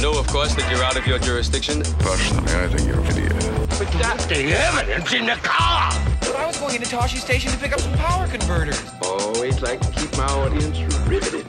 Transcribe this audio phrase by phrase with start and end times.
[0.00, 1.82] You know, of course, that you're out of your jurisdiction.
[1.98, 3.34] Personally, I think you're an idiot.
[3.68, 5.92] But that's the evidence in the car.
[6.20, 8.82] But I was going into Tosche Station to pick up some power converters.
[9.02, 11.44] Always like to keep my audience riveted.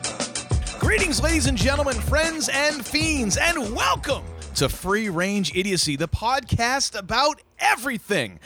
[0.82, 7.00] Greetings, ladies and gentlemen, friends and fiends, and welcome to Free Range Idiocy, the podcast
[7.00, 8.38] about everything,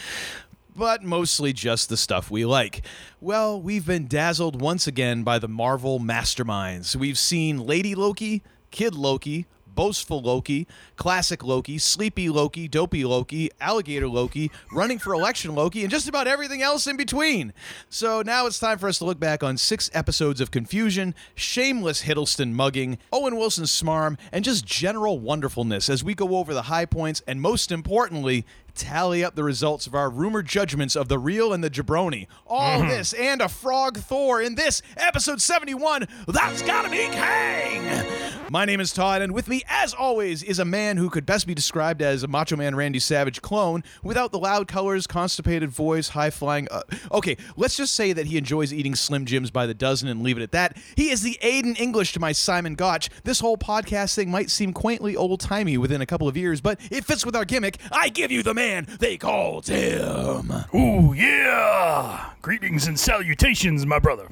[0.76, 2.84] but mostly just the stuff we like.
[3.20, 6.96] Well, we've been dazzled once again by the Marvel masterminds.
[6.96, 14.08] We've seen Lady Loki, Kid Loki, Boastful Loki, Classic Loki, Sleepy Loki, Dopey Loki, Alligator
[14.08, 17.54] Loki, Running for Election Loki, and just about everything else in between.
[17.90, 22.04] So now it's time for us to look back on six episodes of confusion, shameless
[22.04, 26.86] Hiddleston mugging, Owen Wilson smarm, and just general wonderfulness as we go over the high
[26.86, 28.46] points and most importantly,
[28.76, 32.28] tally up the results of our rumored judgments of the real and the jabroni.
[32.46, 36.08] All this and a frog Thor in this episode 71.
[36.28, 38.06] That's gotta be Kang!
[38.50, 41.48] My name is Todd, and with me, as always, is a man who could best
[41.48, 46.10] be described as a Macho Man Randy Savage clone without the loud colors, constipated voice,
[46.10, 46.68] high flying.
[46.70, 46.82] Uh,
[47.12, 50.38] okay, let's just say that he enjoys eating Slim Jims by the dozen and leave
[50.38, 50.78] it at that.
[50.96, 53.10] He is the Aiden English to my Simon Gotch.
[53.24, 56.80] This whole podcast thing might seem quaintly old timey within a couple of years, but
[56.92, 57.80] it fits with our gimmick.
[57.92, 58.65] I give you the man
[59.00, 60.52] they call Tim.
[60.74, 62.32] Ooh, yeah!
[62.42, 64.28] Greetings and salutations, my brother.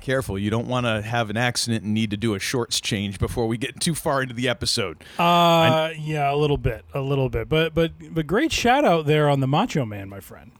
[0.00, 3.18] Careful, you don't want to have an accident and need to do a shorts change
[3.18, 5.02] before we get too far into the episode.
[5.18, 9.28] Uh, yeah, a little bit, a little bit, but but but great shout out there
[9.28, 10.52] on the Macho Man, my friend.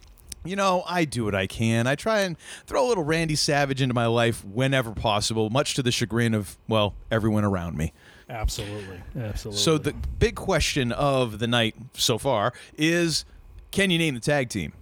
[0.45, 1.87] You know, I do what I can.
[1.87, 5.83] I try and throw a little Randy Savage into my life whenever possible, much to
[5.83, 7.93] the chagrin of, well, everyone around me.
[8.29, 9.61] Absolutely, absolutely.
[9.61, 13.25] So the big question of the night so far is
[13.71, 14.73] can you name the tag team?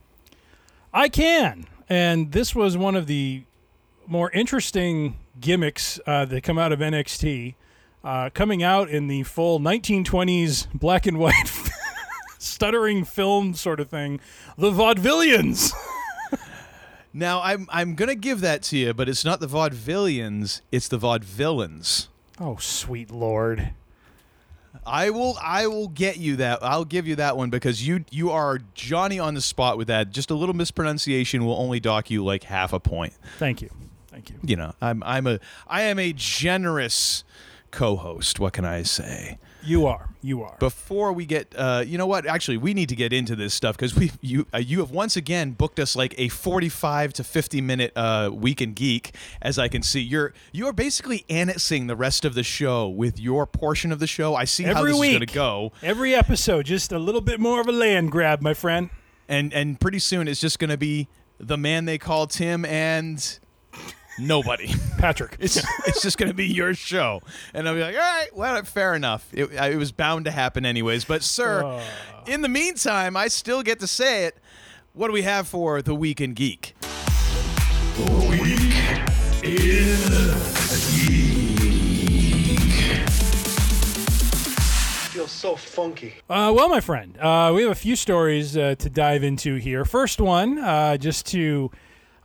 [0.92, 3.42] I can, and this was one of the
[4.06, 7.54] more interesting gimmicks uh, that come out of NXT,
[8.02, 11.50] uh, coming out in the full 1920s black and white
[12.38, 14.20] stuttering film sort of thing,
[14.56, 15.72] the Vaudevillians.
[17.16, 20.88] Now, I'm I'm going to give that to you, but it's not the vaudevillians, it's
[20.88, 22.08] the vaudevillains.
[22.40, 23.70] Oh, sweet lord.
[24.86, 26.62] I will I will get you that.
[26.62, 30.10] I'll give you that one because you you are Johnny on the spot with that.
[30.10, 33.14] Just a little mispronunciation will only dock you like half a point.
[33.38, 33.70] Thank you,
[34.08, 34.36] thank you.
[34.42, 37.24] You know, I'm I'm a I am a generous
[37.70, 38.40] co-host.
[38.40, 39.38] What can I say?
[39.66, 40.56] You are, you are.
[40.58, 42.26] Before we get, uh, you know what?
[42.26, 45.16] Actually, we need to get into this stuff because we you uh, you have once
[45.16, 49.14] again booked us like a forty-five to fifty minute uh, week in geek.
[49.40, 53.18] As I can see, you're you are basically annexing the rest of the show with
[53.18, 54.34] your portion of the show.
[54.34, 57.40] I see how this week, is going to go, Every episode, just a little bit
[57.40, 58.90] more of a land grab, my friend.
[59.28, 61.08] and and pretty soon it's just going to be
[61.38, 63.38] the man they call Tim and
[64.18, 64.72] nobody.
[64.98, 65.36] Patrick.
[65.38, 67.20] It's it's just going to be your show,
[67.52, 69.28] and I'll be like, all right, well, fair enough.
[69.32, 71.04] It, it was bound to happen anyways.
[71.04, 71.82] But sir,
[72.26, 74.38] in the meantime, I still get to say it.
[74.92, 76.74] What do we have for the week in geek?
[85.10, 86.14] Feels so funky.
[86.28, 89.84] Uh, well, my friend, uh, we have a few stories uh, to dive into here.
[89.84, 91.70] First one, uh, just to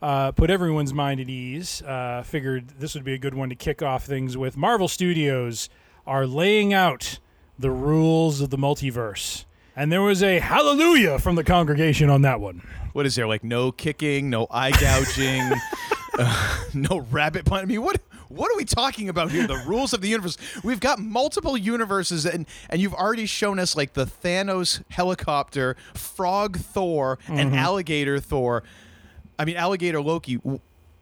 [0.01, 3.55] uh, put everyone's mind at ease, uh, figured this would be a good one to
[3.55, 4.55] kick off things with.
[4.55, 5.69] Marvel Studios
[6.07, 7.19] are laying out
[7.57, 9.45] the rules of the multiverse.
[9.75, 12.61] And there was a hallelujah from the congregation on that one.
[12.93, 13.43] What is there like?
[13.43, 15.51] No kicking, no eye gouging,
[16.19, 17.63] uh, no rabbit punch.
[17.63, 19.47] I mean, what what are we talking about here?
[19.47, 20.37] The rules of the universe.
[20.63, 26.57] We've got multiple universes, and and you've already shown us like the Thanos helicopter, Frog
[26.57, 28.63] Thor, and Alligator Thor.
[29.39, 30.39] I mean, Alligator Loki.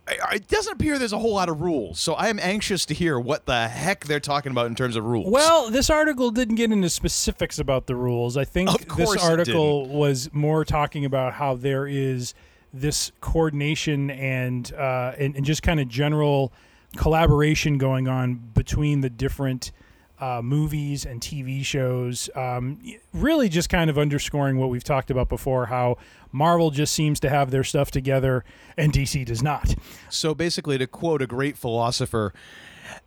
[0.09, 3.19] It doesn't appear there's a whole lot of rules, so I am anxious to hear
[3.19, 5.29] what the heck they're talking about in terms of rules.
[5.29, 8.37] Well, this article didn't get into specifics about the rules.
[8.37, 12.33] I think this article was more talking about how there is
[12.73, 16.53] this coordination and uh, and, and just kind of general
[16.95, 19.73] collaboration going on between the different
[20.19, 22.29] uh, movies and TV shows.
[22.35, 22.79] Um,
[23.13, 25.97] really, just kind of underscoring what we've talked about before: how
[26.31, 28.43] Marvel just seems to have their stuff together
[28.77, 29.75] and DC does not.
[30.09, 32.33] So basically, to quote a great philosopher,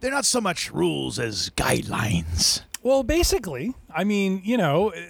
[0.00, 2.62] they're not so much rules as guidelines.
[2.82, 5.00] Well, basically, I mean, you know, uh,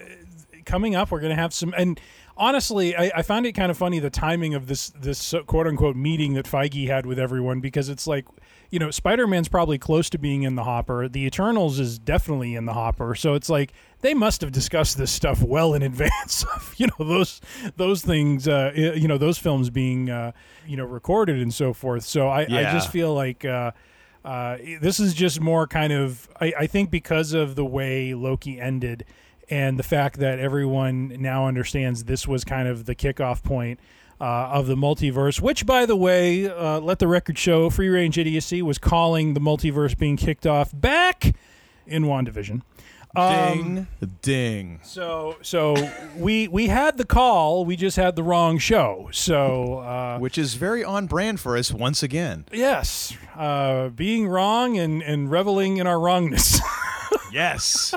[0.65, 1.75] coming up, we're going to have some.
[1.77, 2.01] And
[2.37, 5.97] honestly, I, I found it kind of funny the timing of this this quote unquote
[5.97, 8.27] meeting that Feige had with everyone because it's like,
[8.71, 11.09] you know, Spider Man's probably close to being in the hopper.
[11.09, 13.15] The Eternals is definitely in the hopper.
[13.15, 17.05] So it's like they must have discussed this stuff well in advance of you know
[17.05, 17.41] those
[17.77, 20.33] those things, uh, you know, those films being uh,
[20.67, 22.05] you know recorded and so forth.
[22.05, 23.45] So I, I just feel like.
[23.45, 23.73] Uh,
[24.23, 28.61] uh, this is just more kind of, I, I think, because of the way Loki
[28.61, 29.07] ended
[29.49, 33.81] and the fact that everyone now understands this was kind of the kickoff point
[34.21, 38.17] uh, of the multiverse, which, by the way, uh, let the record show, Free Range
[38.19, 41.35] Idiocy was calling the multiverse being kicked off back
[41.87, 42.63] in WandaVision.
[43.17, 44.81] Um, Ding, ding.
[44.85, 45.75] So, so
[46.17, 49.09] we we had the call, we just had the wrong show.
[49.13, 52.45] So, uh, Which is very on brand for us once again.
[52.53, 56.61] yes, uh, being wrong and and reveling in our wrongness.
[57.33, 57.95] Yes.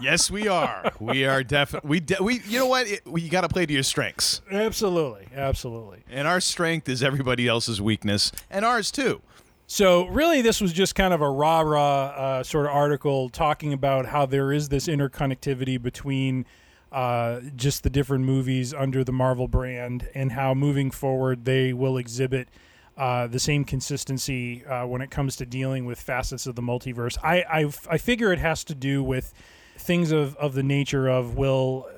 [0.00, 0.92] Yes, we are.
[1.00, 1.88] We are definitely.
[1.90, 2.40] We de- we.
[2.46, 2.86] You know what?
[2.86, 6.04] It, we got to play to your strengths, absolutely, absolutely.
[6.10, 9.22] and our strength is everybody else's weakness, and ours too.
[9.66, 13.72] So really, this was just kind of a rah rah uh, sort of article talking
[13.72, 16.44] about how there is this interconnectivity between
[16.92, 21.96] uh, just the different movies under the Marvel brand, and how moving forward they will
[21.96, 22.48] exhibit
[22.96, 27.18] uh, the same consistency uh, when it comes to dealing with facets of the multiverse.
[27.22, 29.32] I I, I figure it has to do with
[29.76, 31.88] things of, of the nature of will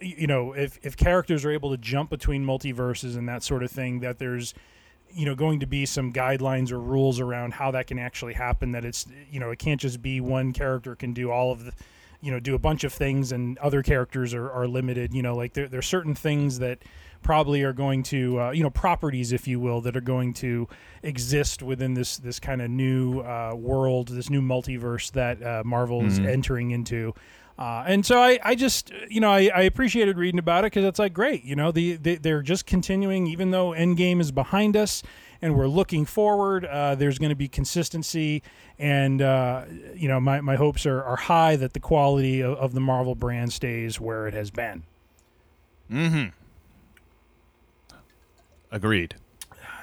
[0.00, 3.70] you know if, if characters are able to jump between multiverses and that sort of
[3.70, 4.54] thing that there's
[5.10, 8.72] you know going to be some guidelines or rules around how that can actually happen
[8.72, 11.72] that it's you know it can't just be one character can do all of the
[12.20, 15.14] you know do a bunch of things and other characters are, are limited.
[15.14, 16.82] You know like there, there are certain things that
[17.22, 20.68] probably are going to uh, you know properties if you will that are going to
[21.02, 26.04] exist within this this kind of new uh, world this new multiverse that uh, marvel
[26.04, 27.14] is entering into
[27.60, 30.86] uh, and so I, I just, you know, I, I appreciated reading about it because
[30.86, 34.78] it's like great, you know, the, the they're just continuing, even though Endgame is behind
[34.78, 35.02] us,
[35.42, 36.64] and we're looking forward.
[36.64, 38.42] Uh, there's going to be consistency,
[38.78, 42.72] and uh, you know, my, my hopes are, are high that the quality of, of
[42.72, 44.84] the Marvel brand stays where it has been.
[48.70, 49.16] Agreed.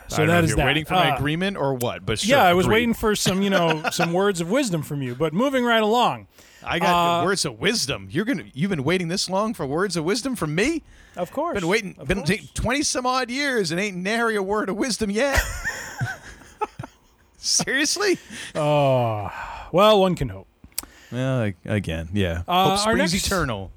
[0.10, 2.06] So that is that you're waiting for my Uh, agreement or what?
[2.06, 2.76] But sure, yeah, I was agreed.
[2.76, 5.16] waiting for some, you know, some words of wisdom from you.
[5.16, 6.28] But moving right along,
[6.64, 8.08] I got uh, words of wisdom.
[8.10, 8.46] You're gonna.
[8.54, 10.84] You've been waiting this long for words of wisdom from me.
[11.18, 11.98] of course, Been waiting.
[12.06, 12.52] Been course.
[12.54, 15.42] twenty some odd years and ain't nary a word of wisdom yet.
[17.38, 18.18] Seriously?
[18.56, 19.30] Oh,
[19.72, 20.48] well, one can hope.
[21.12, 22.44] Well, again, yeah.
[22.48, 23.72] Uh, Hope springs next- eternal.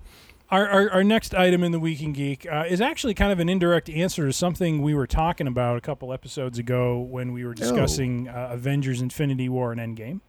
[0.51, 3.39] Our, our, our next item in the Week in Geek uh, is actually kind of
[3.39, 7.45] an indirect answer to something we were talking about a couple episodes ago when we
[7.45, 10.21] were discussing uh, Avengers Infinity War and Endgame.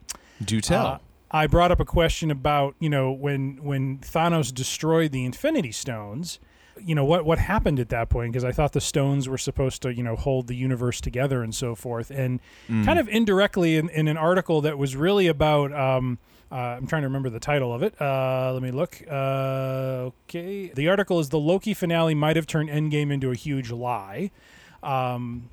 [0.44, 0.86] Do tell.
[0.86, 0.98] Uh,
[1.32, 6.38] I brought up a question about, you know, when when Thanos destroyed the Infinity Stones,
[6.80, 9.82] you know, what what happened at that point because I thought the stones were supposed
[9.82, 12.10] to, you know, hold the universe together and so forth.
[12.10, 12.38] And
[12.84, 16.18] kind of indirectly in, in an article that was really about um,
[16.52, 18.00] uh, I'm trying to remember the title of it.
[18.00, 19.02] Uh, let me look.
[19.10, 20.68] Uh, okay.
[20.68, 24.30] The article is The Loki finale might have turned Endgame into a huge lie.
[24.82, 25.48] Um,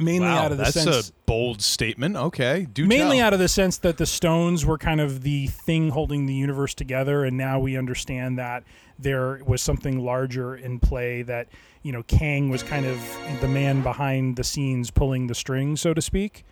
[0.00, 2.16] mainly wow, out of the that's sense a bold statement.
[2.16, 3.26] Okay, do mainly tell.
[3.26, 6.74] out of the sense that the stones were kind of the thing holding the universe
[6.74, 8.64] together and now we understand that
[8.98, 11.48] there was something larger in play that
[11.82, 12.98] you know kang was kind of
[13.40, 16.44] the man behind the scenes pulling the strings so to speak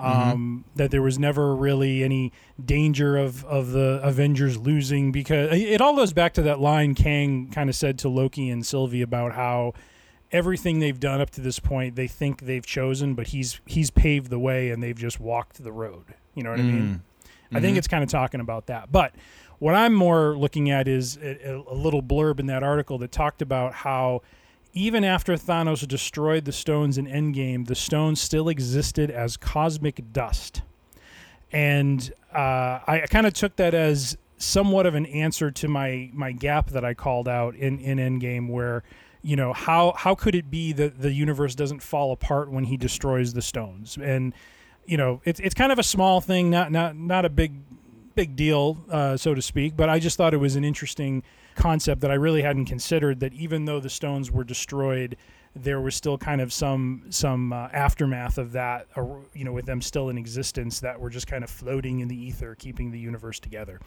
[0.00, 5.80] um, that there was never really any danger of, of the Avengers losing because it
[5.80, 9.32] all goes back to that line Kang kind of said to Loki and Sylvie about
[9.32, 9.74] how
[10.32, 14.30] everything they've done up to this point they think they've chosen but he's he's paved
[14.30, 16.04] the way and they've just walked the road.
[16.34, 17.02] You know what i mean?
[17.52, 18.92] I think it's kind of talking about that.
[18.92, 19.14] But
[19.58, 23.42] what i'm more looking at is a, a little blurb in that article that talked
[23.42, 24.22] about how
[24.72, 30.62] even after thanos destroyed the stones in endgame the stones still existed as cosmic dust
[31.52, 36.32] and uh, I kind of took that as somewhat of an answer to my my
[36.32, 38.82] gap that I called out in in Endgame, where
[39.22, 42.76] you know how how could it be that the universe doesn't fall apart when he
[42.76, 43.98] destroys the stones?
[44.00, 44.32] And
[44.86, 47.52] you know it's it's kind of a small thing, not not not a big
[48.14, 49.76] big deal, uh, so to speak.
[49.76, 51.22] But I just thought it was an interesting
[51.54, 53.20] concept that I really hadn't considered.
[53.20, 55.16] That even though the stones were destroyed,
[55.54, 59.04] there was still kind of some some uh, aftermath of that, uh,
[59.34, 62.16] you know, with them still in existence that were just kind of floating in the
[62.16, 63.80] ether, keeping the universe together.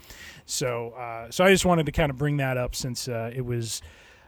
[0.46, 3.46] So, uh, so I just wanted to kind of bring that up since uh, it
[3.46, 3.82] was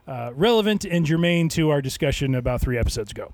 [0.07, 3.31] uh, relevant and germane to our discussion about three episodes ago.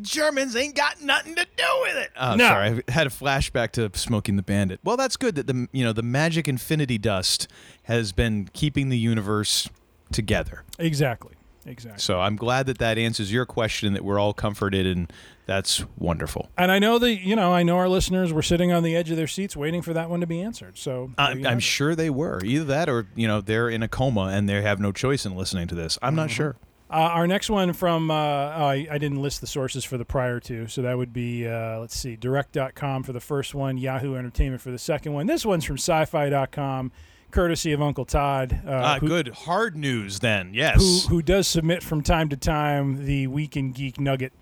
[0.00, 2.10] Germans ain't got nothing to do with it.
[2.18, 2.48] Oh, No.
[2.48, 2.82] sorry.
[2.88, 4.80] I had a flashback to Smokey and the Bandit.
[4.82, 7.48] Well, that's good that the you know the magic infinity dust
[7.84, 9.68] has been keeping the universe
[10.12, 10.64] together.
[10.78, 11.34] Exactly.
[11.66, 12.00] Exactly.
[12.00, 13.92] So I'm glad that that answers your question.
[13.92, 15.12] That we're all comforted, and
[15.46, 16.48] that's wonderful.
[16.56, 19.10] And I know that you know, I know our listeners were sitting on the edge
[19.10, 20.78] of their seats waiting for that one to be answered.
[20.78, 23.82] So I, there you I'm sure they were either that, or you know, they're in
[23.82, 25.98] a coma and they have no choice in listening to this.
[26.00, 26.36] I'm not mm-hmm.
[26.36, 26.56] sure.
[26.88, 30.04] Uh, our next one from, uh, oh, I, I didn't list the sources for the
[30.04, 30.68] prior two.
[30.68, 34.70] So that would be, uh, let's see, direct.com for the first one, Yahoo Entertainment for
[34.70, 35.26] the second one.
[35.26, 36.92] This one's from sci fi.com,
[37.32, 38.60] courtesy of Uncle Todd.
[38.64, 40.52] Uh, Ah, who, good hard news then.
[40.54, 40.76] Yes.
[41.08, 44.32] Who, who does submit from time to time the Week in Geek Nugget.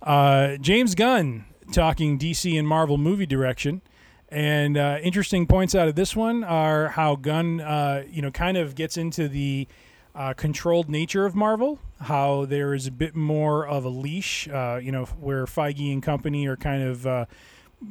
[0.00, 3.82] Uh, James Gunn talking DC and Marvel movie direction.
[4.28, 8.56] And uh, interesting points out of this one are how Gunn, uh, you know, kind
[8.56, 9.66] of gets into the
[10.14, 11.78] uh, controlled nature of Marvel.
[12.00, 16.02] How there is a bit more of a leash, uh, you know, where Feige and
[16.02, 17.24] company are kind of, uh,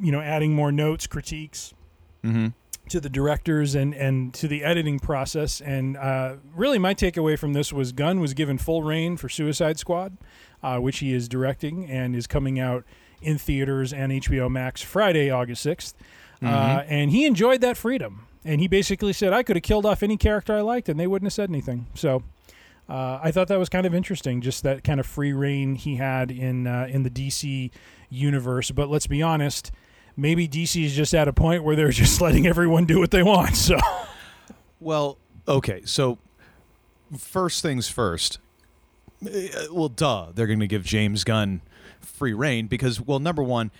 [0.00, 1.74] you know, adding more notes, critiques
[2.90, 5.60] to the directors and and to the editing process.
[5.60, 9.78] And uh, really, my takeaway from this was Gunn was given full reign for Suicide
[9.78, 10.16] Squad,
[10.62, 12.84] uh, which he is directing and is coming out
[13.22, 15.94] in theaters and HBO Max Friday, August 6th
[16.40, 18.27] Uh, and he enjoyed that freedom.
[18.48, 21.06] And he basically said, "I could have killed off any character I liked, and they
[21.06, 22.22] wouldn't have said anything." So.
[22.88, 25.96] Uh, I thought that was kind of interesting, just that kind of free reign he
[25.96, 27.70] had in uh, in the DC
[28.08, 28.70] universe.
[28.70, 29.70] But let's be honest,
[30.16, 33.22] maybe DC is just at a point where they're just letting everyone do what they
[33.22, 33.56] want.
[33.56, 33.76] So
[34.80, 35.82] Well, okay.
[35.84, 36.18] So
[37.16, 38.38] first things first.
[39.24, 39.28] Uh,
[39.70, 41.60] Well, duh, they're going to give James Gunn
[42.00, 43.70] free reign because, well, number one,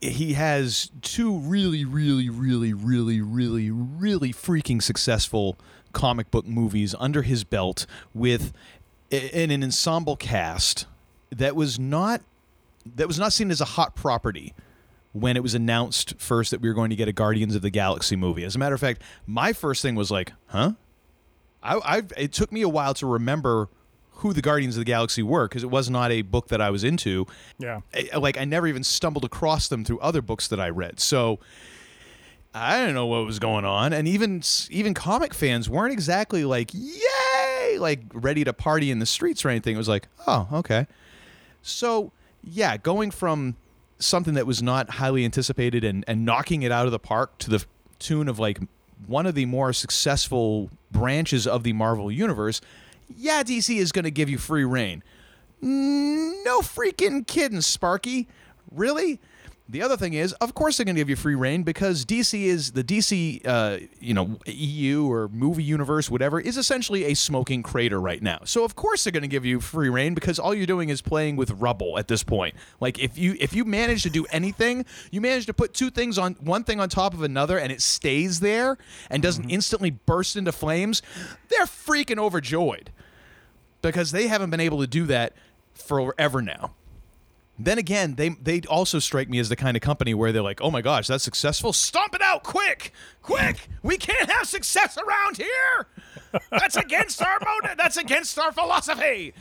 [0.00, 5.56] he has two really, really, really, really, really, really freaking successful
[5.92, 8.52] comic book movies under his belt with
[9.10, 10.86] in an ensemble cast
[11.30, 12.20] that was not
[12.94, 14.54] that was not seen as a hot property
[15.12, 17.70] when it was announced first that we were going to get a Guardians of the
[17.70, 18.44] Galaxy movie.
[18.44, 20.72] As a matter of fact, my first thing was like, huh?
[21.62, 23.68] I, I it took me a while to remember
[24.16, 26.70] who the Guardians of the Galaxy were because it was not a book that I
[26.70, 27.26] was into.
[27.58, 31.00] yeah, I- like I never even stumbled across them through other books that I read.
[31.00, 31.38] So
[32.54, 36.70] I didn't know what was going on, and even even comic fans weren't exactly like
[36.72, 39.74] yay, like ready to party in the streets or anything.
[39.74, 40.86] It was like, oh, okay.
[41.62, 43.56] So yeah, going from
[43.98, 47.50] something that was not highly anticipated and and knocking it out of the park to
[47.50, 47.64] the
[47.98, 48.58] tune of like
[49.06, 52.62] one of the more successful branches of the Marvel universe.
[53.08, 55.02] Yeah, DC is going to give you free reign.
[55.62, 58.28] No freaking kidding, Sparky.
[58.70, 59.20] Really?
[59.68, 62.40] The other thing is, of course, they're going to give you free reign because DC
[62.40, 67.64] is the DC, uh, you know, EU or movie universe, whatever, is essentially a smoking
[67.64, 68.38] crater right now.
[68.44, 71.02] So of course they're going to give you free reign because all you're doing is
[71.02, 72.54] playing with rubble at this point.
[72.78, 76.16] Like if you if you manage to do anything, you manage to put two things
[76.16, 78.78] on one thing on top of another, and it stays there
[79.10, 81.02] and doesn't instantly burst into flames.
[81.48, 82.92] They're freaking overjoyed
[83.92, 85.32] because they haven't been able to do that
[85.74, 86.74] forever now.
[87.58, 90.60] Then again, they they also strike me as the kind of company where they're like,
[90.60, 91.72] "Oh my gosh, that's successful!
[91.72, 93.68] Stomp it out, quick, quick!
[93.82, 95.86] We can't have success around here.
[96.50, 97.78] That's against our motive.
[97.78, 99.32] That's against our philosophy."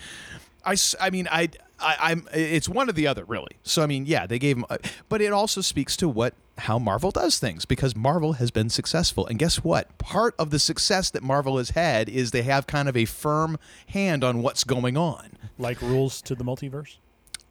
[0.63, 1.49] I, I mean, I,
[1.79, 2.27] I, I'm.
[2.33, 3.57] It's one or the other, really.
[3.63, 4.77] So I mean, yeah, they gave him, uh,
[5.09, 9.25] but it also speaks to what how Marvel does things because Marvel has been successful,
[9.27, 9.97] and guess what?
[9.97, 13.57] Part of the success that Marvel has had is they have kind of a firm
[13.87, 15.31] hand on what's going on.
[15.57, 16.97] like rules to the multiverse.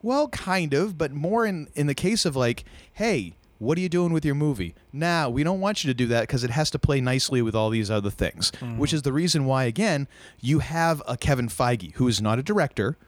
[0.02, 3.88] Well, kind of, but more in in the case of like, hey, what are you
[3.88, 4.74] doing with your movie?
[4.92, 7.54] Nah, we don't want you to do that because it has to play nicely with
[7.54, 8.52] all these other things.
[8.60, 8.78] Mm.
[8.78, 10.08] Which is the reason why, again,
[10.40, 12.98] you have a Kevin Feige who is not a director,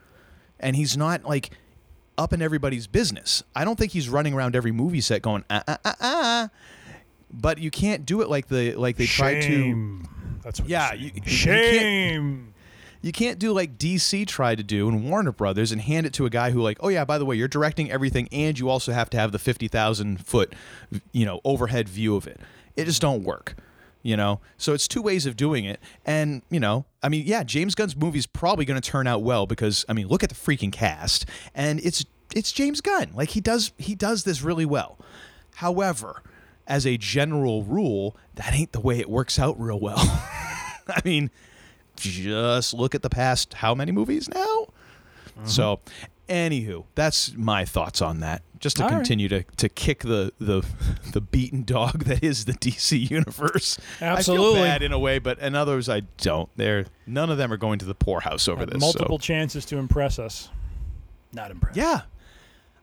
[0.60, 1.50] and he's not like
[2.18, 3.42] up in everybody's business.
[3.54, 6.50] I don't think he's running around every movie set going ah ah ah ah.
[7.32, 10.00] But you can't do it like the like they tried to.
[10.42, 10.68] That's what.
[10.68, 11.14] Yeah, you're saying.
[11.14, 12.52] you- you can't- shame.
[13.02, 16.26] You can't do like DC tried to do and Warner Brothers and hand it to
[16.26, 18.90] a guy who like, oh yeah, by the way, you're directing everything and you also
[18.92, 20.54] have to have the fifty thousand foot,
[21.12, 22.40] you know, overhead view of it.
[22.74, 23.54] It just don't work,
[24.06, 24.40] you know.
[24.56, 27.96] So it's two ways of doing it, and you know, I mean, yeah, James Gunn's
[27.96, 31.26] movie's probably going to turn out well because I mean, look at the freaking cast,
[31.54, 33.10] and it's it's James Gunn.
[33.14, 34.98] Like he does he does this really well.
[35.56, 36.22] However,
[36.66, 39.96] as a general rule, that ain't the way it works out real well.
[39.98, 41.30] I mean,
[41.96, 44.38] just look at the past how many movies now?
[44.38, 45.46] Mm-hmm.
[45.46, 45.80] So,
[46.28, 48.42] anywho, that's my thoughts on that.
[48.58, 48.96] Just to All right.
[48.96, 50.64] continue to, to kick the, the
[51.12, 53.78] the beaten dog that is the DC universe.
[54.00, 54.54] I Absolutely.
[54.54, 56.48] feel bad in a way, but in others I don't.
[56.56, 58.80] They're none of them are going to the poorhouse over this.
[58.80, 60.48] so- Multiple chances to impress us.
[61.32, 61.76] Not impressed.
[61.76, 62.02] yeah,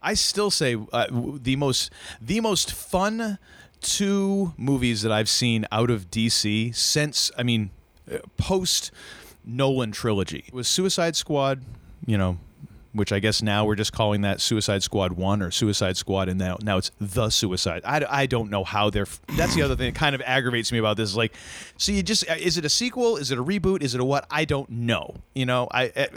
[0.01, 3.39] I still say uh, the most the most fun
[3.81, 7.71] two movies that I've seen out of DC since I mean
[8.11, 8.91] uh, post
[9.43, 10.43] Nolan trilogy.
[10.47, 11.63] It was Suicide Squad,
[12.05, 12.37] you know,
[12.93, 16.39] which I guess now we're just calling that Suicide Squad 1 or Suicide Squad, and
[16.39, 17.81] now, now it's The Suicide.
[17.85, 19.07] I, I don't know how they're.
[19.35, 21.09] That's the other thing that kind of aggravates me about this.
[21.09, 21.33] Is like,
[21.77, 22.29] so you just.
[22.29, 23.17] Uh, is it a sequel?
[23.17, 23.81] Is it a reboot?
[23.81, 24.25] Is it a what?
[24.29, 25.15] I don't know.
[25.33, 26.07] You know, I, I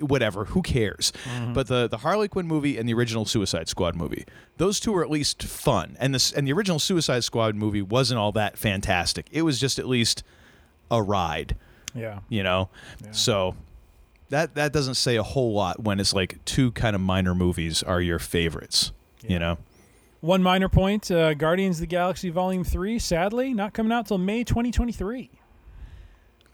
[0.00, 0.44] whatever.
[0.46, 1.12] Who cares?
[1.24, 1.52] Mm-hmm.
[1.54, 4.24] But the, the Harley Quinn movie and the original Suicide Squad movie,
[4.58, 5.96] those two are at least fun.
[5.98, 9.26] And, this, and the original Suicide Squad movie wasn't all that fantastic.
[9.32, 10.22] It was just at least
[10.90, 11.56] a ride
[11.94, 12.18] Yeah.
[12.28, 12.68] you know
[13.10, 13.56] so
[14.34, 17.82] that that doesn't say a whole lot when it's like two kind of minor movies
[17.82, 18.92] are your favorites
[19.26, 19.56] you know?
[20.20, 24.18] One minor point: uh, Guardians of the Galaxy Volume Three, sadly, not coming out till
[24.18, 25.30] May 2023.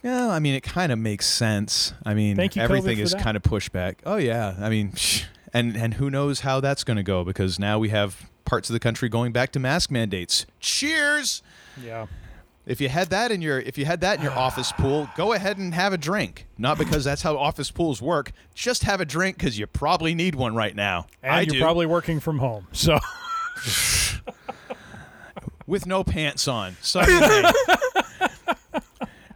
[0.03, 1.93] yeah i mean it kind of makes sense.
[2.05, 3.23] I mean Thank you, everything is that.
[3.23, 4.03] kind of pushed back.
[4.07, 4.55] Oh yeah.
[4.61, 4.93] I mean
[5.53, 8.73] and and who knows how that's going to go because now we have parts of
[8.75, 10.47] the country going back to mask mandates.
[10.61, 11.43] Cheers!
[11.85, 12.07] Yeah.
[12.71, 15.33] If you had that in your if you had that in your office pool, go
[15.33, 16.47] ahead and have a drink.
[16.57, 18.31] Not because that's how office pools work.
[18.55, 21.09] Just have a drink because you probably need one right now.
[21.21, 21.61] And I you're do.
[21.61, 23.01] probably working from home, so
[25.67, 26.77] with no pants on.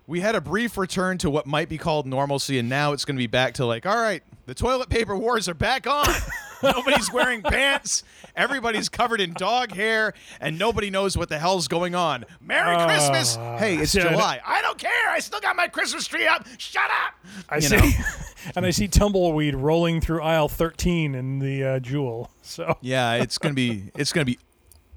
[0.07, 3.17] We had a brief return to what might be called normalcy, and now it's going
[3.17, 6.07] to be back to like, all right, the toilet paper wars are back on.
[6.65, 8.03] Nobody's wearing pants.
[8.37, 12.25] Everybody's covered in dog hair, and nobody knows what the hell's going on.
[12.41, 13.37] Merry Christmas!
[13.37, 14.41] Hey, it's Uh, Yeah, July.
[14.45, 14.91] I don't care.
[15.11, 16.47] I still got my Christmas tree up.
[16.59, 17.15] Shut up.
[17.49, 17.97] I You see.
[18.57, 22.31] and I see tumbleweed rolling through aisle 13 in the uh, Jewel.
[22.43, 24.39] So Yeah, it's gonna be it's gonna be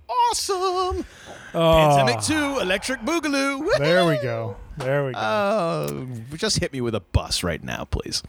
[0.09, 1.05] awesome.
[1.53, 3.77] Pandemic two, Electric Boogaloo.
[3.77, 4.57] there we go.
[4.77, 5.19] There we go.
[5.19, 6.05] Uh,
[6.35, 8.23] just hit me with a bus right now, please.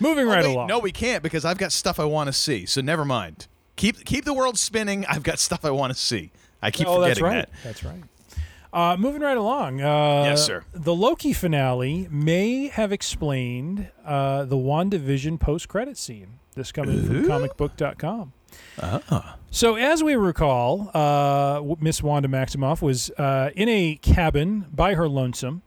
[0.00, 0.66] Moving right Oh, Wait, along.
[0.68, 2.66] No, we can't because I've got stuff I want to see.
[2.66, 3.46] So never mind.
[3.76, 5.06] Keep keep the world spinning.
[5.06, 6.30] I've got stuff I want to see.
[6.60, 7.48] I keep oh, that's forgetting right.
[7.52, 7.62] that.
[7.64, 8.02] That's right.
[8.72, 9.80] Uh, moving right along.
[9.82, 10.64] Uh, Yes, sir.
[10.72, 16.38] The Loki finale may have explained uh, the WandaVision post-credit scene.
[16.54, 18.32] This coming from comicbook.com.
[18.80, 19.36] Ah.
[19.50, 25.08] So, as we recall, uh, Miss Wanda Maximoff was uh, in a cabin by her
[25.08, 25.62] lonesome,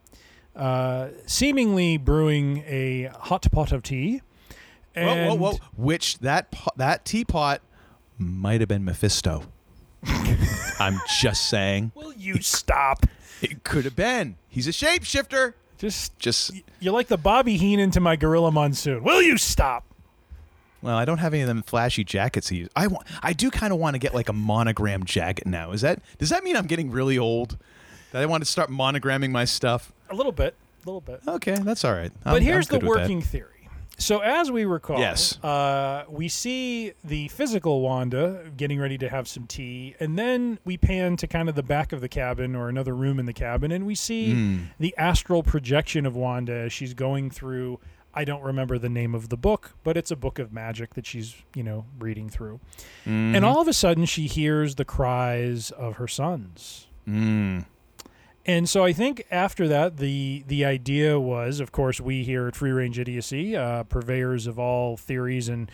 [0.56, 4.22] uh, seemingly brewing a hot pot of tea.
[4.96, 5.58] And whoa, whoa!
[5.76, 7.62] Which that po- that teapot
[8.18, 9.44] might have been Mephisto.
[10.80, 11.92] I'm just saying.
[11.96, 13.06] Will you stop?
[13.42, 14.38] It could have been.
[14.48, 15.54] He's a shapeshifter.
[15.78, 19.04] Just, Just you're like the Bobby Heenan to my Gorilla Monsoon.
[19.04, 19.84] Will you stop?
[20.82, 22.48] well, I don't have any of them flashy jackets.
[22.50, 22.68] He.
[22.76, 23.06] I want.
[23.22, 25.72] I do kind of want to get like a monogram jacket now.
[25.72, 26.00] Is that?
[26.18, 27.58] Does that mean I'm getting really old?
[28.12, 29.92] That I want to start monogramming my stuff?
[30.10, 31.22] A little bit, a little bit.
[31.28, 32.12] Okay, that's all right.
[32.24, 33.02] But I'm- here's I'm the good with that.
[33.04, 33.50] working theory.
[33.98, 35.42] So as we recall, Yes.
[35.42, 40.76] uh, we see the physical Wanda getting ready to have some tea, and then we
[40.76, 43.72] pan to kind of the back of the cabin or another room in the cabin,
[43.72, 44.58] and we see Hmm.
[44.82, 47.80] the astral projection of Wanda as she's going through.
[48.14, 51.06] I don't remember the name of the book, but it's a book of magic that
[51.06, 52.60] she's you know reading through,
[53.06, 53.36] Mm-hmm.
[53.36, 56.88] and all of a sudden she hears the cries of her sons.
[57.08, 57.66] Mm.
[58.48, 62.56] And so I think after that, the the idea was, of course, we here at
[62.56, 65.72] Free Range Idiocy, uh, purveyors of all theories and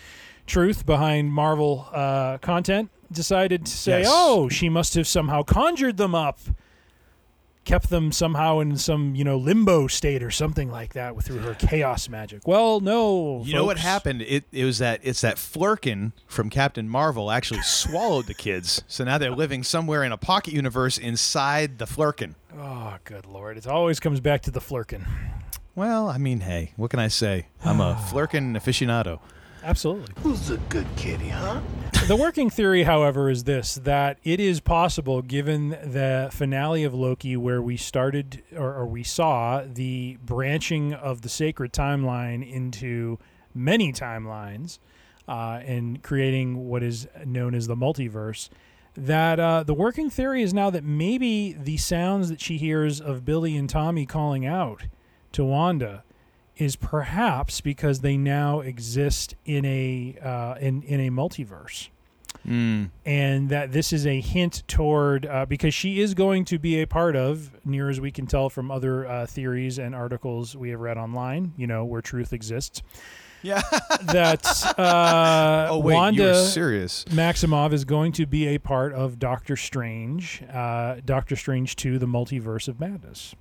[0.48, 4.08] truth behind Marvel uh, content, decided to say, Yes.
[4.10, 6.40] "Oh, she must have somehow conjured them up,
[7.64, 11.54] kept them somehow in some you know limbo state or something like that through her
[11.54, 14.22] chaos magic." Well, no, You know what happened?
[14.24, 18.84] It it was that it's that Flerken from Captain Marvel actually swallowed the kids.
[18.88, 22.36] So now they're living somewhere in a pocket universe inside the Flerken.
[22.58, 23.58] Oh, good lord!
[23.58, 25.06] It always comes back to the flerken.
[25.74, 27.48] Well, I mean, hey, what can I say?
[27.64, 29.20] I'm a Flerken aficionado.
[29.64, 30.14] Absolutely.
[30.24, 31.62] Who's a good kitty, huh?
[32.08, 37.38] the working theory, however, is this that it is possible, given the finale of Loki,
[37.38, 43.20] where we started or, or we saw the branching of the sacred timeline into
[43.54, 44.80] many timelines
[45.28, 48.50] uh, and creating what is known as the multiverse.
[48.96, 53.24] That uh, the working theory is now that maybe the sounds that she hears of
[53.24, 54.84] Billy and Tommy calling out
[55.32, 56.04] to Wanda
[56.62, 61.90] is perhaps because they now exist in a uh, in in a multiverse,
[63.04, 66.86] and that this is a hint toward uh, because she is going to be a
[66.86, 70.80] part of, near as we can tell from other uh, theories and articles we have
[70.80, 72.84] read online, you know, where truth exists.
[73.42, 73.62] Yeah.
[74.02, 74.46] That
[74.78, 77.06] uh, Oh wait, Wanda serious?
[77.06, 82.08] Maximoff is going to be a part of Doctor Strange, uh, Doctor Strange Two: The
[82.08, 83.36] Multiverse of Madness.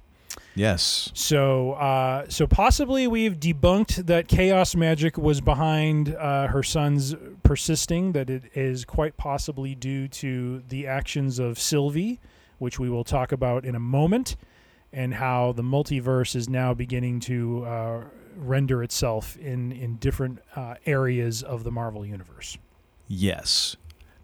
[0.55, 1.11] Yes.
[1.15, 8.13] So, uh, so possibly we've debunked that chaos magic was behind uh, her son's persisting.
[8.13, 12.21] That it is quite possibly due to the actions of Sylvie,
[12.59, 14.37] which we will talk about in a moment.
[14.93, 18.01] and how the multiverse is now beginning to uh,
[18.37, 22.59] render itself in in different uh, areas of the Marvel universe.
[23.07, 23.77] Yes.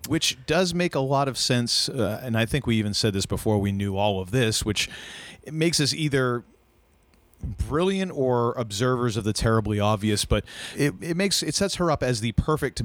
[0.08, 1.88] Which does make a lot of sense.
[1.88, 4.88] Uh, and I think we even said this before we knew all of this, which
[5.46, 6.44] it makes us either
[7.68, 10.44] brilliant or observers of the terribly obvious, but
[10.76, 12.82] it, it makes it sets her up as the perfect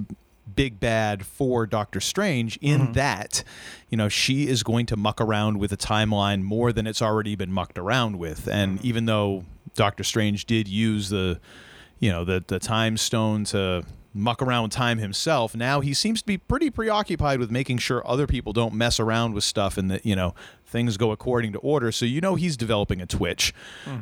[0.56, 2.93] big bad for Doctor Strange in Mm-hmm.
[2.93, 3.43] that,
[3.89, 7.36] you know, she is going to muck around with the timeline more than it's already
[7.36, 8.47] been mucked around with.
[8.47, 8.88] And Mm-hmm.
[8.88, 9.45] even though
[9.76, 11.39] Doctor Strange did use the,
[12.00, 16.19] you know, the the time stone to muck around with time himself, now he seems
[16.21, 19.89] to be pretty preoccupied with making sure other people don't mess around with stuff and
[19.89, 20.36] that, you know,
[20.71, 21.91] things go according to order.
[21.91, 23.53] So you know he's developing a twitch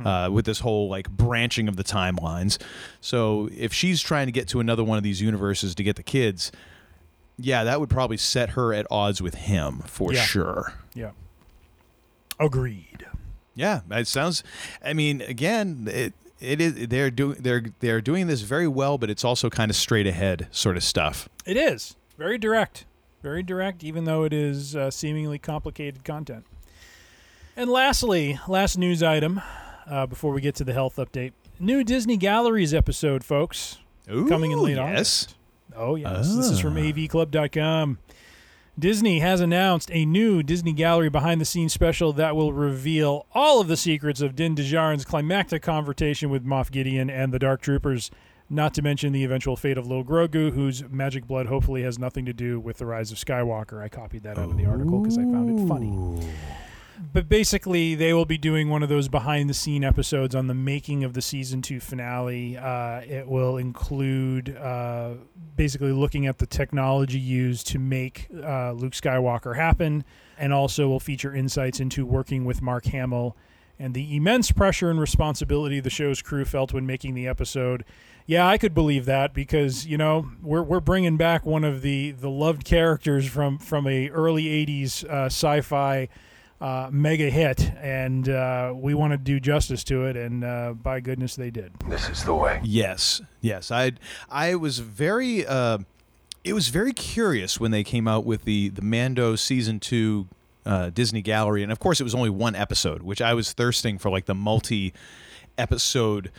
[0.05, 2.57] uh, with this whole like branching of the timelines.
[3.01, 6.03] So if she's trying to get to another one of these universes to get the
[6.03, 6.51] kids,
[7.37, 10.21] yeah, that would probably set her at odds with him for Yeah.
[10.21, 10.73] sure.
[10.93, 11.11] Yeah.
[12.39, 13.05] Agreed.
[13.55, 14.43] Yeah, it sounds.
[14.83, 19.09] I mean, again, it it is they're doing they're they're doing this very well, but
[19.09, 21.27] it's also kind of straight ahead sort of stuff.
[21.45, 22.85] It is very direct,
[23.21, 26.45] very direct, even though it is uh, seemingly complicated content.
[27.59, 29.41] And lastly, last news item
[29.85, 34.59] uh, before we get to the health update: new Disney Galleries episode, folks, coming in
[34.59, 34.87] Ooh, late yes.
[34.87, 35.35] August.
[35.75, 37.99] Oh yes, this is from AVClub.com.
[38.79, 43.59] Disney has announced a new Disney Gallery behind the scenes special that will reveal all
[43.59, 48.09] of the secrets of Din Djarin's climactic confrontation with Moff Gideon and the Dark Troopers,
[48.49, 52.23] not to mention the eventual fate of Lil Grogu, whose magic blood hopefully has nothing
[52.23, 53.83] to do with the rise of Skywalker.
[53.83, 56.25] I copied that out of the article because I found it funny.
[57.13, 60.53] But basically, they will be doing one of those behind the scene episodes on the
[60.53, 62.57] making of the season two finale.
[62.57, 65.13] Uh, it will include uh,
[65.55, 70.03] basically looking at the technology used to make uh, Luke Skywalker happen,
[70.37, 73.35] and also will feature insights into working with Mark Hamill
[73.79, 77.85] and the immense pressure and responsibility the show's crew felt when making the episode.
[78.25, 82.11] Yeah, I could believe that because you know we're we're bringing back one of the
[82.11, 86.09] the loved characters from from a early '80s uh, sci-fi
[86.61, 90.99] uh, mega hit, and uh, we want to do justice to it, and uh, by
[90.99, 91.71] goodness they did.
[91.87, 92.59] This is the way.
[92.63, 93.71] Yes, yes.
[93.71, 93.93] I
[94.29, 95.79] I was very uh,
[96.43, 100.27] it was very curious when they came out with the the Mando season two
[100.65, 103.97] uh, Disney Gallery, and of course it was only one episode, which I was thirsting
[103.97, 104.93] for like the multi
[105.57, 106.31] episode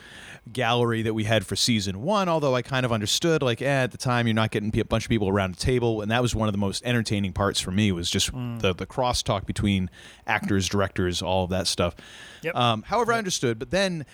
[0.52, 2.28] gallery that we had for season one.
[2.28, 5.04] Although I kind of understood, like eh, at the time you're not getting a bunch
[5.04, 7.70] of people around a table, and that was one of the most entertaining parts for
[7.70, 9.90] me was just the the crosstalk between
[10.26, 11.94] actors, directors, all of that stuff.
[12.42, 12.54] Yep.
[12.54, 14.06] Um, however, I understood, but then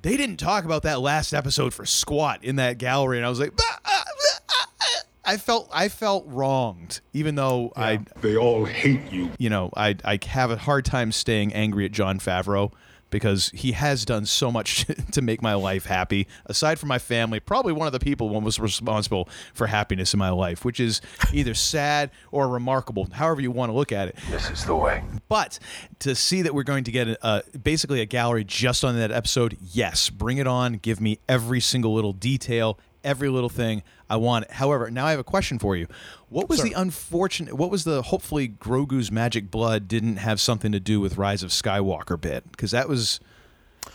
[0.00, 3.40] they didn't talk about that last episode for squat in that gallery, and I was
[3.40, 8.36] like, "Bah, ah, ah, ah, ah." I felt I felt wronged, even though I They
[8.36, 9.30] all hate you.
[9.38, 12.72] you know I I have a hard time staying angry at Jon Favreau
[13.10, 16.26] because he has done so much to make my life happy.
[16.46, 20.18] Aside from my family, probably one of the people one was responsible for happiness in
[20.18, 21.00] my life, which is
[21.32, 24.16] either sad or remarkable, however you want to look at it.
[24.30, 25.02] This is the way.
[25.28, 25.58] But
[26.00, 29.56] to see that we're going to get a, basically a gallery just on that episode,
[29.60, 30.74] yes, bring it on.
[30.74, 34.50] Give me every single little detail, every little thing I want.
[34.50, 35.86] However, now I have a question for you.
[36.30, 36.64] What was Sir.
[36.68, 37.54] the unfortunate?
[37.54, 41.50] What was the hopefully Grogu's magic blood didn't have something to do with Rise of
[41.50, 42.50] Skywalker bit?
[42.50, 43.20] Because that was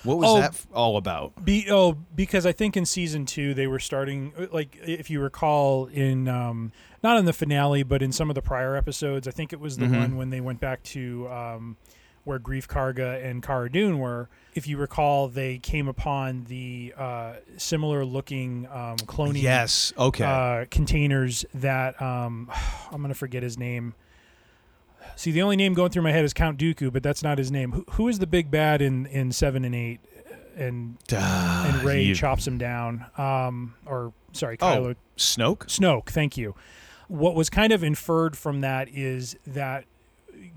[0.04, 0.40] what was Oh.
[0.42, 1.46] that all about?
[1.46, 5.86] Be, oh, because I think in season two they were starting, like if you recall,
[5.86, 6.72] in um,
[7.04, 9.28] not in the finale, but in some of the prior episodes.
[9.28, 11.78] I think it was the one when they went back to um,
[12.24, 14.30] where Greef Karga and Cara Dune were.
[14.56, 19.92] If you recall, they came upon the uh, similar looking um, cloning Yes.
[19.98, 20.24] Okay.
[20.24, 22.50] uh, containers that um,
[22.92, 23.94] I'm gonna forget his name.
[25.16, 27.52] See, the only name going through my head is Count Dooku, but that's not his
[27.52, 27.72] name.
[27.72, 30.00] Who, who is the big bad in, in seven and eight?
[30.56, 33.06] And and Rey you- chops him down.
[33.18, 35.66] Um, or sorry, oh, Kylo Snoke.
[35.66, 36.10] Snoke.
[36.10, 36.56] Thank you.
[37.08, 39.86] What was kind of inferred from that is that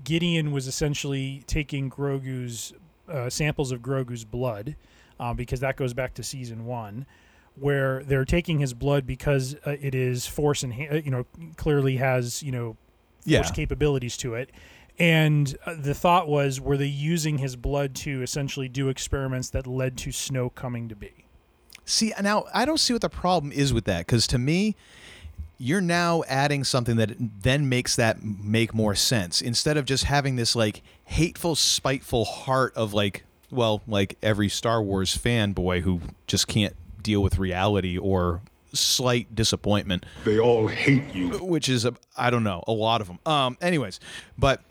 [0.07, 2.71] Gideon was essentially taking Grogu's
[3.09, 4.77] uh, samples of Grogu's blood,
[5.19, 7.05] uh, because that goes back to season one,
[7.55, 10.73] where they're taking his blood because uh, it is force and
[11.05, 11.25] you know
[11.57, 12.77] clearly has you know
[13.25, 13.39] Yeah.
[13.39, 14.49] force capabilities to it.
[14.97, 19.67] And uh, the thought was, were they using his blood to essentially do experiments that
[19.67, 21.25] led to Snoke coming to be?
[21.83, 24.75] See, now I don't see what the problem is with that because to me,
[25.57, 30.35] you're now adding something that then makes that make more sense instead of just having
[30.35, 36.47] this like hateful, spiteful heart of like, well, like every Star Wars fanboy who just
[36.47, 38.41] can't deal with reality or
[38.73, 41.29] slight disappointment They all hate you.
[41.37, 43.19] which is a I don't know a lot of them.
[43.25, 43.99] Um, anyways,
[44.37, 44.61] but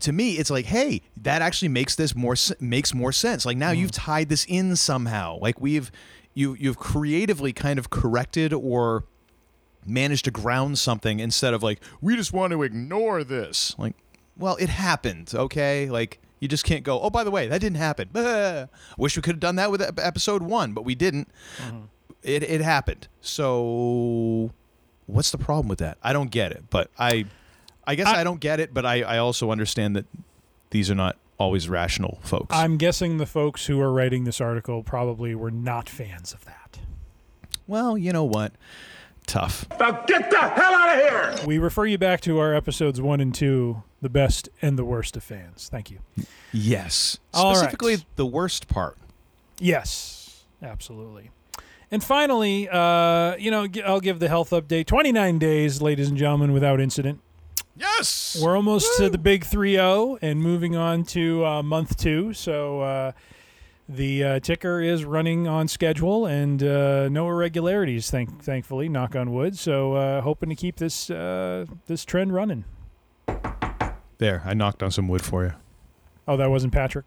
[0.00, 3.46] to me, it's like, hey, that actually makes this more makes more sense.
[3.46, 5.38] Like now you've tied this in somehow.
[5.40, 5.90] Like we've
[6.34, 9.04] you you've creatively kind of corrected or
[9.88, 13.74] managed to ground something instead of like we just want to ignore this.
[13.78, 13.94] Like,
[14.36, 15.32] well, it happened.
[15.34, 16.20] Okay, like.
[16.40, 17.00] You just can't go.
[17.00, 18.10] Oh, by the way, that didn't happen.
[18.96, 21.28] Wish we could have done that with episode one, but we didn't.
[21.56, 21.78] Mm-hmm.
[22.22, 23.08] It it happened.
[23.20, 24.52] So,
[25.06, 25.98] what's the problem with that?
[26.00, 26.62] I don't get it.
[26.70, 27.24] But I,
[27.84, 28.72] I guess I, don't get it.
[28.72, 30.06] But I I also understand that
[30.70, 32.54] these are not always rational folks.
[32.54, 36.78] I'm guessing the folks who are writing this article probably were not fans of that.
[37.66, 38.52] well, you know what?
[39.28, 39.66] Tough.
[39.78, 41.46] Now get the hell out of here!
[41.46, 45.18] We refer you back to our episodes one and two, the best and the worst
[45.18, 45.68] of fans.
[45.70, 45.98] Thank you.
[46.50, 47.18] Yes.
[47.34, 47.58] All right.
[47.58, 48.96] Specifically, the worst part.
[49.58, 51.30] Yes, absolutely.
[51.90, 54.86] And finally, uh, you know, I'll give the health update.
[54.86, 57.20] 29 days, ladies and gentlemen, without incident.
[57.76, 58.40] Yes.
[58.42, 62.32] We're almost to the big 3 0 and moving on to uh, month two.
[62.32, 63.12] So uh,
[63.88, 69.32] the uh, ticker is running on schedule and uh, no irregularities, thank- thankfully, knock on
[69.32, 69.56] wood.
[69.56, 72.64] So uh, hoping to keep this, uh, this trend running.
[74.18, 75.52] There, I knocked on some wood for you.
[76.26, 77.06] Oh, that wasn't Patrick?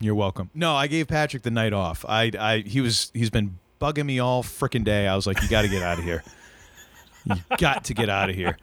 [0.00, 0.50] You're welcome.
[0.54, 2.04] No, I gave Patrick the night off.
[2.08, 5.06] I, I, he was, he's been bugging me all freaking day.
[5.06, 6.22] I was like, you got to get out of here.
[7.24, 8.56] You got to get out of here.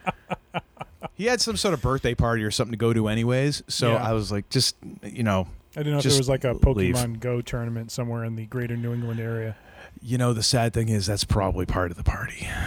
[1.14, 3.64] He had some sort of birthday party or something to go to, anyways.
[3.68, 4.04] So Yeah.
[4.10, 6.96] I was like, just, you know, I didn't know if there was like a leave.
[6.96, 9.56] Pokemon Go tournament somewhere in the greater New England area.
[10.02, 12.50] you know, the sad thing is that's probably part of the party.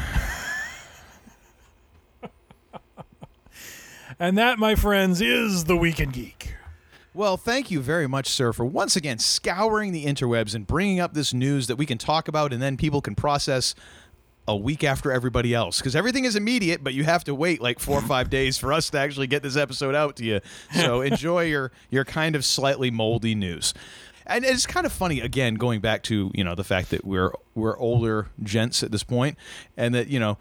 [4.20, 6.54] And that, my friends, is the Week in Geek.
[7.14, 11.14] Well, thank you very much, sir, for once again scouring the interwebs and bringing up
[11.14, 13.74] this news that we can talk about and then people can process
[14.50, 15.78] a week after everybody else.
[15.78, 18.72] Because everything is immediate, but you have to wait like four or five days for
[18.72, 20.40] us to actually get this episode out to you.
[20.74, 23.74] So enjoy your your kind of slightly moldy news.
[24.26, 27.32] And it's kind of funny again going back to you know the fact that we're
[27.54, 29.36] we're older gents at this point,
[29.76, 30.38] and that you know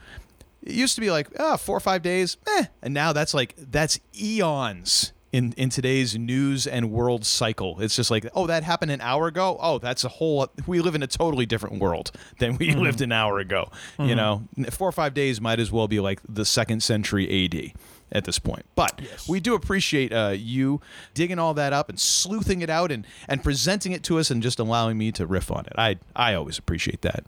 [0.61, 3.55] it used to be like ah four or five days, eh, and now that's like
[3.57, 7.79] that's eons in in today's news and world cycle.
[7.81, 9.57] It's just like oh that happened an hour ago.
[9.61, 13.11] Oh that's a whole we live in a totally different world than we lived an
[13.11, 13.69] hour ago.
[13.97, 17.73] You know, four or five days might as well be like the second century AD
[18.11, 18.65] at this point.
[18.75, 20.81] But we do appreciate uh, you
[21.13, 24.41] digging all that up and sleuthing it out and and presenting it to us and
[24.41, 25.73] just allowing me to riff on it.
[25.77, 27.23] I I always appreciate that.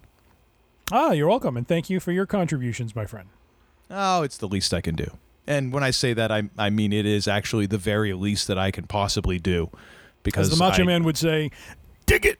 [0.91, 3.29] Ah, you're welcome, and thank you for your contributions, my friend.
[3.89, 5.17] Oh, it's the least I can do.
[5.47, 8.57] And when I say that, I I mean it is actually the very least that
[8.57, 9.69] I can possibly do.
[10.23, 11.49] Because As the Macho I- Man would say,
[12.05, 12.39] dig it.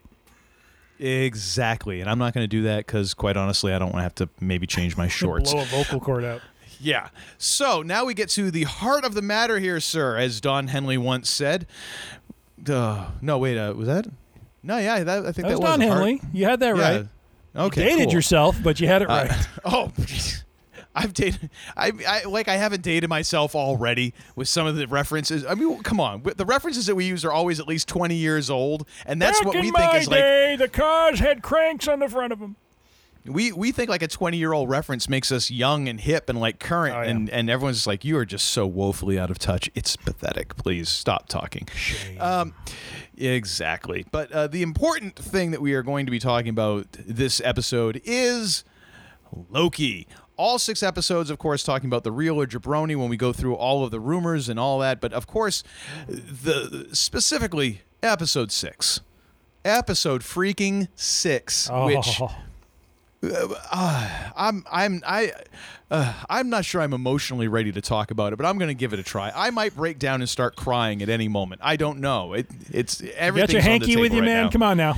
[0.98, 2.00] Exactly.
[2.00, 4.14] And I'm not going to do that because, quite honestly, I don't want to have
[4.16, 5.52] to maybe change my shorts.
[5.52, 6.42] Blow a vocal cord out.
[6.80, 7.08] Yeah.
[7.38, 10.98] So now we get to the heart of the matter here, sir, as Don Henley
[10.98, 11.66] once said.
[12.68, 14.06] Uh, no, wait, uh, was that?
[14.62, 16.20] No, yeah, that, I think That that, was Don the heart- Henley.
[16.32, 16.82] You had that Yeah.
[16.96, 17.06] right.
[17.54, 17.82] Okay.
[17.82, 18.14] you dated cool.
[18.14, 19.48] yourself, but you had it Uh, right.
[19.64, 19.92] oh,
[20.94, 21.48] I've dated.
[21.76, 22.48] I, I like.
[22.48, 25.44] I haven't dated myself already with some of the references.
[25.46, 26.22] I mean, come on.
[26.36, 29.46] The references that we use are always at least twenty years old, and that's Back
[29.46, 30.18] what in we my think is like.
[30.18, 32.56] day, the cars had cranks on the front of them.
[33.24, 36.38] We we think like a twenty year old reference makes us young and hip and
[36.40, 37.08] like current, Oh, yeah.
[37.10, 39.70] and and everyone's just like, you are just so woefully out of touch.
[39.76, 40.56] It's pathetic.
[40.56, 41.68] Please stop talking.
[42.20, 42.52] Um,
[43.16, 44.04] exactly.
[44.10, 48.02] But uh, the important thing that we are going to be talking about this episode
[48.04, 48.64] is
[49.50, 50.06] Loki.
[50.42, 53.54] All six episodes, of course, talking about the real or jabroni when we go through
[53.54, 55.00] all of the rumors and all that.
[55.00, 55.62] But of course,
[56.08, 59.02] the specifically episode six,
[59.64, 62.20] episode freaking six, which
[63.22, 64.26] Oh.
[64.36, 65.32] I'm I'm I
[65.92, 68.74] uh, I'm not sure I'm emotionally ready to talk about it, but I'm going to
[68.74, 69.30] give it a try.
[69.32, 71.60] I might break down and start crying at any moment.
[71.62, 72.32] I don't know.
[72.32, 74.44] It it's everything's got your hanky with you, right man.
[74.46, 74.50] now.
[74.50, 74.96] Come on now.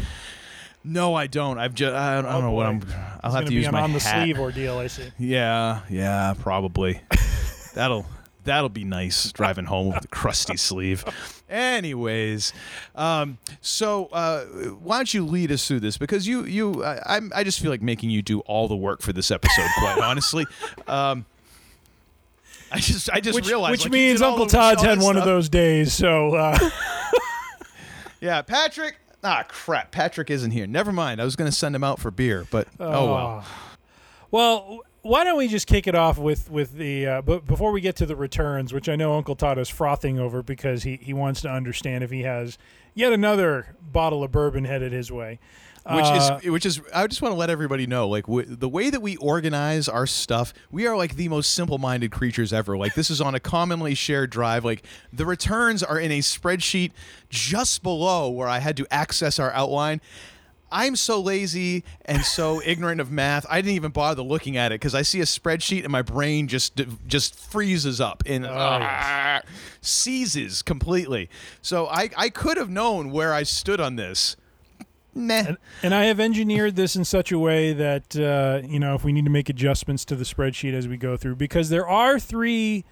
[0.85, 1.59] No, I don't.
[1.59, 2.67] I've just I don't, I don't Oh, know what.
[2.67, 2.83] I'm.
[3.23, 4.23] I'll have be use an my on the hat.
[4.25, 4.79] sleeve ordeal.
[4.79, 5.11] I see.
[5.19, 7.01] Yeah, yeah, probably.
[7.75, 8.05] that'll
[8.45, 11.03] that'll be nice driving home with a crusty sleeve.
[11.49, 12.53] Anyways,
[12.95, 17.33] um, so uh, why don't you lead us through this because you you I, I'm
[17.35, 19.69] I just feel like making you do all the work for this episode.
[19.79, 20.45] Quite honestly.
[20.87, 21.25] Um,
[22.71, 24.83] I just I just Which, realized which like, you means did all Uncle the- Todd's
[24.83, 25.27] all had that one of stuff.
[25.33, 25.93] those days.
[25.95, 26.59] So uh,
[28.21, 28.97] Yeah, Patrick.
[29.25, 29.91] Ah, crap.
[29.91, 30.67] Patrick isn't here.
[30.67, 31.21] Never mind.
[31.21, 33.45] I was going to send him out for beer, but oh well.
[34.31, 37.81] Well, why don't we just kick it off with with the uh, but before we
[37.81, 41.15] get to the returns, which I know Uncle Todd is frothing over because he he
[41.15, 42.59] wants to understand if he has
[42.95, 45.39] yet another bottle of bourbon headed his way.
[45.91, 48.69] Which Uh, is which is I just want to let everybody know like w- the
[48.71, 52.95] way that we organize our stuff we are like the most simple-minded creatures ever like
[52.95, 56.93] this is on a commonly shared drive like the returns are in a spreadsheet
[57.29, 60.01] just below where I had to access our outline
[60.73, 63.47] I'm so lazy and so ignorant of math.
[63.49, 66.49] I didn't even bother looking at it because I see a spreadsheet and my brain
[66.49, 69.43] just just freezes up and ah,
[69.81, 71.29] seizes completely.
[71.63, 74.37] So I I could have known where I stood on this.
[75.15, 75.55] Meh.
[75.83, 79.13] And I have engineered this in such a way that uh, you know if we
[79.13, 82.85] need to make adjustments to the spreadsheet as we go through, because there are three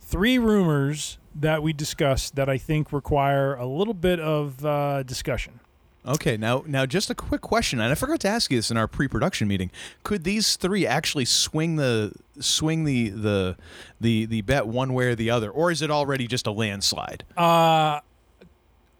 [0.00, 5.60] three rumors that we discussed that I think require a little bit of uh, discussion.
[6.06, 8.76] Okay, now now just a quick question, and I forgot to ask you this in
[8.78, 9.70] our pre-production meeting.
[10.02, 13.56] Could these three actually swing the swing the the
[14.00, 17.24] the the bet one way or the other, or is it already just a landslide?
[17.36, 18.00] Uh,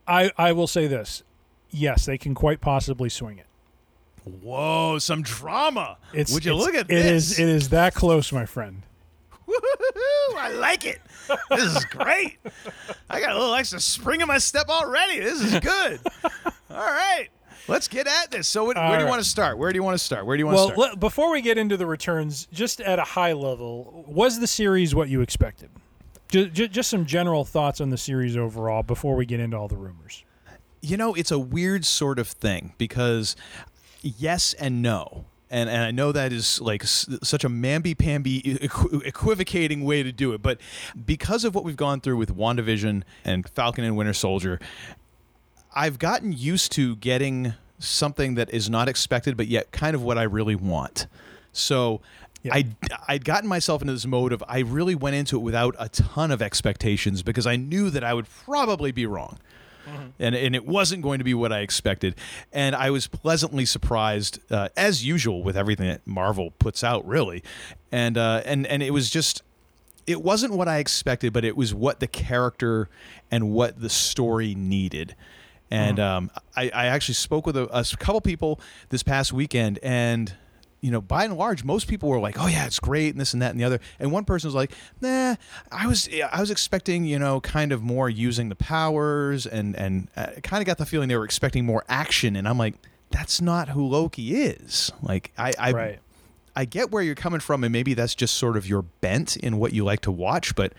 [0.06, 1.22] I I will say this:
[1.70, 3.46] yes, they can quite possibly swing it.
[4.24, 5.96] Whoa, some drama!
[6.12, 7.33] It's, Would you it's- look at it this?
[7.33, 8.83] is it is that close, my friend.
[9.46, 11.00] Woo-hoo-hoo, I like it.
[11.50, 12.38] This is great.
[13.09, 15.20] I got a little extra spring in my step already.
[15.20, 16.00] This is good.
[16.70, 17.28] All right.
[17.68, 18.46] Let's get at this.
[18.48, 19.59] So, what, where All do you want to start?
[19.59, 20.26] Where do you want to start?
[20.26, 20.90] Where do you want Well, to start?
[20.92, 24.94] le- before we get into the returns, just at a high level, was the series
[24.94, 25.70] what you expected?
[26.30, 29.76] Just, just some general thoughts on the series overall before we get into all the
[29.76, 30.24] rumors.
[30.81, 33.37] You know, it's a weird sort of thing because
[34.03, 35.25] yes and no.
[35.53, 40.12] And, and I know that is like s- such a mamby-pamby equ- equivocating way to
[40.12, 40.61] do it, but
[41.07, 44.61] because of what we've gone through with WandaVision and Falcon and Winter Soldier,
[45.75, 50.19] I've gotten used to getting something that is not expected, but yet kind of what
[50.19, 51.07] I really want.
[51.53, 52.01] So
[52.51, 52.66] I
[53.09, 56.31] I'd gotten myself into this mode of I really went into it without a ton
[56.31, 59.38] of expectations because I knew that I would probably be wrong.
[60.18, 62.14] And, and it wasn't going to be what I expected.
[62.53, 67.42] And I was pleasantly surprised, uh, as usual, with everything that Marvel puts out, really.
[67.92, 69.42] And, uh, and, and it was just,
[70.07, 72.88] it wasn't what I expected, but it was what the character
[73.31, 75.14] and what the story needed.
[75.70, 80.35] And um, I, I actually spoke with a, a couple people this past weekend, and
[80.81, 83.33] you know, by and large, most people were like, "Oh yeah, it's great," and this
[83.33, 83.81] and that and the other.
[83.99, 85.37] And one person was like, "Nah,
[85.71, 90.09] I was I was expecting, you know, kind of more using the powers, and and
[90.16, 92.75] uh, kind of got the feeling they were expecting more action." And I'm like,
[93.11, 95.99] "That's not who Loki is." Like, I I Right.
[96.57, 99.59] I get where you're coming from, and maybe that's just sort of your bent in
[99.59, 100.73] what you like to watch, but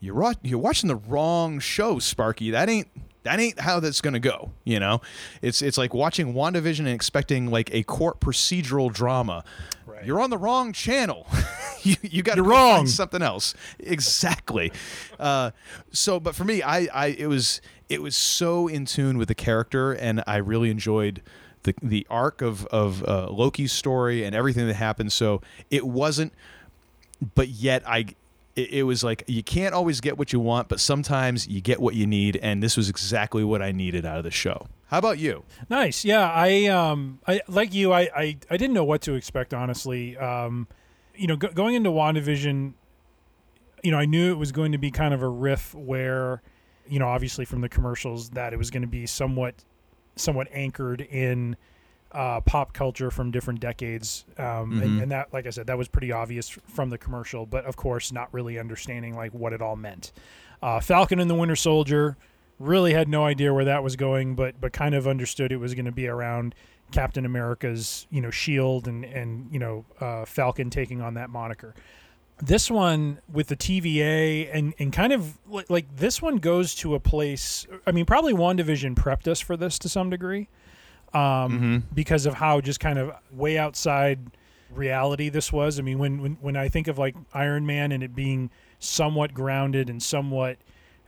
[0.00, 2.50] you're you're watching the wrong show, Sparky.
[2.50, 2.88] That ain't
[3.28, 4.50] that ain't how that's gonna go.
[4.64, 5.02] You know,
[5.42, 9.44] it's it's like watching WandaVision and expecting like a court procedural drama.
[10.04, 11.26] You're on the wrong channel.
[11.82, 12.86] you you got to wrong.
[12.86, 13.54] something else.
[13.80, 14.72] Exactly.
[15.18, 15.50] Uh,
[15.90, 19.34] so, but for me, I, I it was it was so in tune with the
[19.34, 21.22] character, and I really enjoyed
[21.64, 25.12] the the arc of of uh, Loki's story and everything that happened.
[25.12, 26.32] So it wasn't,
[27.34, 28.06] but yet I.
[28.58, 31.80] It, it was like you can't always get what you want, but sometimes you get
[31.80, 34.66] what you need, and this was exactly what I needed out of the show.
[34.86, 35.44] How about you?
[35.70, 36.04] Nice.
[36.04, 40.16] Yeah, I um I like you I I, I didn't know what to expect honestly.
[40.16, 40.66] Um
[41.14, 42.74] you know, go, going into WandaVision,
[43.82, 46.42] you know, I knew it was going to be kind of a riff where
[46.88, 49.54] you know, obviously from the commercials that it was going to be somewhat
[50.16, 51.56] somewhat anchored in
[52.12, 55.02] uh, pop culture from different decades, um, and, Mhm.
[55.02, 57.44] and that, like I said, that was pretty obvious from the commercial.
[57.44, 60.12] But of course, not really understanding like what it all meant.
[60.62, 62.16] Uh, Falcon and the Winter Soldier
[62.58, 65.74] really had no idea where that was going, but but kind of understood it was
[65.74, 66.54] going to be around
[66.92, 71.74] Captain America's you know shield and and you know uh, Falcon taking on that moniker.
[72.40, 76.94] This one with the TVA and and kind of like, like this one goes to
[76.94, 77.66] a place.
[77.86, 80.48] I mean, probably WandaVision prepped us for this to some degree
[81.14, 84.18] um, because of how just kind of way outside
[84.70, 85.78] reality this was.
[85.78, 89.34] I mean, when, when when I think of like Iron Man and it being somewhat
[89.34, 90.58] grounded and somewhat,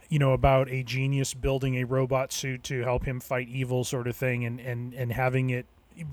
[0.08, 4.06] you know, about a genius building a robot suit to help him fight evil, sort
[4.06, 5.66] of thing, and and and having it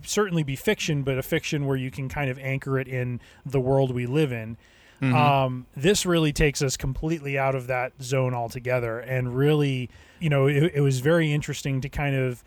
[0.03, 3.59] certainly be fiction, but a fiction where you can kind of anchor it in the
[3.59, 4.57] world we live in.
[5.01, 5.13] Mhm.
[5.13, 10.47] Um, this really takes us completely out of that zone altogether, and really, you know,
[10.47, 12.43] it, it was very interesting to kind of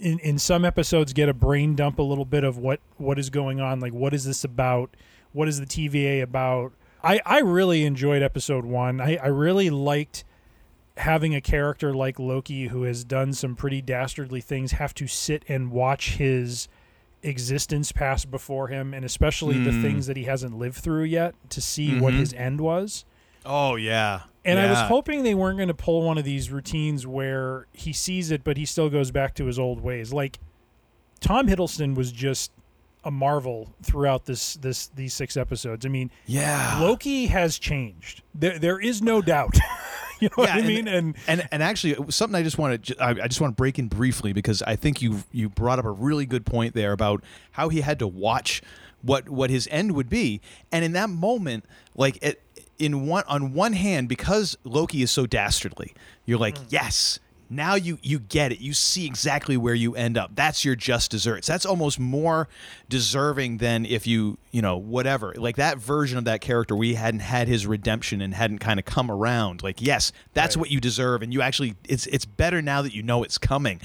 [0.00, 3.30] in, in some episodes get a brain dump a little bit of what what is
[3.30, 4.90] going on like what is this about
[5.32, 6.72] what is the tva about
[7.04, 10.24] i i really enjoyed episode one i i really liked
[10.96, 15.44] having a character like loki who has done some pretty dastardly things have to sit
[15.48, 16.68] and watch his
[17.22, 19.82] existence pass before him and especially the Mm.
[19.82, 22.18] things that he hasn't lived through yet to see what Mhm.
[22.18, 23.04] his end was
[23.44, 27.06] Oh yeah, and I was hoping they weren't going to pull one of these routines
[27.06, 30.12] where he sees it, but he still goes back to his old ways.
[30.12, 30.38] Like
[31.20, 32.52] Tom Hiddleston was just
[33.04, 35.86] a marvel throughout this this these six episodes.
[35.86, 36.78] I mean, Yeah.
[36.80, 38.22] Loki has changed.
[38.34, 39.56] There there is no doubt.
[40.20, 40.86] you know what I and- mean?
[40.88, 43.78] And and and actually something I just want to I I just want to break
[43.78, 47.24] in briefly because I think you you brought up a really good point there about
[47.52, 48.60] how he had to watch
[49.02, 51.64] what what his end would be, and in that moment,
[51.94, 52.42] like it,
[52.80, 56.66] in one on one hand, because Loki is so dastardly, you're like mm.
[56.70, 57.20] yes.
[57.52, 58.60] Now you you get it.
[58.60, 60.36] You see exactly where you end up.
[60.36, 61.48] That's your just desserts.
[61.48, 62.48] That's almost more
[62.88, 66.76] deserving than if you you know whatever like that version of that character.
[66.76, 69.64] We hadn't had his redemption and hadn't kind of come around.
[69.64, 73.02] Like yes, that's what you deserve, and you actually it's it's better now that you
[73.02, 73.80] know it's coming.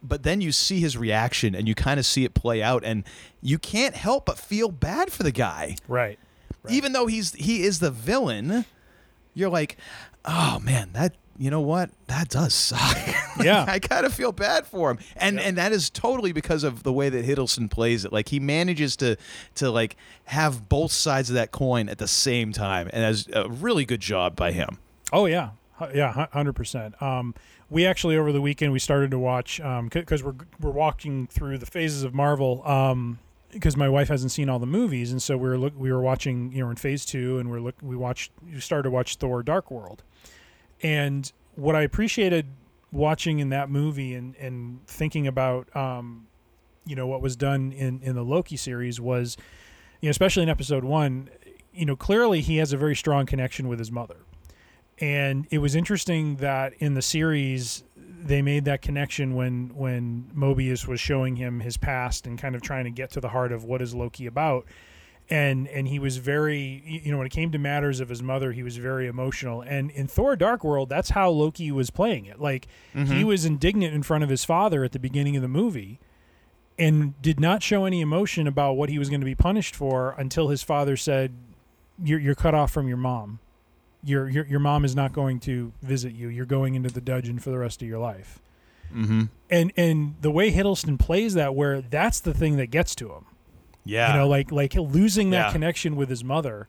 [0.00, 3.02] But then you see his reaction and you kind of see it play out, and
[3.40, 6.20] you can't help but feel bad for the guy right.
[6.68, 8.64] Even though he's he is the villain,
[9.34, 9.76] you're like,
[10.24, 12.96] oh man, that you know what that does suck.
[13.42, 13.64] Yeah.
[13.66, 16.92] I kind of feel bad for him, and and that is totally because of the
[16.92, 18.12] way that Hiddleston plays it.
[18.12, 19.16] Like he manages to
[19.54, 23.48] to like have both sides of that coin at the same time, and that's a
[23.48, 24.76] really good job by him.
[25.14, 25.52] Oh yeah,
[25.94, 27.00] yeah, hundred percent.
[27.00, 27.34] Um,
[27.70, 31.66] we actually over the weekend we started to watch because we're we're walking through the
[31.66, 32.62] phases of Marvel.
[32.68, 33.18] Um,
[33.52, 36.00] because my wife hasn't seen all the movies, and so we were look we were
[36.00, 39.16] watching you know in phase two, and we're look we watched we started to watch
[39.16, 40.02] Thor: Dark World,
[40.82, 42.46] and what I appreciated
[42.90, 46.26] watching in that movie and and thinking about um,
[46.86, 49.36] you know what was done in in the Loki series was,
[50.00, 51.28] you know especially in episode one,
[51.72, 54.16] you know clearly he has a very strong connection with his mother.
[54.98, 57.82] And it was interesting that in the series
[58.24, 62.62] they made that connection when when Mobius was showing him his past and kind of
[62.62, 64.66] trying to get to the heart of what is Loki about.
[65.30, 68.52] And and he was very you know when it came to matters of his mother
[68.52, 69.62] he was very emotional.
[69.62, 72.40] And in Thor Dark World that's how Loki was playing it.
[72.40, 73.26] Like he mm-hmm.
[73.26, 75.98] was indignant in front of his father at the beginning of the movie
[76.78, 80.14] and did not show any emotion about what he was going to be punished for
[80.18, 81.32] until his father said
[82.02, 83.38] you're you're cut off from your mom
[84.04, 86.28] your your your mom is not going to visit you.
[86.28, 88.40] You're going into the dungeon for the rest of your life.
[88.94, 89.22] Mm-hmm.
[89.50, 93.24] And and the way Hiddleston plays that, where that's the thing that gets to him.
[93.84, 95.52] Yeah, You know, like like losing that Yeah.
[95.52, 96.68] connection with his mother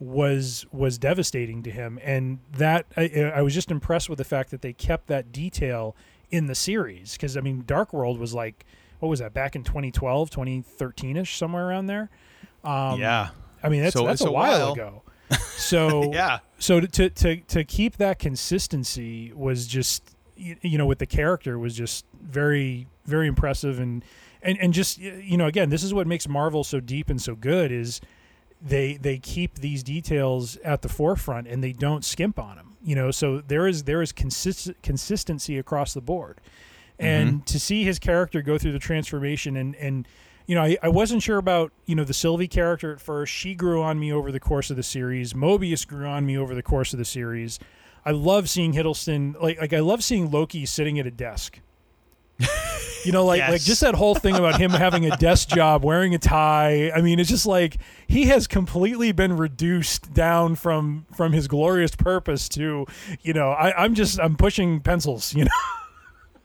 [0.00, 4.50] was was devastating to him, and that I, I was just impressed with the fact
[4.50, 5.94] that they kept that detail
[6.30, 7.12] in the series.
[7.12, 8.64] Because I mean, Dark World was like
[9.00, 12.08] what was that back in 2012, 2013 ish, somewhere around there.
[12.62, 13.30] Um, yeah.
[13.62, 14.72] I mean, that's So that's a while, while.
[14.72, 15.02] ago.
[15.56, 16.40] So Yeah.
[16.58, 21.76] so to to to keep that consistency was just you know with the character was
[21.76, 24.04] just very very impressive and
[24.42, 27.34] and and just you know again this is what makes Marvel so deep and so
[27.34, 28.00] good is
[28.60, 32.94] they they keep these details at the forefront and they don't skimp on them you
[32.94, 33.10] know?
[33.10, 36.40] So there is there is consist- consistency across the board.
[36.98, 37.06] Mm-hmm.
[37.06, 40.06] And to see his character go through the transformation and and
[40.46, 43.32] you know I, I wasn't sure about you know the Sylvie character at first.
[43.32, 45.32] She grew on me over the course of the series.
[45.32, 47.58] Mobius grew on me over the course of the series.
[48.04, 51.60] I love seeing Hiddleston like like I love seeing Loki sitting at a desk.
[53.04, 56.14] You know like like just that whole thing about him having a desk job wearing
[56.14, 56.90] a tie.
[56.90, 57.76] I mean it's just like
[58.06, 62.86] he has completely been reduced down from from his glorious purpose to
[63.22, 65.50] you know I, I'm just I'm pushing pencils you know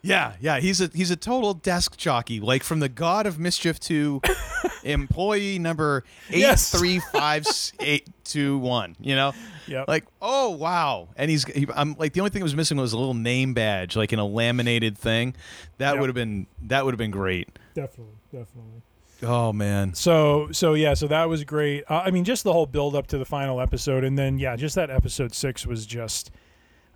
[0.01, 3.79] Yeah, yeah, he's a he's a total desk jockey, like from the God of Mischief
[3.81, 4.21] to
[4.83, 7.45] employee number eight three five
[7.79, 8.95] eight two one.
[8.99, 9.33] You know,
[9.67, 9.87] Yep.
[9.87, 12.93] like oh wow, and he's he, I'm like the only thing that was missing was
[12.93, 15.35] a little name badge, like in a laminated thing.
[15.79, 15.99] That Yep.
[15.99, 17.49] would have been that would have been great.
[17.75, 18.81] definitely definitely
[19.21, 21.83] Oh man, So so yeah, so that was great.
[21.89, 24.55] Uh, I mean, just the whole build up to the final episode, and then yeah,
[24.55, 26.31] just that episode six was just.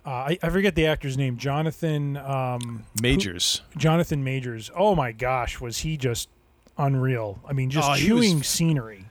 [0.06, 2.16] Uh, I, I forget the actor's name, Jonathan.
[2.18, 3.62] Um, Majors.
[3.76, 4.70] Jonathan Majors.
[4.76, 6.28] Oh my gosh, was he just
[6.76, 7.38] unreal?
[7.48, 9.06] I mean, just Oh, he chewing was- scenery.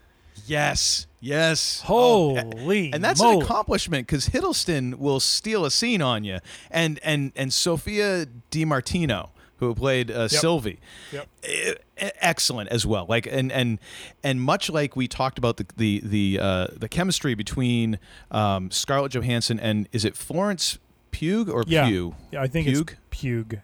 [0.45, 1.83] Yes, yes.
[1.87, 3.37] Oh, a- Holy, and that's moly.
[3.37, 6.39] an accomplishment because Hiddleston will steal a scene on you,
[6.69, 10.79] and and and Sophia Di Martino, who played uh, Sylvie,
[11.13, 11.27] Yep.
[11.47, 11.75] e- e-
[12.19, 13.05] excellent as well.
[13.07, 13.79] Like and and
[14.21, 17.97] and much like we talked about the the the uh, the chemistry between
[18.29, 20.77] um, Scarlett Johansson and is it Florence
[21.13, 21.87] Pugh or Yeah,
[22.31, 22.81] yeah, I think Pugh?
[22.81, 23.59] it's Pug.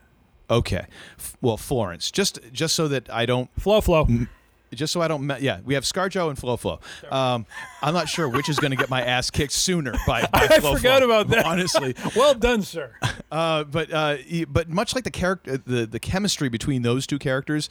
[0.50, 0.86] Okay,
[1.18, 2.10] F- well Florence.
[2.12, 4.08] Just just so that I don't Flow, flow.
[4.74, 5.26] Just so I don't.
[5.28, 6.80] Me- yeah, we have ScarJo and Flo Flo.
[7.11, 7.45] Um,
[7.82, 9.93] I'm not sure which is going to get my ass kicked sooner.
[10.05, 11.45] By, by I Flo forgot Flo, about that.
[11.45, 12.91] Honestly, well done, sir.
[13.32, 14.17] uh, but uh,
[14.49, 17.70] but much like the character, the the chemistry between those two characters,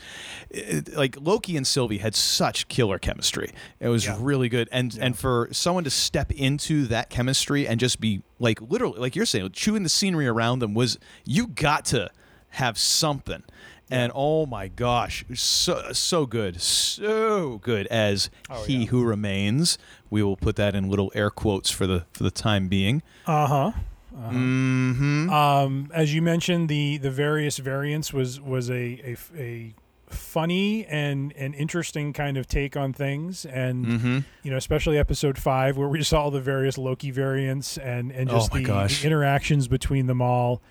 [0.50, 3.52] it, like Loki and Sylvie had such killer chemistry.
[3.80, 4.16] It was Yeah.
[4.20, 8.60] really good, and and for someone to step into that chemistry and just be like
[8.60, 12.10] literally, like you're saying, chewing the scenery around them was you got to
[12.50, 13.42] have something.
[13.90, 19.78] And oh my gosh, so so good, so good as Oh, he who remains.
[20.10, 23.02] We will put that in little air quotes for the for the time being.
[23.26, 23.72] Uh huh.
[24.14, 25.30] Mm-hmm.
[25.30, 29.74] Um, as you mentioned, the the various variants was was a a, a
[30.08, 34.24] funny and and interesting kind of take on things, and Mhm.
[34.42, 38.34] you know, especially episode five where we saw the various Loki variants and and Oh
[38.34, 40.62] just my the, the interactions between them all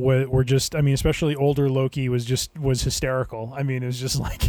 [0.00, 0.74] were, were just.
[0.74, 3.52] I mean, especially older Loki was just was hysterical.
[3.56, 4.42] I mean, it was just like.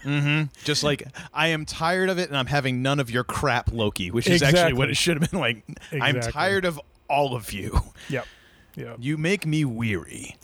[0.00, 0.44] Mm-hmm.
[0.64, 1.02] Just like
[1.34, 4.10] I am tired of it, and I'm having none of your crap, Loki.
[4.10, 5.64] Which is actually what it should have been like.
[5.92, 7.80] I'm tired of all of you.
[8.08, 8.26] Yep.
[8.76, 8.96] Yep.
[9.00, 10.36] You make me weary.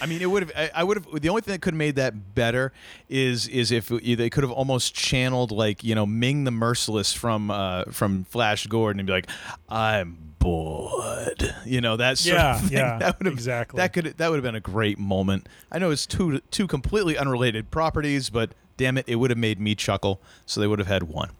[0.00, 0.52] I mean, it would have.
[0.56, 1.22] I, I would have.
[1.22, 2.72] The only thing that could have made that better
[3.08, 7.50] is is if they could have almost channeled like you know Ming the Merciless from
[7.50, 9.28] uh, from Flash Gordon and be like,
[9.68, 12.72] "I'm bored." You know that sort Yeah, of thing.
[12.78, 13.78] yeah, that would have exactly.
[13.78, 15.48] That could that would have been a great moment.
[15.72, 19.58] I know it's two two completely unrelated properties, but damn it, it would have made
[19.58, 20.20] me chuckle.
[20.46, 21.30] So they would have had one.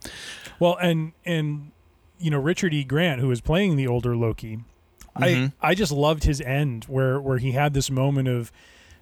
[0.58, 1.70] Well, and and
[2.18, 2.82] you know Richard E.
[2.84, 4.58] Grant, who was playing the older Loki,
[5.18, 5.52] Mhm.
[5.62, 8.50] I I just loved his end where where he had this moment of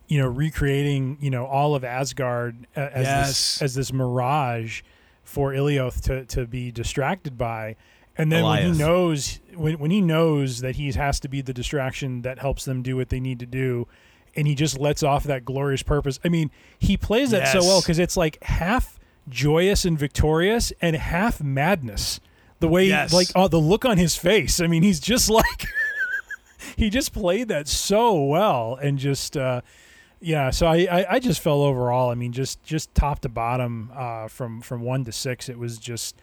[0.09, 3.29] you know recreating you know all of Asgard as Yes.
[3.29, 4.83] this as this mirage
[5.23, 7.77] for Alioth to to be distracted by.
[8.19, 11.55] And then when he knows when when he knows that he has to be the
[11.55, 13.89] distraction that helps them do what they need to do,
[14.37, 16.21] and he just lets off that glorious purpose.
[16.25, 18.99] I mean, he plays that so well because it's like half
[19.29, 22.21] joyous and victorious and half madness.
[22.61, 23.13] The way, Yes.
[23.13, 24.61] like, oh, the look on his face.
[24.61, 25.67] I mean, he's just like
[26.77, 29.63] he just played that so well and just uh,
[30.21, 30.51] yeah.
[30.51, 32.11] So I, I I just fell overall.
[32.11, 35.49] I mean, just just top to bottom uh, from from one to six.
[35.49, 36.15] It was just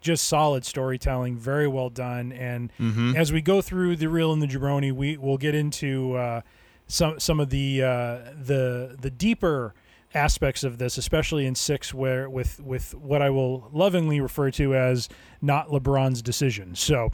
[0.00, 2.32] just solid storytelling, very well done.
[2.32, 3.14] And Mhm.
[3.16, 6.40] as we go through the real and the jabroni, we will get into uh,
[6.86, 9.74] some some of the uh, the the deeper
[10.14, 14.74] aspects of this, especially in six, where with with what I will lovingly refer to
[14.74, 15.08] as
[15.42, 16.74] not LeBron's decision.
[16.74, 17.10] So,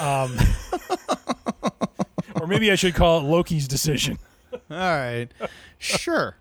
[0.00, 0.36] um,
[2.40, 4.18] or maybe I should call it Loki's decision.
[4.70, 5.28] All right.
[5.78, 6.36] Sure.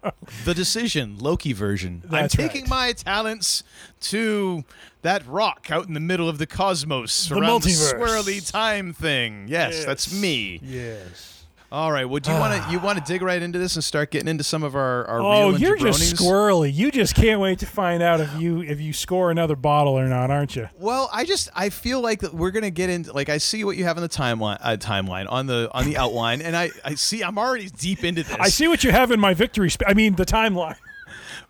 [0.46, 2.02] the decision, Loki version.
[2.06, 2.70] That's I'm taking right.
[2.70, 3.64] my talents
[4.02, 4.64] to
[5.02, 7.94] that rock out in the middle of the cosmos The around the multiverse.
[7.94, 9.48] swirly time thing.
[9.48, 10.60] Yes, that's me.
[10.64, 11.35] Yes.
[11.76, 12.06] All right.
[12.06, 14.30] Well, do you want to you want to dig right into this and start getting
[14.30, 16.74] into some of our our Oh, real you're just squirrely.
[16.74, 20.08] You just can't wait to find out if you if you score another bottle or
[20.08, 20.70] not, aren't you?
[20.78, 23.84] Well, I just I feel like we're gonna get into like I see what you
[23.84, 27.22] have on the timeline uh, timeline on the on the outline, and I I see
[27.26, 28.38] I'm already deep into this.
[28.40, 29.70] I see what you have in my victory.
[29.70, 30.78] Sp- I mean, the timeline.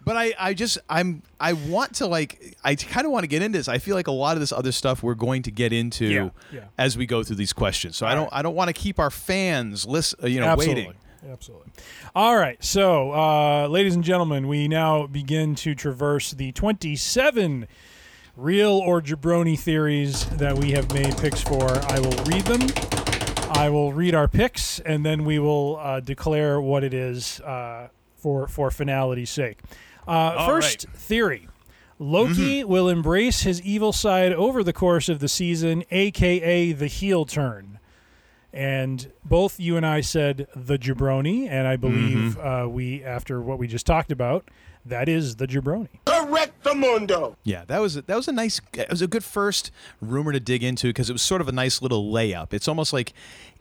[0.06, 3.42] But I, I just I'm I want to like I kind of want to get
[3.42, 3.68] into this.
[3.68, 6.30] I feel like a lot of this other stuff we're going to get into Yeah,
[6.54, 6.66] yeah.
[6.78, 7.98] as we go through these questions.
[7.98, 10.84] So I don't I don't want to keep our fans list uh, you know Absolutely.
[10.84, 11.00] waiting.
[11.28, 11.72] Absolutely.
[12.16, 12.64] All right.
[12.64, 17.68] So, uh, ladies and gentlemen, we now begin to traverse the 27
[18.38, 21.68] real or jabroni theories that we have made picks for.
[21.68, 22.68] I will read them.
[23.50, 27.88] I will read our picks, and then we will uh, declare what it is uh,
[28.16, 29.60] for for finality's sake.
[30.08, 30.96] Uh, first right.
[30.98, 31.48] theory.
[31.98, 32.70] Loki Mm-hmm.
[32.70, 37.80] will embrace his evil side over the course of the season, aka the heel turn.
[38.52, 42.48] And both you and I said the jabroni, and I believe Mm-hmm.
[42.48, 44.50] uh, we, after what we just talked about,
[44.86, 45.90] that is the jabroni.
[46.82, 47.36] Correctamundo.
[47.44, 49.72] Yeah, that was a, that was a nice it was a good first
[50.02, 52.54] rumor to dig into because it was sort of a nice little layup.
[52.54, 53.14] It's almost like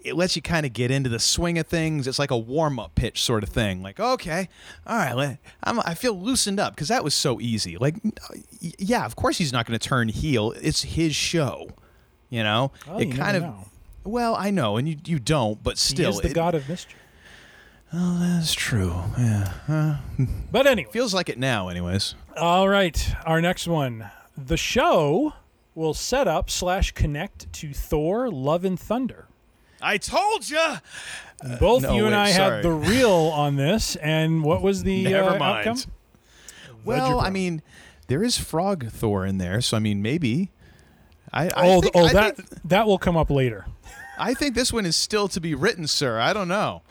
[0.02, 2.06] it lets you kind of get into the swing of things.
[2.06, 3.82] It's like a warm up pitch sort of thing.
[3.82, 4.48] Like okay,
[4.86, 7.76] all right, let- I'm, I feel loosened up because that was so easy.
[7.78, 7.96] Like
[8.60, 10.52] yeah, of course he's not going to turn heel.
[10.60, 11.70] It's his show,
[12.30, 12.72] you know.
[12.86, 13.68] Well, it you kind of know.
[14.04, 16.68] well, I know, and you you don't, but still, he is the it- god of
[16.68, 16.98] mischief.
[17.96, 18.92] Oh, that's true.
[19.16, 19.98] Yeah, uh,
[20.50, 22.16] But anyway, feels like it now, anyways.
[22.37, 24.11] All right, our next one.
[24.37, 25.32] The show
[25.74, 29.26] will set up slash connect to Thor: Love and Thunder.
[29.80, 30.76] I told you.
[31.61, 32.55] Both Uh, no, you and wait, I sorry.
[32.57, 35.68] had the real on this, and what was the Never uh, mind.
[35.68, 35.93] outcome?
[36.85, 37.62] Well, I mean,
[38.09, 40.51] there is Frog Thor in there, so I mean, maybe.
[41.32, 43.66] I, I Oh, think, oh, I that think, that will come up later.
[44.18, 46.20] I think this one is still to be written, sir.
[46.20, 46.82] I don't know.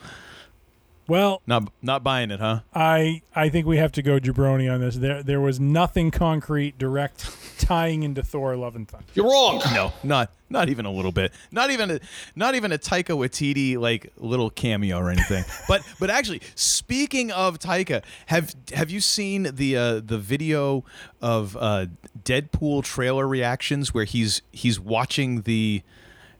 [1.06, 2.60] Well, Not not buying it, huh?
[2.74, 4.96] I I think we have to go jabroni on this.
[4.96, 9.06] There there was nothing concrete, direct tying into Thor: Love and Thunder.
[9.12, 9.60] You're wrong.
[9.74, 11.32] No, not not even a little bit.
[11.52, 12.00] Not even a
[12.34, 15.44] not even a Taika Waititi like little cameo or anything.
[15.68, 20.84] but but actually, speaking of Taika, have have you seen the uh, the video
[21.20, 21.86] of uh,
[22.22, 25.82] Deadpool trailer reactions where he's he's watching the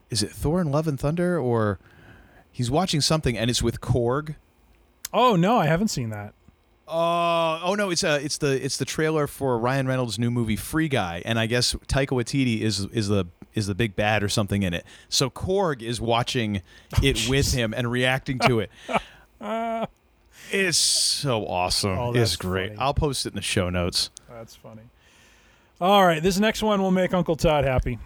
[0.08, 1.78] is it Thor and Love and Thunder or
[2.50, 4.36] he's watching something and it's with Korg
[5.14, 6.34] Oh no, I haven't seen that.
[6.88, 10.56] Uh, oh no, it's uh, it's the it's the trailer for Ryan Reynolds' new movie
[10.56, 14.28] Free Guy, and I guess Taika Waititi is is the is the big bad or
[14.28, 14.84] something in it.
[15.08, 16.60] So Korg is watching
[17.02, 18.70] it with him and reacting to it.
[20.50, 21.96] it's so awesome.
[21.96, 22.70] Oh, it's great.
[22.70, 22.80] funny.
[22.80, 24.10] I'll post it in the show notes.
[24.28, 24.82] That's funny.
[25.80, 27.98] All right, this next one will make Uncle Todd happy.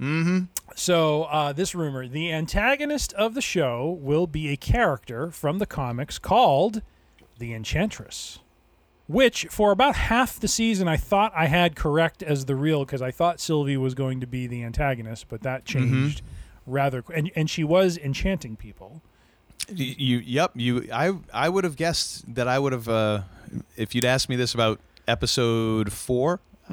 [0.00, 0.44] Mm-hmm.
[0.74, 5.66] So, uh, this rumor the antagonist of the show will be a character from the
[5.66, 6.82] comics called
[7.38, 8.38] the Enchantress,
[9.06, 13.02] which for about half the season I thought I had correct as the real because
[13.02, 16.22] I thought Sylvie was going to be the antagonist, but that changed
[16.66, 19.02] rather and and she was enchanting people.
[19.68, 20.52] You, you yep.
[20.54, 23.22] You I I would have guessed that I would have uh,
[23.76, 25.92] if you'd asked me this about episode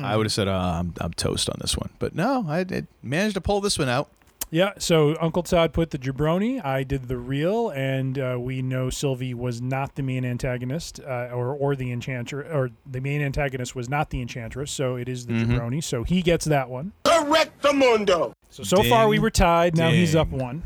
[0.01, 1.89] 4 I would have said uh, I'm I'm toast on this one.
[1.99, 4.09] But no, I did managed to pull this one out.
[4.51, 6.63] Yeah, so Uncle Todd put the jabroni.
[6.65, 11.29] I did the real, and uh, we know Sylvie was not the main antagonist, uh,
[11.31, 14.71] or or the enchantress, or the main antagonist was not the enchantress.
[14.71, 15.83] So it is the jabroni.
[15.83, 16.93] So he gets that one.
[17.03, 18.33] Correct the mundo.
[18.49, 19.77] So so far we were tied.
[19.77, 20.63] Now he's up one.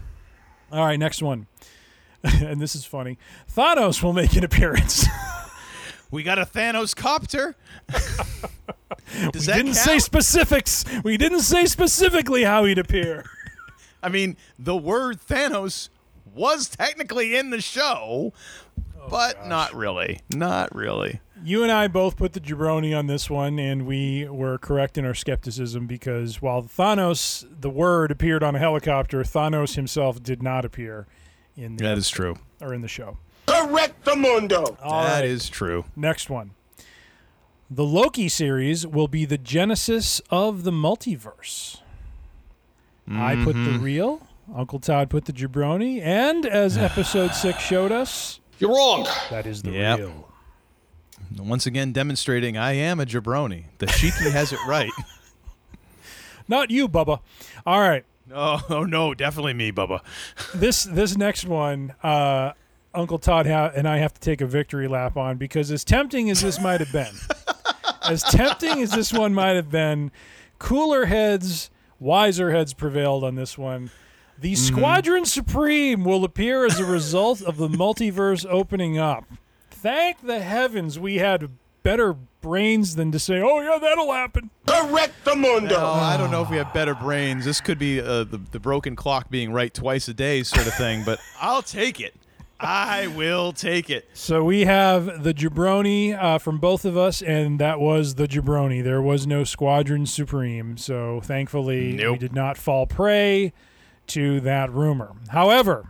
[0.71, 1.47] All right, next one.
[2.23, 3.17] and this is funny.
[3.53, 5.07] Thanos will make an appearance.
[6.13, 7.55] We got a Thanos copter.
[9.31, 10.85] Does we didn't say specifics.
[11.03, 13.25] We didn't say specifically how he'd appear.
[14.01, 15.89] I mean, the word Thanos
[16.35, 18.33] was technically in the show,
[18.99, 20.19] oh, but not really.
[20.29, 21.19] Not really.
[21.45, 25.05] You and I both put the jabroni on this one, and we were correct in
[25.05, 30.63] our skepticism because while Thanos, the word appeared on a helicopter, Thanos himself did not
[30.65, 31.05] appear
[31.57, 32.37] in the That is true.
[32.61, 33.17] or in the show.
[33.45, 34.77] Correct the mundo.
[34.81, 35.83] All That right, is true.
[35.97, 36.51] next one.
[37.75, 41.79] The Loki series will be the genesis of the multiverse.
[43.09, 44.27] I put the real.
[44.55, 49.07] Uncle Todd put the jabroni, and as episode six showed us, You're wrong.
[49.31, 49.99] that is the Yep.
[49.99, 50.29] real.
[51.39, 53.63] Once again, demonstrating I am a jabroni.
[53.79, 54.91] The Shiki has it right.
[56.47, 57.21] Not you, Bubba.
[57.65, 58.05] All right.
[58.31, 60.01] Oh, oh no, definitely me, Bubba.
[60.53, 62.51] this this next one, uh,
[62.93, 66.29] Uncle Todd ha- and I have to take a victory lap on because as tempting
[66.29, 67.13] as this might have been,
[68.07, 70.11] as tempting as this one might have been,
[70.59, 73.91] cooler heads, wiser heads prevailed on this one.
[74.39, 79.25] The Squadron Supreme will appear as a result of the multiverse opening up.
[79.69, 81.49] Thank the heavens we had
[81.83, 85.77] better brains than to say, "Oh yeah, that'll happen." Correct the mundo.
[85.77, 87.45] No, I don't know if we have better brains.
[87.45, 90.73] This could be uh, the, the broken clock being right twice a day sort of
[90.73, 92.15] thing, but I'll take it.
[92.59, 94.07] I will take it.
[94.13, 98.81] So we have the jabroni uh, from both of us, and that was the jabroni.
[98.83, 103.51] There was no Squadron Supreme, so thankfully we did not fall prey
[104.07, 105.11] to that rumor.
[105.29, 105.87] However,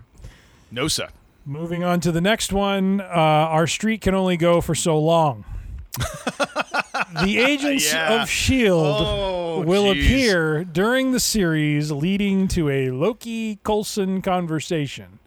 [0.71, 1.09] No, sir.
[1.45, 5.45] moving on to the next one, uh, our street can only go for so long.
[7.21, 8.23] the agents Yeah.
[8.23, 10.03] of Shield Oh, will jeez.
[10.05, 15.19] appear during the series, leading to a Loki Coulson conversation.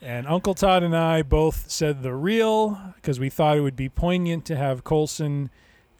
[0.00, 3.88] And Uncle Todd and I both said the real because we thought it would be
[3.88, 5.50] poignant to have Coulson,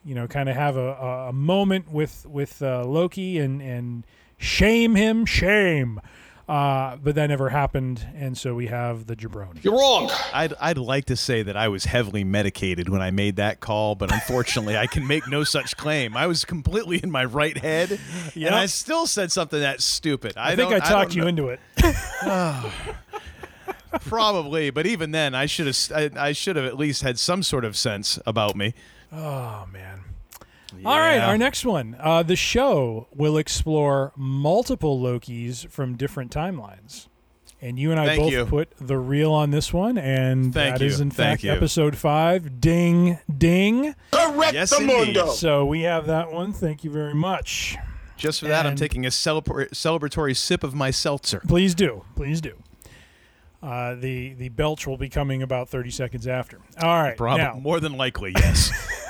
[0.05, 4.05] you know, kind of have a, a, a moment with with uh, Loki and and
[4.37, 5.99] shame him, shame.
[6.47, 9.63] Uh, but that never happened, and so we have the jabroni.
[9.63, 10.09] You're wrong.
[10.33, 13.93] I'd, I'd like to say that I was heavily medicated when I made that call,
[13.93, 16.17] but unfortunately, I can make no such claim.
[16.17, 17.99] I was completely in my right head,
[18.33, 18.47] Yep.
[18.47, 20.37] and I still said something that's stupid.
[20.37, 21.27] I, I, think I talked don't you know.
[21.27, 21.59] into it.
[24.01, 27.43] Probably, but even then, I should have I, I should have at least had some
[27.43, 28.73] sort of sense about me.
[29.11, 30.01] Oh man.
[30.85, 31.95] All right, our next one.
[31.99, 37.07] Uh, the show will explore multiple Lokis from different timelines.
[37.61, 38.45] And you and I Thank both you.
[38.45, 41.03] put the real on this one, and Thank that is you.
[41.03, 41.51] in Thank fact you.
[41.51, 42.61] episode five.
[42.61, 43.95] Ding, ding.
[44.11, 45.15] Correct Yes, the indeed.
[45.15, 45.27] mundo.
[45.31, 46.53] So we have that one.
[46.53, 47.75] Thank you very much.
[48.15, 51.41] Just for that, I'm taking a celebra- celebratory sip of my seltzer.
[51.47, 52.53] Please do, please do.
[53.61, 56.59] Uh, the the belch will be coming about thirty seconds after.
[56.81, 58.71] All right, Prob- now more than likely, yes.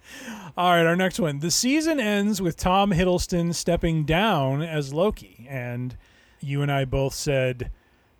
[0.56, 1.38] All right, our next one.
[1.38, 5.96] The season ends with Tom Hiddleston stepping down as Loki, and
[6.40, 7.70] you and I both said,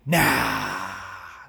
[0.05, 0.90] "Nah,"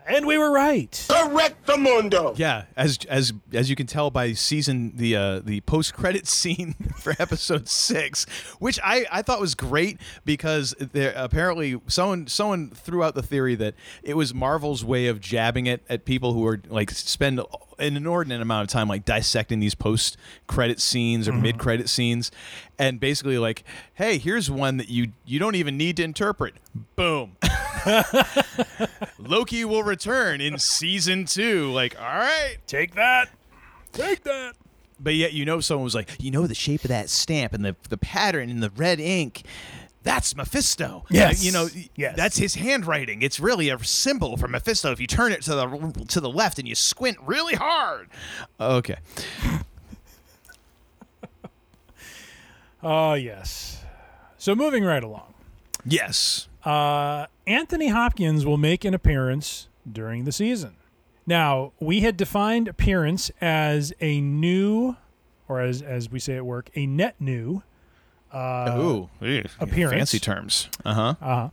[0.06, 1.06] and we were right.
[1.08, 2.34] Correct the mundo.
[2.36, 6.74] yeah, as as as you can tell by season the uh, the post credit scene
[6.98, 8.24] for episode six,
[8.58, 13.54] which I, I thought was great because there apparently someone someone threw out the theory
[13.56, 17.40] that it was Marvel's way of jabbing it at people who are like spend
[17.82, 20.16] an inordinate amount of time like dissecting these post
[20.46, 21.42] credit scenes or mm-hmm.
[21.42, 22.30] mid credit scenes,
[22.78, 23.64] and basically like,
[23.94, 26.54] hey, here's one that you you don't even need to interpret.
[26.96, 27.36] Boom.
[29.18, 31.70] Loki will return in season two.
[31.72, 32.56] Like, all right.
[32.66, 33.28] Take that.
[33.92, 34.54] Take that.
[34.98, 37.64] But yet, you know, someone was like, you know, the shape of that stamp and
[37.64, 39.42] the the pattern in the red ink.
[40.02, 41.04] That's Mephisto.
[41.10, 41.44] Yes.
[41.44, 42.16] you know, Yes.
[42.16, 43.22] that's his handwriting.
[43.22, 44.90] It's really a symbol for Mephisto.
[44.90, 48.08] If you turn it to the to the left and you squint really hard.
[48.60, 48.96] Okay.
[52.82, 53.84] Oh, yes.
[54.38, 55.34] So moving right along.
[55.84, 56.48] Yes.
[56.64, 60.74] Uh, Anthony Hopkins will make an appearance during the season.
[61.26, 64.96] Now, we had defined appearance as a new,
[65.48, 67.62] or as, as we say at work, a net new
[68.32, 69.96] uh, Ooh, ew, appearance.
[69.98, 70.68] Fancy terms.
[70.84, 71.14] Uh huh.
[71.20, 71.48] uh,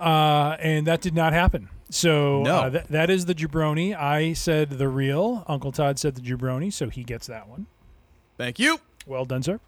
[0.00, 0.04] huh.
[0.04, 1.68] Uh, and that did not happen.
[1.90, 2.56] So No.
[2.56, 3.94] uh, th- that is the jabroni.
[3.96, 5.44] I said the real.
[5.46, 7.66] Uncle Todd said the jabroni, so he gets that one.
[8.38, 8.80] Thank you.
[9.06, 9.60] Well done, sir.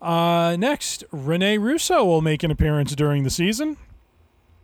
[0.00, 3.76] Uh, next, Rene Russo will make an appearance during the season.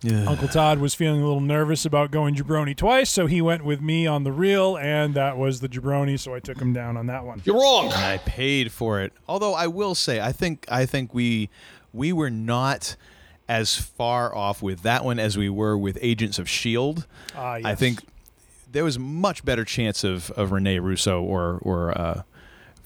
[0.05, 3.81] Uncle Todd was feeling a little nervous about going jabroni twice, so he went with
[3.81, 7.07] me on the real, and that was the jabroni, so I took him down on
[7.07, 7.41] that one.
[7.45, 7.87] You're wrong.
[7.87, 9.13] And I paid for it.
[9.27, 11.51] Although I will say, I think I think we
[11.93, 12.95] we were not
[13.49, 17.07] as far off with that one as we were with Agents of Shield.
[17.35, 18.01] Ah, I think
[18.71, 22.23] there was much better chance of of Rene Russo or or uh,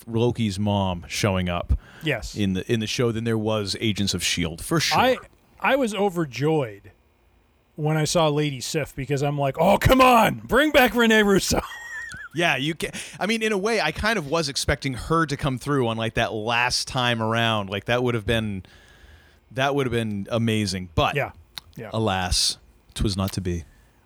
[0.06, 2.34] Loki's mom showing up Yes.
[2.36, 4.98] in the in the show than there was Agents of Shield for sure.
[4.98, 5.18] I
[5.60, 6.92] I was overjoyed
[7.80, 11.60] when I saw Lady Sif because I'm like, oh come on, bring back Rene Russo.
[12.32, 12.92] Yeah, you can.
[13.18, 15.96] I mean, in a way, I kind of was expecting her to come through on
[15.96, 17.70] like that last time around.
[17.70, 18.62] Like that would have been,
[19.50, 20.90] that would have been amazing.
[20.94, 21.32] But yeah,
[21.74, 21.90] yeah.
[21.92, 22.58] alas,
[22.94, 23.64] 'twas not to be.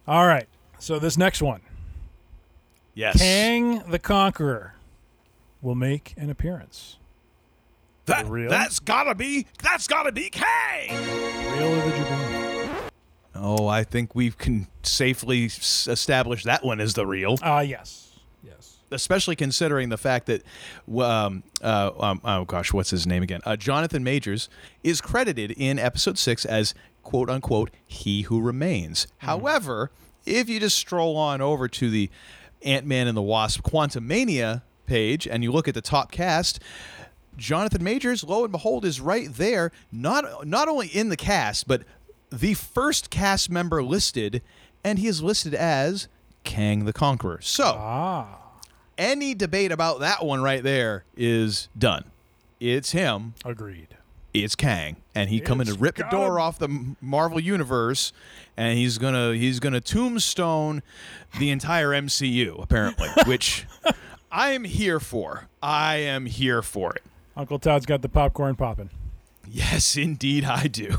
[0.08, 0.46] All right,
[0.78, 1.60] so this next one,
[2.94, 4.74] Yes, Kang the Conqueror,
[5.60, 6.96] will make an appearance.
[8.06, 9.46] that, that's gotta be.
[9.62, 10.88] That's gotta be Kang.
[11.58, 12.33] Real or the?
[13.34, 17.36] Oh, I think we can safely s- establish that one as the real.
[17.42, 18.12] Ah, yes,
[18.42, 18.76] yes.
[18.90, 20.42] especially considering the fact that,
[20.96, 23.40] um, uh, um, oh gosh, what's his name again?
[23.44, 24.48] Uh, Jonathan Majors
[24.82, 29.06] is credited in episode six as quote unquote he who remains.
[29.18, 29.90] However,
[30.24, 32.10] if you just stroll on over to the
[32.62, 36.60] Ant Man and the Wasp Quantumania page and you look at the top cast.
[37.36, 39.72] Jonathan Majors, lo and behold, is right there.
[39.90, 41.82] Not not only in the cast, but
[42.30, 44.42] the first cast member listed,
[44.82, 46.08] and he is listed as
[46.44, 47.40] Kang the Conqueror.
[47.42, 48.38] So, Ah,
[48.98, 52.04] any debate about that one right there is done.
[52.60, 53.34] It's him.
[53.44, 53.88] agreed.
[54.32, 58.12] It's Kang, and he coming to rip the door off the Marvel universe,
[58.56, 60.82] and he's gonna he's gonna tombstone
[61.38, 63.64] the entire MCU apparently, which
[64.32, 65.46] I am here for.
[65.62, 67.02] I am here for it.
[67.36, 68.90] Uncle Todd's got the popcorn popping.
[69.46, 70.98] Yes, indeed, I do.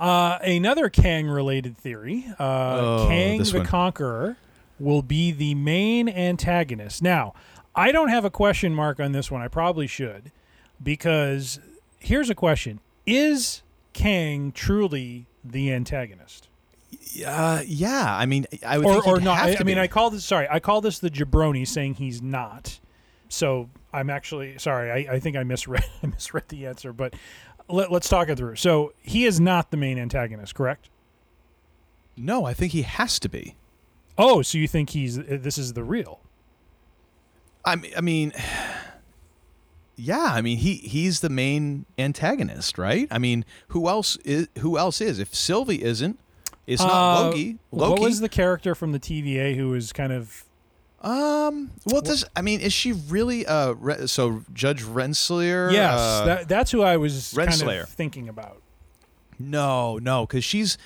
[0.00, 3.66] Uh, another Kang related theory uh, Oh, Kang the one.
[3.66, 4.36] Conqueror
[4.78, 7.02] will be the main antagonist.
[7.02, 7.34] Now,
[7.74, 9.42] I don't have a question mark on this one.
[9.42, 10.32] I probably should.
[10.82, 11.60] Because
[11.98, 16.48] here's a question Is Kang truly the antagonist?
[17.26, 19.38] Uh, yeah, I mean, I would Or, think or not?
[19.38, 19.78] I, I mean.
[19.78, 22.80] I call this, sorry, I call this the jabroni saying he's not.
[23.28, 27.14] So I'm actually, sorry, I, I think I misread, I misread the answer, but
[27.72, 28.56] let, let's talk it through.
[28.56, 30.88] So he is not the main antagonist, correct?
[32.16, 33.56] no, I think he has to be.
[34.18, 36.20] Oh, so you think he's uh, this is the real?
[37.64, 38.32] I mean, I mean,
[39.96, 43.08] yeah, I mean he he's the main antagonist, right?
[43.10, 45.18] I mean, who else is who else is?
[45.18, 46.18] If Sylvie isn't,
[46.66, 47.58] it's not Uh, Loki.
[47.72, 47.90] Loki.
[47.92, 50.44] What was the character from the TVA who was kind of
[51.00, 51.70] um?
[51.86, 53.72] Well, does I mean is she really uh?
[53.72, 55.72] Re, so Judge Renslayer?
[55.72, 55.98] yes?
[55.98, 58.62] uh, that, that's who I was kind of thinking about.
[59.38, 60.76] No, no, because she's,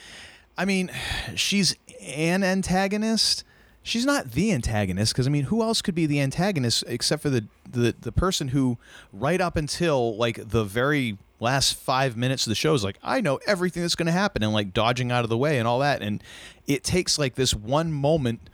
[0.56, 0.90] I mean,
[1.34, 3.42] she's an antagonist.
[3.82, 7.30] She's not the antagonist because I mean, who else could be the antagonist except for
[7.30, 8.78] the, the the person who,
[9.12, 13.20] right up until like the very last five minutes of the show is like, I
[13.20, 15.80] know everything that's going to happen and like dodging out of the way and all
[15.80, 16.22] that, and
[16.66, 18.48] it takes like this one moment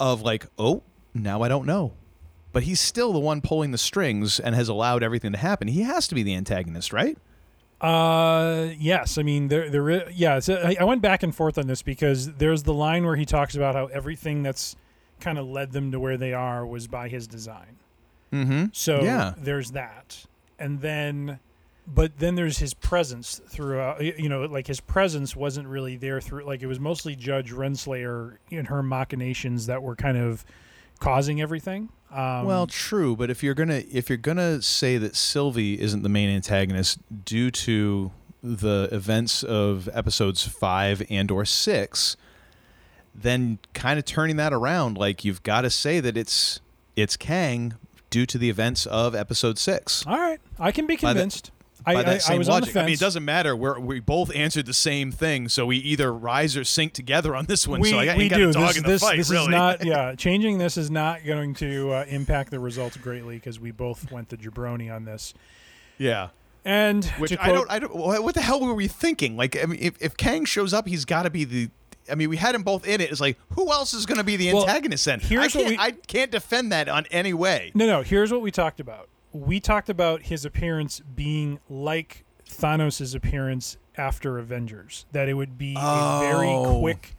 [0.00, 0.82] of like, oh,
[1.14, 1.92] now I don't know.
[2.52, 5.68] But he's still the one pulling the strings and has allowed everything to happen.
[5.68, 7.16] He has to be the antagonist, right?
[7.80, 9.18] Uh, yes.
[9.18, 9.90] I mean, there, there.
[9.90, 10.38] i- Yeah.
[10.40, 13.24] So I, I went back and forth on this because there's the line where he
[13.24, 14.74] talks about how everything that's
[15.20, 17.76] kind of led them to where they are was by his design.
[18.32, 18.66] Mm-hmm.
[18.72, 19.34] So Yeah.
[19.38, 20.26] there's that,
[20.58, 21.38] and then,
[21.92, 24.02] but then there's his presence throughout.
[24.02, 26.44] You know, like his presence wasn't really there through.
[26.44, 30.44] Like it was mostly Judge Renslayer and her machinations that were kind of
[31.00, 31.88] causing everything.
[32.10, 36.08] Um, Well, true, but if you're gonna if you're gonna say that Sylvie isn't the
[36.08, 38.12] main antagonist due to
[38.42, 42.16] the events of episodes five and or six,
[43.14, 46.60] then kind of turning that around, like you've got to say that it's
[46.96, 47.74] it's Kang
[48.10, 50.06] due to the events of episode six.
[50.06, 51.50] All right, I can be convinced.
[51.86, 52.62] I, By that I, same I was logic.
[52.62, 52.82] on the fence.
[52.82, 53.54] I mean, it doesn't matter.
[53.56, 57.46] We're, we both answered the same thing, so we either rise or sink together on
[57.46, 57.80] this one.
[57.80, 58.50] we, so I we do.
[58.50, 59.44] a dog this in the this, fight, this really.
[59.44, 59.84] is not.
[59.84, 64.10] Yeah, changing this is not going to uh, impact the results greatly because we both
[64.10, 65.34] went the jabroni on this.
[65.98, 66.28] yeah.
[66.64, 67.70] And Which to I don't.
[67.70, 67.94] I don't.
[67.94, 69.36] What what the hell were we thinking?
[69.36, 71.70] Like, I mean, if, if Kang shows up, he's got to be the.
[72.10, 73.10] I mean, we had them both in it.
[73.10, 75.20] It's like, who else is going to be the Well, antagonist then?
[75.20, 77.70] here's I what can't, we- I can't defend that on any way.
[77.74, 78.02] No, no.
[78.02, 79.08] Here's what we talked about.
[79.32, 85.04] We talked about his appearance being like Thanos' appearance after Avengers.
[85.12, 86.80] That it would be a very Oh.
[86.80, 87.14] quick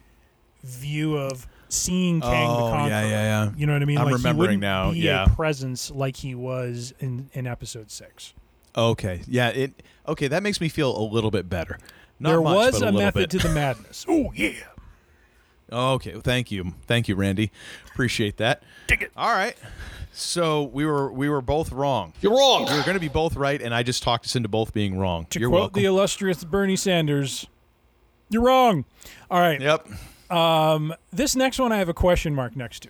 [0.63, 2.89] view of seeing Kang the Oh, Conqueror.
[2.89, 3.09] yeah, yeah,
[3.45, 3.51] yeah.
[3.55, 3.97] You know what I mean?
[3.97, 5.25] I'm like remembering he now, Be yeah.
[5.25, 8.33] a presence like he was in in Episode Six.
[8.75, 9.21] Okay.
[9.27, 9.49] Yeah.
[9.49, 9.81] It.
[10.07, 10.27] Okay.
[10.27, 11.77] That makes me feel a little bit better.
[12.19, 13.39] Not there much, was a, a method bit.
[13.39, 14.05] to the madness.
[14.09, 14.51] oh yeah.
[15.71, 17.51] Okay, thank you, thank you, Randy.
[17.91, 18.63] Appreciate that.
[18.87, 19.11] Dig it.
[19.15, 19.55] All right.
[20.11, 22.13] So we were we were both wrong.
[22.21, 22.65] You're wrong.
[22.65, 24.97] We were going to be both right, and I just talked us into both being
[24.97, 25.27] wrong.
[25.29, 25.81] To You're quote welcome.
[25.81, 27.45] the illustrious Bernie Sanders,
[28.29, 28.85] "You're wrong."
[29.29, 29.61] All right.
[29.61, 29.87] yep.
[30.29, 32.89] Um, This next one I have a question mark next to.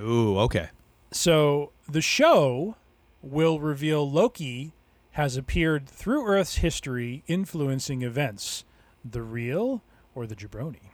[0.00, 0.38] Ooh.
[0.40, 0.68] Okay.
[1.10, 2.76] So the show
[3.22, 4.72] will reveal Loki
[5.12, 8.64] has appeared through Earth's history, influencing events.
[9.04, 9.82] The real
[10.14, 10.91] or the jabroni?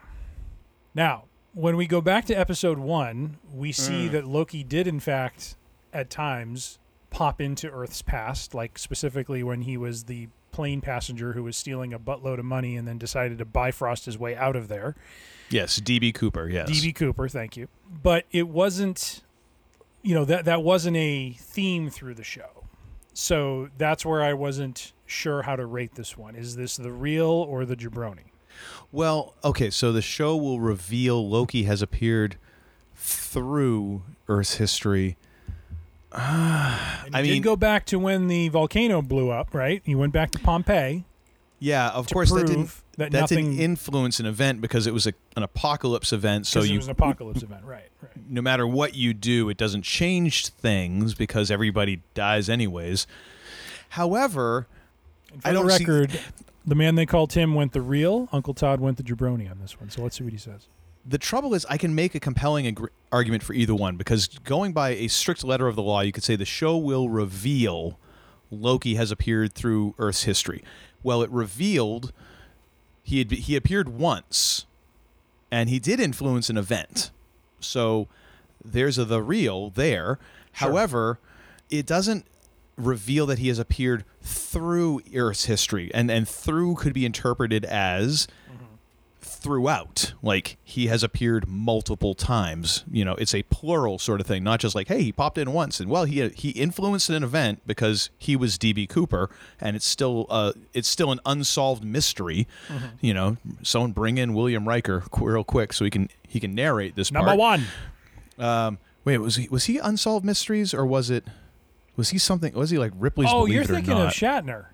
[0.98, 4.10] Now, when we go back to episode one, we see mm.
[4.10, 5.54] that Loki did, in fact,
[5.92, 6.80] at times
[7.10, 11.92] pop into Earth's past, like specifically when he was the plane passenger who was stealing
[11.92, 14.96] a buttload of money and then decided to Bifrost his way out of there.
[15.50, 15.78] Yes.
[15.78, 16.48] DB Cooper.
[16.48, 16.68] Yes.
[16.68, 17.68] DB Cooper, thank you.
[18.02, 19.22] But it wasn't,
[20.02, 22.64] you know, that that wasn't a theme through the show.
[23.14, 26.34] So that's where I wasn't sure how to rate this one.
[26.34, 28.32] Is this the real or the jabroni?
[28.92, 29.70] Well, okay.
[29.70, 32.36] So the show will reveal Loki has appeared
[32.94, 35.16] through Earth's history.
[36.12, 39.82] And I you mean- go back to when the volcano blew up, right?
[39.84, 41.04] You went back to Pompeii.
[41.60, 45.12] Yeah, of course that didn't that that didn't influence an event because it was a,
[45.36, 46.46] an apocalypse event.
[46.46, 47.88] So you it was an apocalypse event, right?
[48.00, 48.12] Right.
[48.28, 53.06] no matter what you do, it doesn't change things because everybody dies anyways.
[53.90, 54.68] However,
[55.44, 56.20] I the don't see- record,
[56.66, 58.28] the man they called Tim went the real.
[58.32, 59.90] Uncle Todd went the jabroni on this one.
[59.90, 60.68] So let's see what he says.
[61.06, 64.72] the trouble is, I can make a compelling ag- argument for either one because going
[64.72, 67.98] by a strict letter of the law, you could say the show will reveal
[68.50, 70.62] Loki has appeared through Earth's history.
[71.02, 72.12] Well, it revealed
[73.02, 74.66] he had, he appeared once,
[75.50, 77.10] and he did influence an event.
[77.60, 78.06] So
[78.62, 80.18] there's a the real there.
[80.52, 81.18] However,
[81.70, 82.26] it doesn't
[82.78, 88.26] reveal that he has appeared through Earth's history, and and through could be interpreted as
[89.38, 90.12] throughout.
[90.22, 92.84] Like he has appeared multiple times.
[92.90, 95.52] You know, it's a plural sort of thing, not just like, hey, he popped in
[95.52, 99.86] once and well, he he influenced an event because he was DB Cooper, and it's
[99.86, 102.46] still uh it's still an unsolved mystery.
[102.68, 102.86] Mm-hmm.
[103.00, 106.96] You know, someone bring in William Riker real quick so he can he can narrate
[106.96, 107.38] this Number part.
[107.38, 107.64] one.
[108.38, 111.24] Um, wait, was he was he unsolved mysteries or was it
[111.98, 112.54] was he something?
[112.54, 113.28] Was he like Ripley's?
[113.30, 114.06] Oh, Believe you're It or thinking Not?
[114.06, 114.66] of Shatner.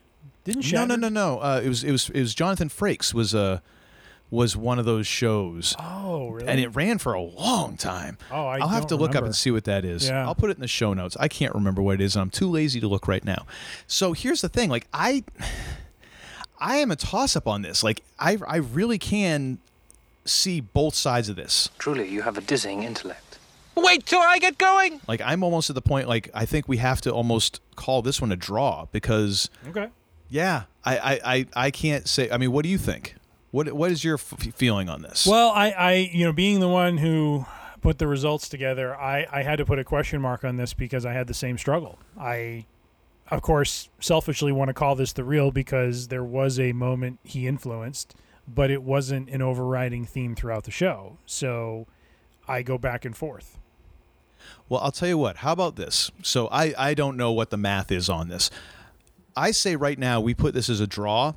[0.44, 0.86] Didn't Shatner?
[0.88, 1.38] No, no, no, no.
[1.40, 3.58] Uh, it was it was it was Jonathan Frakes was uh
[4.30, 5.74] was one of those shows.
[5.78, 6.46] Oh, really?
[6.48, 8.18] And it ran for a long time.
[8.30, 9.26] Oh, I will have don't to look up remember.
[9.26, 10.08] and see what that is.
[10.08, 10.26] Yeah.
[10.26, 11.16] I'll put it in the show notes.
[11.18, 13.46] I can't remember what it is, and I'm too lazy to look right now.
[13.86, 15.24] So here's the thing: like I,
[16.58, 17.82] I am a toss up on this.
[17.82, 19.58] Like I, I really can
[20.24, 21.70] see both sides of this.
[21.78, 23.23] Truly, you have a dizzying intellect.
[23.76, 25.00] Wait till I get going.
[25.08, 26.08] Like I'm almost at the point.
[26.08, 29.88] Like I think we have to almost call this one a draw because Okay.
[30.28, 32.30] yeah, I, I, I, I can't say.
[32.30, 33.16] I mean, what do you think?
[33.50, 35.26] What what is your f- feeling on this?
[35.26, 37.46] Well, I, I, you know, being the one who
[37.80, 41.04] put the results together, I, I had to put a question mark on this because
[41.06, 41.98] I had the same struggle.
[42.18, 42.64] I,
[43.30, 47.46] of course, selfishly want to call this the real because there was a moment he
[47.46, 48.14] influenced,
[48.48, 51.18] but it wasn't an overriding theme throughout the show.
[51.26, 51.86] So
[52.48, 53.58] I go back and forth.
[54.68, 55.38] Well, I'll tell you what.
[55.38, 56.10] How about this?
[56.22, 58.50] So I, I don't know what the math is on this.
[59.36, 61.34] I say right now we put this as a draw,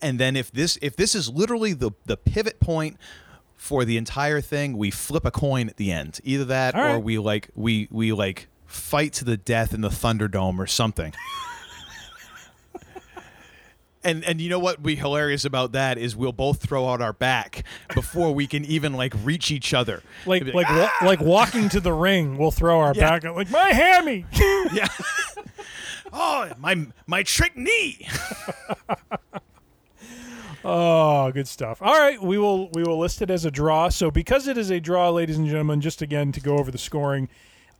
[0.00, 2.96] and then if this if this is literally the the pivot point
[3.56, 6.20] for the entire thing, we flip a coin at the end.
[6.22, 9.88] Either that All or we like we we like fight to the death in the
[9.88, 11.12] Thunderdome or something.
[14.08, 17.00] And and you know what would be hilarious about that is we'll both throw out
[17.02, 20.02] our back before we can even like reach each other.
[20.24, 23.10] Like be like wa- like walking to the ring, we'll throw our Yeah.
[23.10, 24.24] back out like my hammy.
[24.72, 24.88] yeah.
[26.12, 28.06] oh, my my trick knee.
[30.64, 31.80] Oh, good stuff.
[31.80, 33.88] All right, we will we will list it as a draw.
[33.88, 36.78] So because it is a draw, ladies and gentlemen, just again to go over the
[36.78, 37.28] scoring,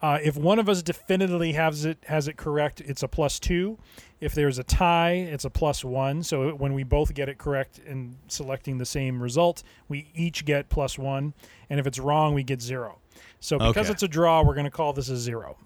[0.01, 3.79] uh, if one of us definitively has it has it correct, it's a plus two.
[4.21, 6.23] If there's a tie, it's a plus one.
[6.25, 10.69] So when we both get it correct in selecting the same result, we each get
[10.69, 11.35] plus one.
[11.71, 12.99] And if it's wrong, we get zero.
[13.41, 13.93] So because Okay.
[13.93, 15.57] it's a draw, we're going to call this a zero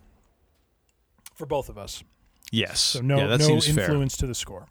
[1.35, 2.03] for both of us.
[2.51, 2.81] Yes.
[2.81, 3.85] So no yeah, no seems fair.
[3.85, 4.67] influence to the score.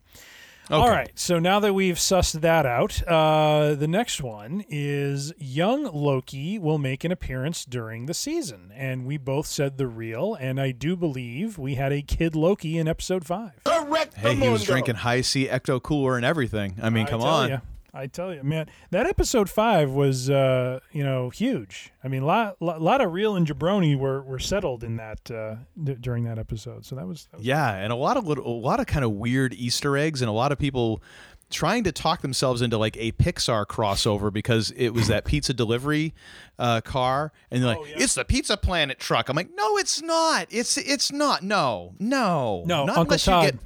[0.71, 0.81] Okay.
[0.81, 1.11] All right.
[1.15, 6.77] So now that we've sussed that out, uh, the next one is young Loki will
[6.77, 10.95] make an appearance during the season, and we both said the real, and I do
[10.95, 13.51] believe we had a kid Loki in episode five.
[13.65, 16.75] Correct Hey, he was drinking Hi-C ecto cooler and everything.
[16.81, 17.49] I mean, I come on.
[17.49, 17.57] ya.
[17.93, 21.91] I tell you, man, that episode five was, uh, you know, huge.
[22.03, 25.29] I mean, a lot, lot, lot of real and jabroni were, were settled in that
[25.29, 26.85] uh, d- during that episode.
[26.85, 29.03] So that was, that was Yeah, and a lot of little, a lot of kind
[29.03, 31.03] of weird Easter eggs, and a lot of people
[31.49, 36.13] trying to talk themselves into like a Pixar crossover because it was that pizza delivery
[36.57, 40.47] uh, car, and they're like, "It's the Pizza Planet truck." I'm like, "No, it's not.
[40.49, 41.43] It's it's not.
[41.43, 43.43] No, no, no, not Uncle unless Todd.
[43.45, 43.59] you get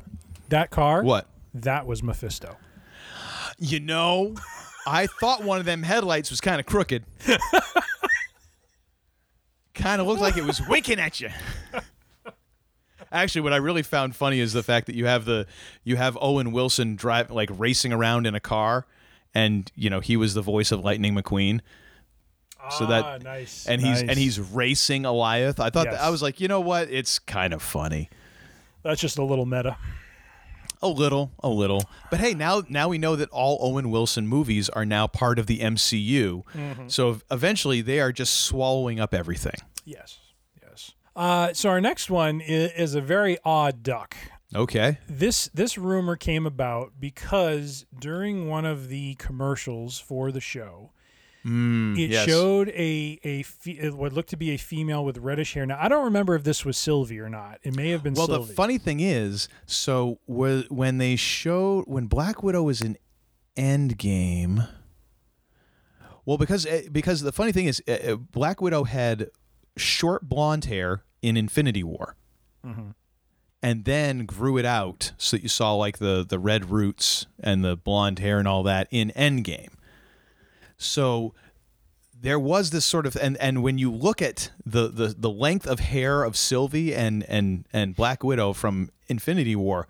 [0.49, 1.03] that car.
[1.03, 2.57] what." That was Mephisto.
[3.57, 4.35] You know,
[4.87, 7.03] I thought one of them headlights was kind of crooked.
[9.73, 11.29] kind of looked like it was winking at you.
[13.11, 15.45] Actually, what I really found funny is the fact that you have the
[15.83, 18.85] you have Owen Wilson drive like racing around in a car,
[19.33, 21.61] and you know he was the voice of Lightning McQueen.
[22.71, 24.09] So Ah, that nice, and he's nice.
[24.09, 25.59] and he's racing Alioth.
[25.59, 25.93] I thought Yes.
[25.95, 26.89] that, I was like, you know what?
[26.89, 28.09] It's kind of funny.
[28.81, 29.77] That's just a little meta.
[30.81, 31.89] A little, a little.
[32.09, 35.47] But hey, now now we know that all Owen Wilson movies are now part of
[35.47, 36.43] the MCU.
[36.53, 36.87] Mm-hmm.
[36.87, 39.55] So eventually they are just swallowing up everything.
[39.83, 40.19] Yes,
[40.61, 40.91] yes.
[41.15, 44.15] Uh, so our next one is, is a very odd duck.
[44.53, 44.99] Okay.
[45.09, 50.91] This this rumor came about because during one of the commercials for the show,
[51.45, 52.25] it Mm, yes.
[52.27, 55.65] showed a a fe- what looked to be a female with reddish hair.
[55.67, 57.59] Now I don't remember if this was Sylvie or not.
[57.61, 58.47] It may have been Well, Sylvie.
[58.47, 62.97] the funny thing is, so when they showed when Black Widow was in
[63.55, 64.67] Endgame,
[66.25, 69.29] well, because eh, because the funny thing is, eh, eh, Black Widow had
[69.77, 72.15] short blonde hair in Infinity War,
[73.61, 77.63] and then grew it out so that you saw like the the red roots and
[77.63, 79.69] the blonde hair and all that in Endgame.
[80.77, 81.33] So
[82.19, 85.67] there was this sort of and and when you look at the the the length
[85.67, 89.87] of hair of Sylvie and and and Black Widow from Infinity War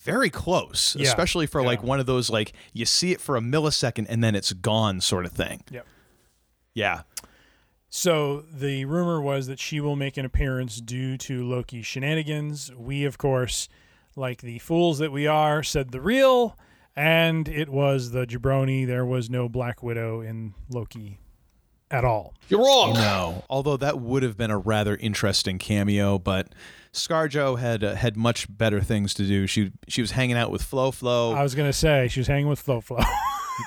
[0.00, 3.40] very close Yeah, especially for like one of those like you see it for a
[3.40, 5.86] millisecond and then it's gone sort of thing Yep.
[6.74, 7.02] yeah
[7.88, 12.72] So the rumor was that she will make an appearance due to Loki's shenanigans.
[12.76, 13.68] We, of course,
[14.16, 16.58] like the fools that we are, said the real,
[16.96, 18.86] and it was the jabroni.
[18.86, 21.18] There was no Black Widow in Loki
[21.90, 22.34] at all.
[22.48, 22.94] You're wrong.
[22.94, 26.48] No although that would have been a rather interesting cameo but
[26.92, 30.62] Scarjo had uh, had much better things to do she she was hanging out with
[30.62, 32.98] Flo Flo I was gonna say she was hanging with Flo Flo.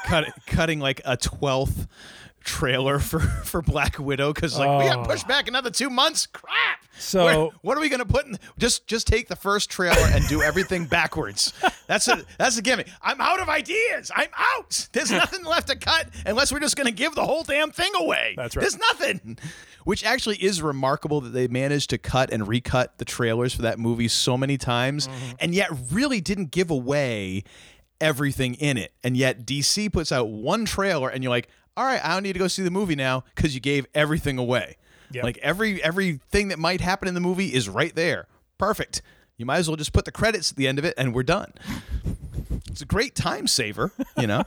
[0.05, 1.87] cut, cutting like a 12th
[2.47, 5.03] trailer for for Black Widow because like we got Oh.
[5.03, 6.25] pushed back another two months.
[6.25, 6.79] Crap.
[6.97, 8.37] So- Where- what are we gonna put in?
[8.57, 11.53] Just just take the first trailer and do everything backwards.
[11.85, 12.87] That's a that's a gimmick.
[13.01, 14.09] I'm out of ideas.
[14.15, 14.87] I'm out.
[14.93, 18.33] There's nothing left to cut unless we're just gonna give the whole damn thing away.
[18.37, 18.61] That's right.
[18.61, 19.37] There's nothing.
[19.83, 23.77] Which actually is remarkable that they managed to cut and recut the trailers for that
[23.79, 25.31] movie so many times, Mm-hmm.
[25.39, 27.43] and yet really didn't give away
[28.01, 28.93] everything in it.
[29.03, 32.33] And yet DC puts out one trailer and you're like, "All right, I don't need
[32.33, 34.75] to go see the movie now because you gave everything away."
[35.11, 35.23] Yep.
[35.23, 38.27] Like every everything that might happen in the movie is right there.
[38.57, 39.01] Perfect.
[39.37, 41.23] You might as well just put the credits at the end of it and we're
[41.23, 41.53] done.
[42.69, 44.43] It's a great time saver, you know.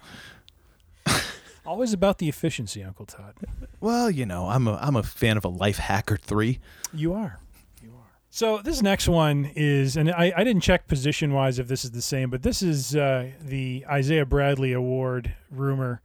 [1.66, 3.35] Always about the efficiency, Uncle Todd.
[3.81, 6.61] well, you know, I'm a I'm a fan of a Life Hacker 3.
[6.95, 7.41] You are.
[7.83, 8.07] You are.
[8.31, 11.91] So this next one is, and I, I didn't check position wise if this is
[11.91, 16.01] the same, but this is uh, the Isaiah Bradley Award rumor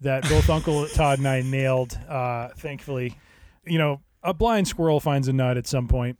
[0.00, 1.98] that both Uncle Todd and I nailed.
[2.08, 3.16] Uh, thankfully,
[3.66, 6.18] you know, a blind squirrel finds a nut at some point.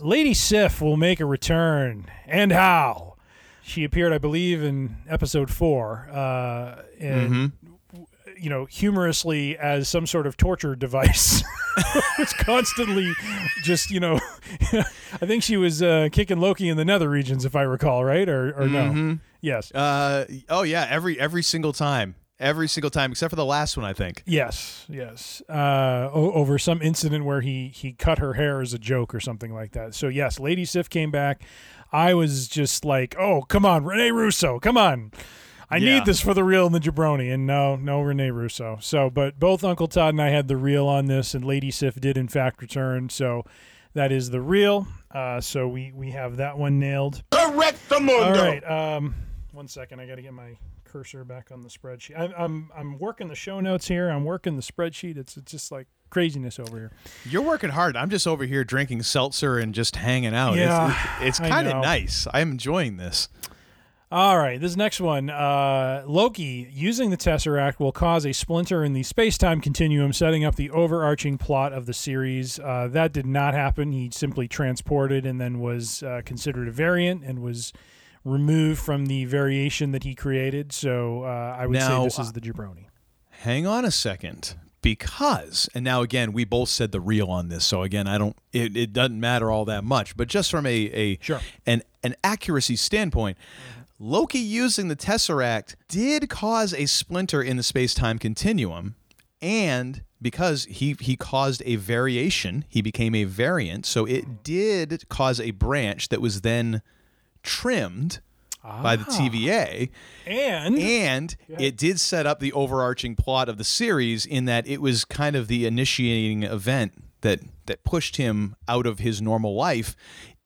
[0.00, 3.16] Lady Sif will make a return, and how?
[3.62, 7.52] She appeared, I believe, in episode four, uh, and
[8.38, 11.42] you know, humorously as some sort of torture device.
[12.18, 13.12] it's constantly
[13.64, 14.20] just, you know,
[14.72, 18.28] I think she was uh, kicking Loki in the nether regions, if I recall, right?
[18.28, 19.18] Or, or no?
[19.40, 19.72] Yes.
[19.72, 22.16] Uh oh yeah, every every single time.
[22.40, 24.22] Every single time except for the last one, I think.
[24.24, 25.42] Yes, yes.
[25.48, 29.20] Uh, o- over some incident where he he cut her hair as a joke or
[29.20, 29.94] something like that.
[29.94, 31.42] So yes, Lady Sif came back.
[31.92, 35.10] I was just like, oh come on, Rene Russo, come on.
[35.70, 35.94] I Yeah.
[35.96, 38.78] need this for the real and the jabroni, and no, no Rene Russo.
[38.80, 41.96] So, but both Uncle Todd and I had the real on this, and Lady Sif
[42.00, 43.08] did in fact return.
[43.10, 43.44] So,
[43.94, 44.86] that is the real.
[45.10, 47.22] Uh, so we we have that one nailed.
[47.32, 48.22] Correct the mundo.
[48.40, 48.64] All right.
[48.96, 49.14] Um,
[49.52, 50.56] one second, I got to get my
[50.88, 52.18] cursor back on the spreadsheet.
[52.18, 54.08] I, I'm I'm working the show notes here.
[54.08, 55.16] I'm working the spreadsheet.
[55.16, 56.92] It's it's just like craziness over here.
[57.24, 57.96] You're working hard.
[57.96, 60.56] I'm just over here drinking seltzer and just hanging out.
[60.56, 62.26] Yeah, it's, it's I kind of nice.
[62.32, 63.28] I'm enjoying this.
[64.10, 65.28] All right, this next one.
[65.28, 70.46] Uh, Loki using the Tesseract will cause a splinter in the space time continuum, setting
[70.46, 72.58] up the overarching plot of the series.
[72.58, 73.92] Uh, that did not happen.
[73.92, 77.74] He simply transported and then was uh, considered a variant and was
[78.24, 80.72] removed from the variation that he created.
[80.72, 82.86] So uh, I would Now, say this is uh, the jabroni.
[83.30, 84.56] Hang on a second.
[84.80, 87.64] Because, and now again, we both said the real on this.
[87.64, 90.16] So again, I don't, it, it doesn't matter all that much.
[90.16, 91.40] But just from a, a Sure.
[91.66, 93.36] an, an accuracy standpoint,
[93.98, 98.94] Loki using the Tesseract did cause a splinter in the space time continuum.
[99.42, 103.84] And because he, he caused a variation, he became a variant.
[103.84, 106.82] So it did cause a branch that was then
[107.48, 108.20] trimmed
[108.62, 109.88] by the TVA.
[110.26, 114.82] And And it did set up the overarching plot of the series in that it
[114.82, 116.92] was kind of the initiating event
[117.22, 119.96] that that pushed him out of his normal life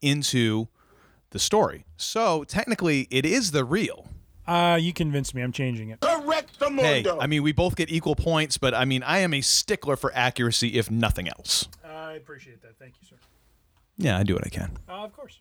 [0.01, 0.69] into
[1.31, 1.85] the story.
[1.97, 4.09] So technically it is the real.
[4.47, 5.43] uh, you convinced me.
[5.43, 6.01] I'm changing it.
[6.01, 7.05] Correct the Hey.
[7.21, 10.13] I mean we both get equal points, but I mean I am a stickler for
[10.15, 11.69] accuracy if nothing else.
[11.85, 12.79] I appreciate that.
[12.79, 13.17] Thank you, sir.
[13.99, 14.71] Yeah, I do what I can.
[14.89, 15.41] Uh, of course.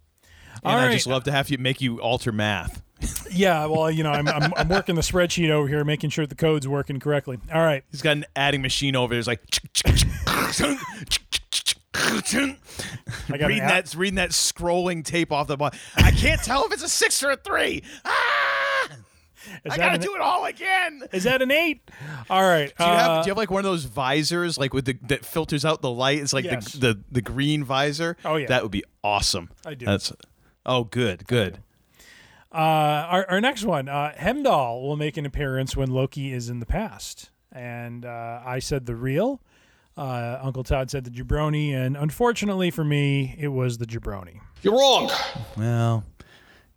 [0.63, 2.81] And I just love to have you make you alter math.
[3.31, 6.35] Yeah, well, you know, I'm, I'm, I'm working the spreadsheet over here, making sure the
[6.35, 7.39] code's working correctly.
[7.51, 7.83] All right.
[7.89, 9.19] He's got an adding machine over there.
[9.19, 9.41] It's like
[12.03, 15.79] I got reading app- that reading that scrolling tape off the bottom.
[15.97, 17.83] I can't tell if it's a six or a three.
[18.05, 18.87] Ah!
[19.65, 21.03] Is I gotta an- do it all again.
[21.11, 21.81] Is that an eight?
[22.29, 22.71] All right.
[22.77, 24.97] Do you have uh, do you have like one of those visors like with the
[25.03, 26.19] that filters out the light?
[26.19, 26.73] It's like Yes.
[26.73, 28.17] the, the the green visor.
[28.23, 28.47] Oh, yeah.
[28.47, 29.49] that would be awesome.
[29.65, 29.85] I do.
[29.85, 30.11] That's
[30.65, 31.59] oh good good.
[32.51, 36.59] uh, our, our next one, uh, Heimdall will make an appearance when Loki is in
[36.59, 37.29] the past.
[37.51, 39.41] And uh, I said the real.
[39.97, 41.73] Uh, Uncle Todd said the jabroni.
[41.73, 44.39] And unfortunately for me, it was the jabroni.
[44.61, 45.11] You're wrong.
[45.57, 46.03] Well,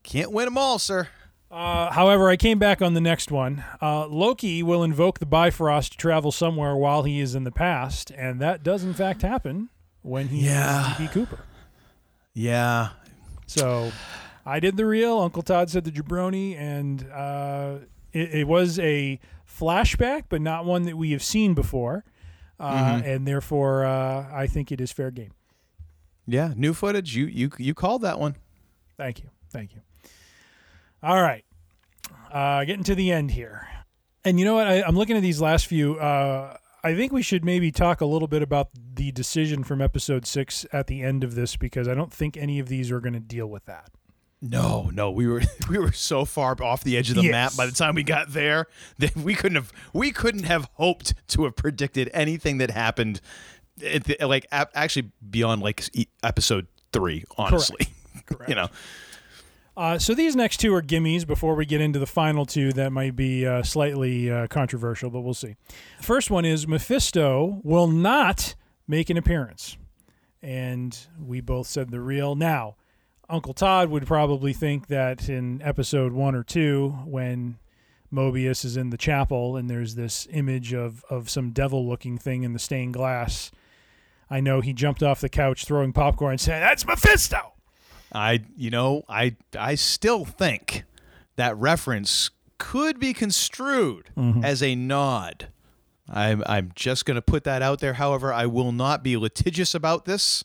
[0.03, 1.09] can't win them all, sir.
[1.51, 3.63] Uh, however, I came back on the next one.
[3.81, 8.11] Uh, Loki will invoke the Bifrost to travel somewhere while he is in the past.
[8.11, 9.69] And that does, in fact, happen
[10.03, 10.93] when he Yeah.
[10.93, 11.13] is D.B.
[11.13, 11.39] Cooper.
[12.33, 12.89] Yeah,
[13.47, 13.93] So
[14.47, 15.19] I did the real.
[15.21, 17.79] Uncle Todd said the jabroni, and uh,
[18.13, 22.05] it, it was a flashback, but not one that we have seen before,
[22.59, 25.33] uh, and therefore uh, I think it is fair game.
[26.27, 26.53] yeah.
[26.57, 27.15] New footage.
[27.17, 28.37] You you you called that one.
[28.97, 29.81] Thank you, thank you.
[31.03, 31.45] All right,
[32.33, 33.69] uh, getting to the end here,
[34.25, 34.67] and you know what?
[34.67, 35.99] I, I'm looking at these last few.
[36.85, 40.67] I think we should maybe talk a little bit about the decision from episode six
[40.73, 43.21] at the end of this because I don't think any of these are going to
[43.21, 43.91] deal with that.
[44.43, 47.33] No, no, we were we were so far off the edge of the Yes.
[47.33, 48.67] map by the time we got there
[48.99, 53.23] that we couldn't have we couldn't have hoped to have predicted anything that happened,
[53.83, 55.83] at the- like ap- actually beyond like
[56.23, 57.25] episode three.
[57.39, 57.87] Honestly,
[58.47, 58.69] you know,
[59.77, 62.93] Uh, so these next two are gimmies before we get into the final two that
[62.93, 65.57] might be uh, slightly uh, controversial, but we'll see.
[65.99, 68.55] The first one is Mephisto will not
[68.87, 69.77] make an appearance.
[70.43, 72.37] And we both said the real.
[72.37, 72.77] Now,
[73.29, 77.59] Uncle Todd would probably think that in episode one or two, when
[78.13, 82.45] Mobius is in the chapel and there's this image of, of some devil looking thing
[82.45, 83.51] in the stained glass,
[84.31, 87.54] I know he jumped off the couch throwing popcorn and saying, That's Mephisto!
[88.15, 90.85] I you know I I still think
[91.37, 94.11] that reference could be construed
[94.43, 95.49] as a nod.
[96.09, 97.95] I'm I'm just going to put that out there.
[97.95, 100.45] However, I will not be litigious about this,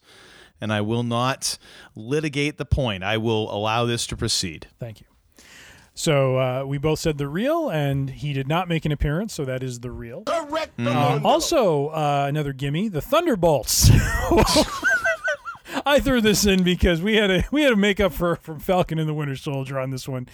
[0.60, 1.58] and I will not
[1.96, 3.04] litigate the point.
[3.04, 4.68] I will allow this to proceed.
[4.80, 5.06] Thank you.
[5.94, 9.44] So uh, we both said the real, and he did not make an appearance, so
[9.44, 10.24] that is the real.
[10.24, 13.90] Correct the Uh, also, uh, another gimme: the Thunderbolts.
[15.86, 19.00] I threw this in because we had a we had a makeup for from Falcon
[19.00, 20.28] and the Winter Soldier on this one.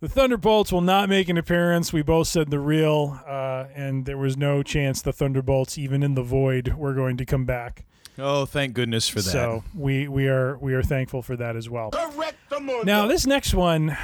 [0.00, 1.92] The Thunderbolts will not make an appearance.
[1.92, 6.14] We both said the real, uh, and there was no chance the Thunderbolts, even in
[6.14, 7.84] the void, were going to come back.
[8.18, 9.30] Oh, thank goodness for that.
[9.30, 11.90] So we we are we are thankful for that as well.
[11.90, 12.84] Correct the mundo.
[12.84, 13.96] Now, this next one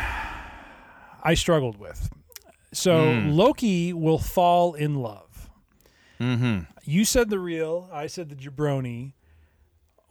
[1.22, 2.10] I struggled with.
[2.72, 5.48] So, Loki will fall in love.
[6.20, 6.64] Mm-hmm.
[6.84, 9.14] You said the real, I said the jabroni.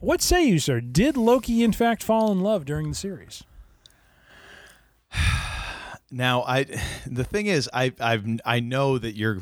[0.06, 0.82] What say you, sir?
[0.82, 3.44] Did Loki, in fact, fall in love during the series?
[6.11, 6.65] Now, I
[7.07, 9.40] the thing is, I I've I know that you're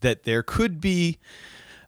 [0.00, 1.18] that there could be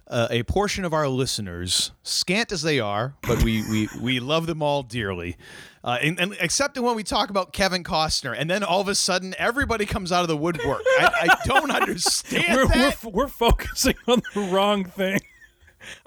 [0.09, 4.47] uh, a portion of our listeners, scant as they are, but we we we love
[4.47, 5.37] them all dearly.
[5.85, 8.97] Uh, and, and except when we talk about Kevin Costner, and then all of a
[8.97, 10.82] sudden everybody comes out of the woodwork.
[10.99, 13.05] I, I don't understand We're, that.
[13.05, 15.20] we're, we're focusing on the wrong thing.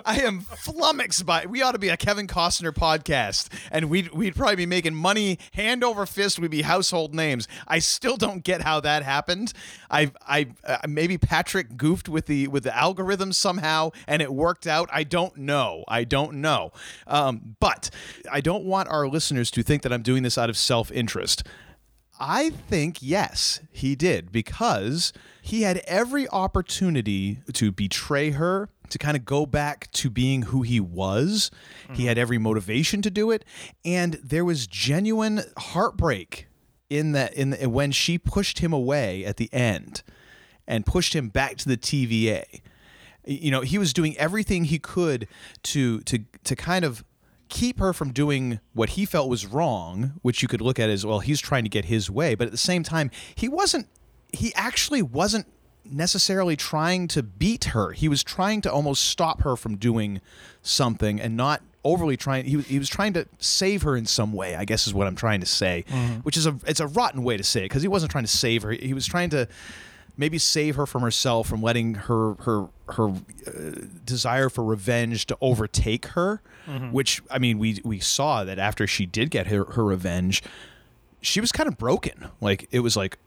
[0.05, 1.45] I am flummoxed by.
[1.45, 5.39] We ought to be a Kevin Costner podcast, and we'd we'd probably be making money
[5.53, 6.39] hand over fist.
[6.39, 7.47] We'd be household names.
[7.67, 9.53] I still don't get how that happened.
[9.89, 14.67] I I uh, maybe Patrick goofed with the with the algorithms somehow, and it worked
[14.67, 14.89] out.
[14.91, 15.83] I don't know.
[15.87, 16.71] I don't know.
[17.07, 17.89] Um, but
[18.31, 21.43] I don't want our listeners to think that I'm doing this out of self interest.
[22.19, 29.17] I think yes, he did because he had every opportunity to betray her, to kind
[29.17, 31.51] of go back to being who he was.
[31.93, 33.43] He had every motivation to do it,
[33.83, 36.47] and there was genuine heartbreak
[36.89, 40.03] in that in the, when she pushed him away at the end
[40.67, 42.61] and pushed him back to the TVA.
[43.25, 45.27] You know, he was doing everything he could
[45.63, 47.03] to to to kind of
[47.49, 51.05] keep her from doing what he felt was wrong, which you could look at as
[51.05, 52.33] well, he's trying to get his way.
[52.33, 53.87] But at the same time, he wasn't,
[54.31, 55.45] he actually wasn't
[55.89, 57.91] necessarily trying to beat her.
[57.91, 60.21] He was trying to almost stop her from doing
[60.61, 64.31] something and not overly trying he was, he was trying to save her in some
[64.31, 65.83] way i guess is what i'm trying to say
[66.23, 68.29] which is a it's a rotten way to say it because he wasn't trying to
[68.29, 68.71] save her.
[68.71, 69.49] He was trying to
[70.15, 73.51] maybe save her from herself from letting her her her uh,
[74.05, 76.41] desire for revenge to overtake her
[76.93, 80.41] which i mean we we saw that after she did get her, her revenge
[81.19, 82.27] she was kind of broken.
[82.41, 83.17] Like it was like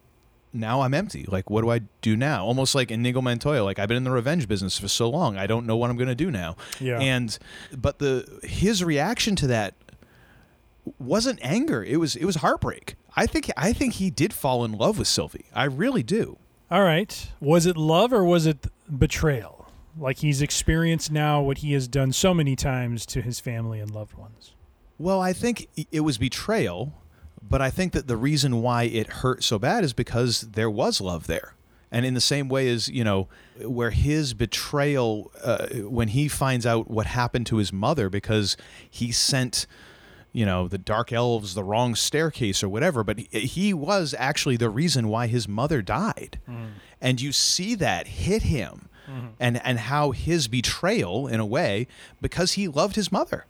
[0.57, 3.89] now i'm empty like what do i do now almost like inigo montoya like i've
[3.89, 6.15] been in the revenge business for so long i don't know what i'm going to
[6.15, 6.99] do now Yeah.
[6.99, 7.39] and
[7.77, 9.75] but the his reaction to that
[10.99, 14.73] wasn't anger it was it was heartbreak i think i think he did fall in
[14.73, 16.39] love with sylvie i really do
[16.71, 17.29] All right.
[17.41, 19.71] Was it love or was it betrayal?
[19.97, 23.89] Like he's experienced now what he has done so many times to his family and
[23.95, 24.53] loved ones.
[24.99, 26.93] Well, I think it was betrayal,
[27.43, 31.01] but I think that the reason why it hurt so bad is because there was
[31.01, 31.55] love there.
[31.93, 33.29] And in the same way as, you know,
[33.63, 38.57] where his betrayal, uh, when he finds out what happened to his mother because
[38.91, 39.67] he sent,
[40.33, 44.57] you know, the dark elves the wrong staircase or whatever, but he, he was actually
[44.57, 46.41] the reason why his mother died.
[47.01, 48.89] And you see that hit him
[49.39, 51.87] and, and how his betrayal, in a way,
[52.21, 53.47] because he loved his mother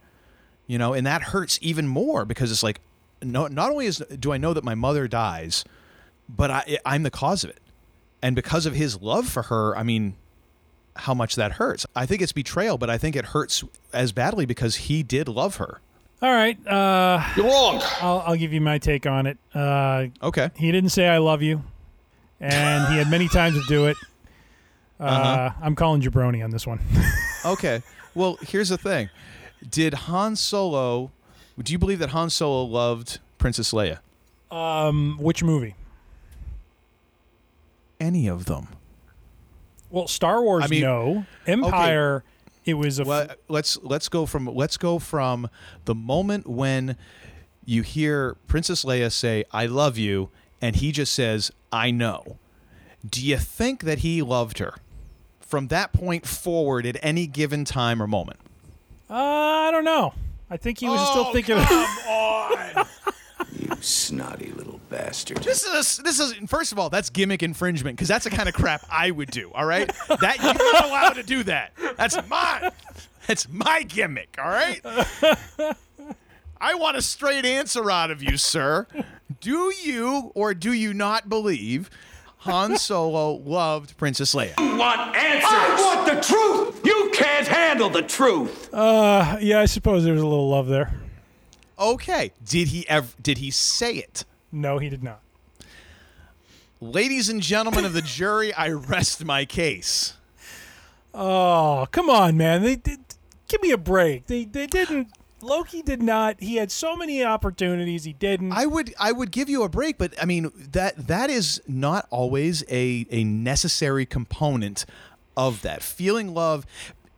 [0.68, 2.80] you know and that hurts even more because it's like
[3.22, 5.64] no, not only is do i know that my mother dies
[6.28, 7.58] but I, i'm the cause of it
[8.22, 10.16] and because of his love for her i mean
[10.96, 13.62] how much that hurts i think it's betrayal but i think it hurts
[13.92, 15.80] as badly because he did love her
[16.22, 16.56] All right.
[16.66, 17.80] Uh, You're wrong.
[18.00, 19.36] I'll, I'll give you my take on it.
[19.54, 21.62] Uh, okay he didn't say I love you,
[22.40, 23.96] and he had many times to do it.
[24.98, 25.50] Uh, Uh-huh.
[25.60, 26.80] I'm calling jabroni on this one.
[27.44, 27.82] okay
[28.14, 29.10] well here's the thing
[29.68, 31.10] did han solo
[31.62, 33.98] do you believe that han solo loved princess leia
[34.50, 35.74] um, which movie?
[38.00, 38.68] any of them
[39.90, 41.26] Well, Star Wars, I mean- no.
[41.46, 42.22] Empire,
[42.64, 43.02] it was a.
[43.02, 45.48] f- well, let's let's go from let's go from
[45.84, 46.96] the moment when
[47.64, 50.28] you hear Princess Leia say "I love you"
[50.60, 52.36] and he just says "I know."
[53.08, 54.74] Do you think that he loved her
[55.40, 58.40] from that point forward at any given time or moment?
[59.08, 60.12] uh, I don't know.
[60.50, 61.56] I think he was Oh, still thinking.
[61.56, 62.86] Come of- on.
[63.58, 65.38] you snotty little bastard.
[65.38, 68.54] This is this is first of all that's gimmick infringement because that's the kind of
[68.54, 69.50] crap I would do.
[69.52, 71.72] All right, that you're not allowed to do that.
[71.96, 72.70] That's mine.
[73.26, 74.36] That's my gimmick.
[74.38, 74.80] All right.
[76.60, 78.86] I want a straight answer out of you, sir.
[79.40, 81.90] Do you or do you not believe
[82.46, 84.56] Han Solo loved Princess Leia?
[84.78, 85.50] Want answers?
[85.50, 86.80] I want the truth.
[86.84, 88.72] You can't handle the truth.
[88.74, 90.94] uh, yeah, I suppose there was a little love there.
[91.78, 92.32] Okay.
[92.44, 93.08] Did he ever?
[93.20, 94.24] Did he say it?
[94.50, 95.20] No, he did not.
[96.80, 100.14] Ladies and gentlemen of the jury, I rest my case.
[101.14, 102.62] Oh, come on, man!
[102.62, 103.00] They did.
[103.48, 104.26] Give me a break.
[104.26, 105.08] They they didn't.
[105.40, 106.40] Loki did not.
[106.40, 108.04] He had so many opportunities.
[108.04, 108.52] He didn't.
[108.52, 112.06] I would I would give you a break, but I mean that that is not
[112.10, 114.86] always a a necessary component
[115.36, 115.82] of that.
[115.82, 116.66] Feeling love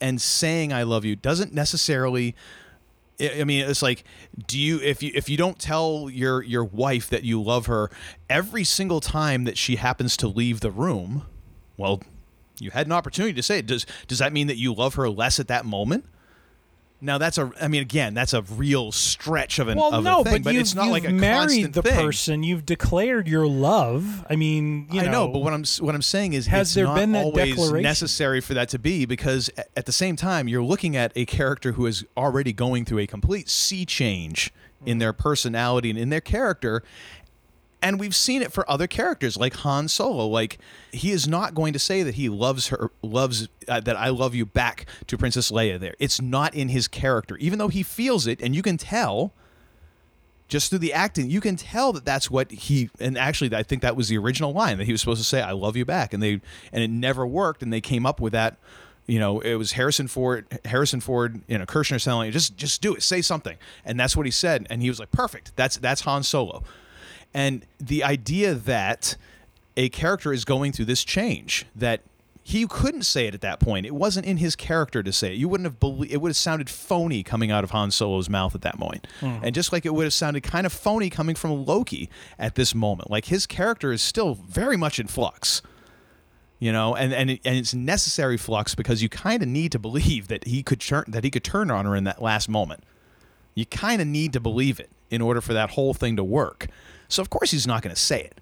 [0.01, 2.35] and saying I love you doesn't necessarily
[3.20, 4.05] I mean, it's like,
[4.47, 7.90] do you if you if you don't tell your your wife that you love her
[8.31, 11.27] every single time that she happens to leave the room,
[11.77, 12.01] well,
[12.61, 13.66] you had an opportunity to say it.
[13.66, 16.05] Does does that mean that you love her less at that moment?
[17.01, 20.23] Now that's a, I mean, again, that's a real stretch of an well, of no,
[20.23, 21.95] a thing, but, but it's not like a married constant the thing.
[21.95, 22.43] person.
[22.43, 24.27] You've declared your love.
[24.29, 26.75] I mean, you I know, know, but what I'm what I'm saying is, Has it's
[26.75, 27.83] there not been that always declaration?
[27.83, 31.73] necessary for that to be because at the same time you're looking at a character
[31.73, 34.53] who is already going through a complete sea change
[34.85, 35.01] in mm.
[35.01, 36.83] their personality and in their character.
[37.80, 40.26] And we've seen it for other characters like Han Solo.
[40.26, 40.59] Like
[40.92, 44.34] he is not going to say that he loves her, loves uh, that I love
[44.34, 45.78] you back to Princess Leia.
[45.78, 49.32] There, it's not in his character, even though he feels it, and you can tell
[50.48, 52.90] just through the acting, you can tell that that's what he.
[52.98, 55.42] And actually, I think that was the original line that he was supposed to say,
[55.42, 56.40] "I love you back," and they
[56.72, 58.56] and it never worked, and they came up with that.
[59.06, 60.46] You know, it was Harrison Ford.
[60.64, 64.26] Harrison Ford, you know, Kershner telling just just do it, say something, and that's what
[64.26, 65.52] he said, and he was like, "Perfect.
[65.55, 66.64] That's that's Han Solo."
[67.34, 69.16] And the idea that
[69.76, 72.02] a character is going through this change that
[72.48, 73.84] he couldn't say it at that point.
[73.84, 75.34] It wasn't in his character to say it.
[75.34, 76.10] You wouldn't have believed.
[76.10, 79.36] It would have sounded phony coming out of Han Solo's mouth at that point, hmm.
[79.42, 82.74] and just like it would have sounded kind of phony coming from Loki at this
[82.74, 83.10] moment.
[83.10, 85.60] Like his character is still very much in flux,
[86.59, 89.78] you know, and and it, and it's necessary flux because you kind of need to
[89.78, 92.82] believe that he could turn that he could turn on her in that last moment.
[93.55, 96.66] You kind of need to believe it in order for that whole thing to work.
[97.09, 98.40] So of course he's not going to say it.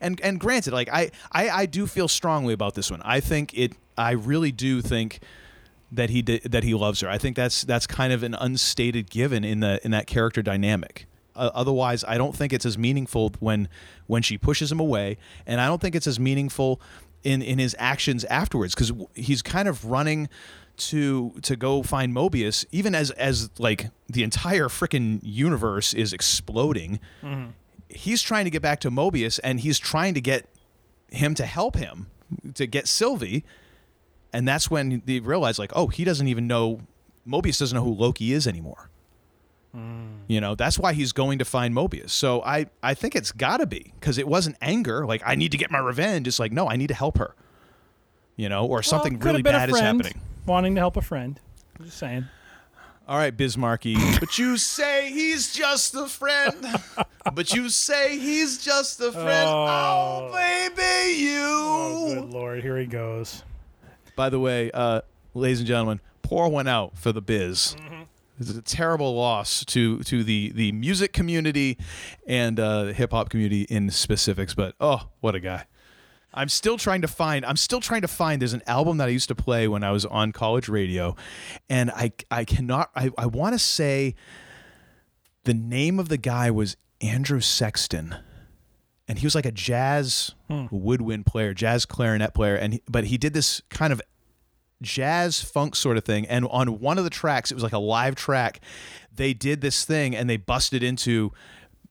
[0.00, 3.00] And and granted, like I, I I do feel strongly about this one.
[3.02, 3.72] I think it.
[3.96, 5.20] I really do think
[5.90, 7.08] that he did, that he loves her.
[7.08, 11.06] I think that's that's kind of an unstated given in the in that character dynamic.
[11.34, 13.68] Uh, otherwise, I don't think it's as meaningful when
[14.06, 15.16] when she pushes him away,
[15.46, 16.80] and I don't think it's as meaningful
[17.22, 20.28] in in his actions afterwards because he's kind of running
[20.76, 27.00] to to go find Mobius, even as as like the entire freaking universe is exploding.
[27.22, 27.50] Mm-hmm.
[27.88, 30.48] He's trying to get back to Mobius, and he's trying to get
[31.10, 32.08] him to help him
[32.54, 33.44] to get Sylvie,
[34.32, 36.80] and that's when they realize like, oh, he doesn't even know
[37.26, 38.90] Mobius doesn't know who Loki is anymore.
[39.74, 40.20] Mm.
[40.26, 42.10] You know, that's why he's going to find Mobius.
[42.10, 45.52] So I I think it's got to be because it wasn't anger, like I need
[45.52, 46.26] to get my revenge.
[46.26, 47.34] It's like no, I need to help her.
[48.36, 50.20] You know, or something Well, could really have been a bad is happening.
[50.46, 51.40] Wanting to help a friend.
[51.78, 52.26] I'm just saying.
[53.08, 53.96] All right, Biz Markie.
[54.18, 56.66] but you say he's just a friend.
[57.34, 59.48] but you say he's just a friend.
[59.48, 61.40] Oh, baby, you.
[61.40, 63.44] Oh, good lord, here he goes.
[64.16, 65.02] By the way, uh,
[65.34, 67.76] ladies and gentlemen, pour one out for the Biz.
[68.38, 71.78] It's a terrible loss to to the the music community
[72.26, 74.52] and uh, the hip hop community in specifics.
[74.52, 75.66] But oh, what a guy!
[76.36, 77.44] I'm still trying to find.
[77.44, 78.40] I'm still trying to find.
[78.40, 81.16] There's an album that I used to play when I was on college radio,
[81.68, 82.90] and I I cannot.
[82.94, 84.14] I I want to say
[85.44, 88.16] the name of the guy was Andrew Sexton
[89.08, 90.66] and he was like a jazz hmm.
[90.70, 94.02] woodwind player, jazz clarinet player, and he, but he did this kind of
[94.82, 96.26] jazz funk sort of thing.
[96.26, 98.60] And on one of the tracks, it was like a live track.
[99.14, 101.32] They did this thing and they busted into.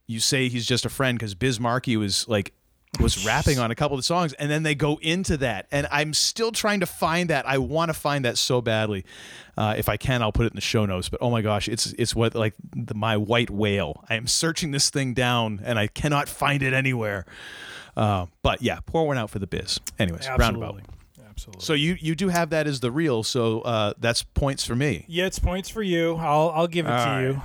[0.07, 2.53] You say he's just a friend because Biz Markie was like
[2.99, 5.67] was rapping on a couple of the songs, and then they go into that.
[5.71, 7.47] And I'm still trying to find that.
[7.47, 9.05] I want to find that so badly.
[9.57, 11.09] Uh, if I can, I'll put it in the show notes.
[11.09, 14.03] But oh my gosh, it's it's what like the, my white whale.
[14.09, 17.25] I am searching this thing down, and I cannot find it anywhere.
[17.95, 19.79] Uh, but yeah, pour one out for the biz.
[19.97, 20.75] Anyways, roundabout.
[20.75, 20.83] Absolutely.
[21.29, 21.63] Absolutely.
[21.65, 23.21] So you you do have that as the real.
[23.23, 25.05] So uh, that's points for me.
[25.07, 26.15] Yeah, it's points for you.
[26.15, 27.21] I'll I'll give it All to right.
[27.23, 27.41] you.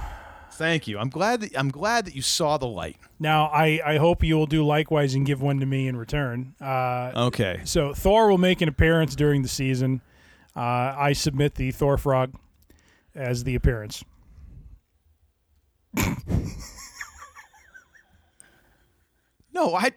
[0.61, 0.99] Thank you.
[0.99, 2.99] I'm glad that I'm glad that you saw the light.
[3.19, 6.55] Now, I, I hope you will do likewise and give one to me in return.
[6.61, 7.63] Uh, Okay.
[7.65, 10.03] so Thor will make an appearance during the season.
[10.55, 12.35] Uh, I submit the Thor frog
[13.15, 14.05] as the appearance.
[19.53, 19.91] No, I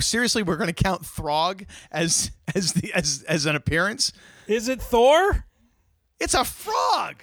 [0.00, 4.12] seriously, we're going to count Throg as as the as as an appearance.
[4.48, 5.46] Is it Thor?
[6.18, 7.22] It's a frog.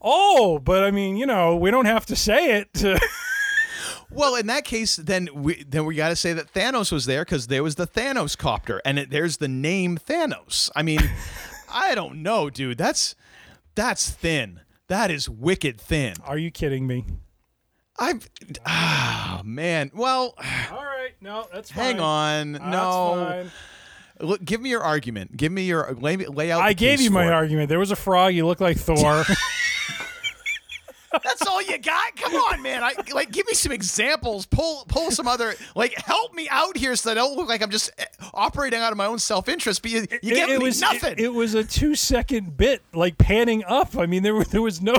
[0.00, 2.72] Oh, but I mean, you know, we don't have to say it.
[2.74, 3.00] to-
[4.10, 7.24] Well, in that case, then we then we got to say that Thanos was there
[7.24, 10.70] because there was the Thanos copter, and it, there's the name Thanos.
[10.74, 11.00] I mean,
[11.70, 12.78] I don't know, dude.
[12.78, 13.14] That's
[13.74, 14.60] that's thin.
[14.88, 16.14] That is wicked thin.
[16.24, 17.04] Are you kidding me?
[17.98, 18.20] I'm.
[18.64, 19.90] Ah, man.
[19.94, 20.34] Well,
[20.72, 21.84] All right, no, that's fine.
[21.84, 22.52] hang on.
[22.52, 23.26] That's no.
[23.28, 23.50] fine.
[24.20, 25.36] Look, give me your argument.
[25.36, 26.62] Give me your lay, lay out.
[26.62, 27.68] I gave you my argument.
[27.68, 28.34] There was a frog.
[28.34, 29.24] You look like Thor.
[31.12, 32.16] That's all you got?
[32.16, 32.82] Come on, man.
[32.82, 34.46] I like give me some examples.
[34.46, 37.62] Pull pull some other like help me out here so that I don't look like
[37.62, 38.04] I'm just eh,
[38.34, 39.82] operating out of my own self-interest.
[39.82, 41.12] But you, you me was nothing.
[41.12, 43.96] It, it was a two second bit, like panning up.
[43.96, 44.94] I mean, there was there was no.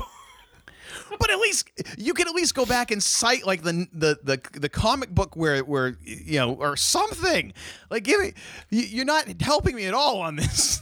[1.20, 4.60] but at least you can at least go back and cite like the the the,
[4.60, 7.54] the comic book where where you know or something.
[7.90, 8.34] Like give me
[8.70, 10.82] you're not helping me at all on this.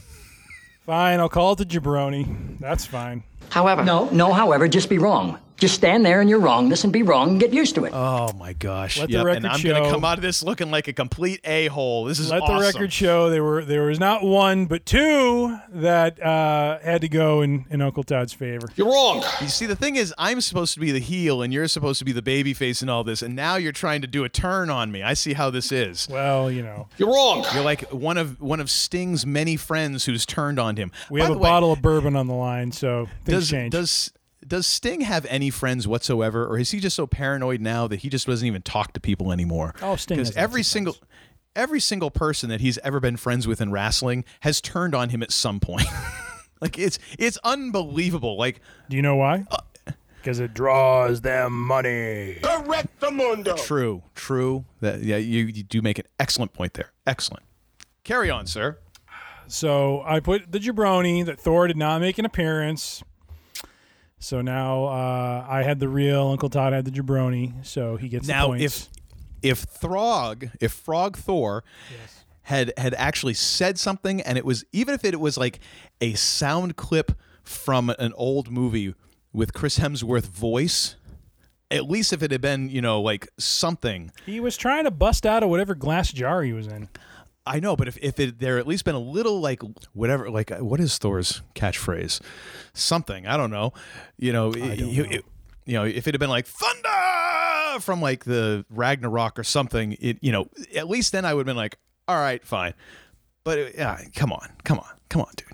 [0.88, 2.58] Fine, I'll call it the jabroni.
[2.60, 3.22] That's fine.
[3.50, 3.84] However.
[3.84, 5.38] No, no, however, just be wrong.
[5.58, 7.92] Just stand there in your wrongness and be wrong and get used to it.
[7.92, 8.98] Oh my gosh!
[8.98, 11.40] Let the Yep, record and I'm gonna come out of this looking like a complete
[11.44, 12.04] a hole.
[12.04, 12.56] This is Let awesome.
[12.56, 17.08] the record show there were there was not one but two that uh, had to
[17.08, 18.68] go in, in Uncle Todd's favor.
[18.76, 19.24] You're wrong.
[19.40, 22.04] You see, the thing is, I'm supposed to be the heel, and you're supposed to
[22.04, 24.70] be the baby face and all this, and now you're trying to do a turn
[24.70, 25.02] on me.
[25.02, 26.06] I see how this is.
[26.08, 27.44] Well, you know, You're wrong.
[27.52, 30.92] You're like one of one of Sting's many friends who's turned on him.
[31.10, 33.72] we By have a way, bottle of bourbon on the line, so things Does change.
[33.72, 34.12] does
[34.48, 38.08] does Sting have any friends whatsoever, or is he just so paranoid now that he
[38.08, 39.74] just doesn't even talk to people anymore?
[39.82, 40.96] Oh, Sting because has lots every of single.
[41.56, 45.22] Every single person that he's ever been friends with in wrestling has turned on him
[45.24, 45.86] at some point.
[46.60, 48.36] like it's it's unbelievable.
[48.38, 49.44] Like Do you know why?
[49.50, 49.92] Uh,
[50.22, 52.38] Because it draws them money.
[52.42, 53.56] Correct the mundo.
[53.56, 54.66] True, true.
[54.80, 56.92] That yeah, you, you do make an excellent point there.
[57.06, 57.42] Excellent.
[58.04, 58.78] Carry on, sir.
[59.48, 63.02] So I put the jabroni that Thor did not make an appearance.
[64.20, 68.26] So now uh, I had the real Uncle Todd had the jabroni, so he gets
[68.26, 68.64] the Now, points.
[68.64, 68.88] if
[69.40, 71.62] if Throg, if Frog Thor
[72.42, 75.60] had had actually said something, and it was even if it was like
[76.00, 77.12] a sound clip
[77.44, 78.94] from an old movie
[79.32, 80.96] with Chris Hemsworth voice,
[81.70, 84.10] at least if it had been you know like something.
[84.26, 86.88] he was trying to bust out of whatever glass jar he was in.
[87.48, 89.62] I know, but if, if it there at least been a little like
[89.92, 92.20] whatever like uh, what is Thor's catchphrase?
[92.74, 93.72] Something I don't know.
[94.16, 94.80] You know, it-
[95.12, 95.24] it-
[95.66, 100.18] you know, if it had been like thunder from like the Ragnarok or something, it
[100.22, 101.76] you know, at least then I would have been like,
[102.06, 102.72] all right, fine.
[103.44, 105.46] But it, yeah, come on, come on, come on, dude.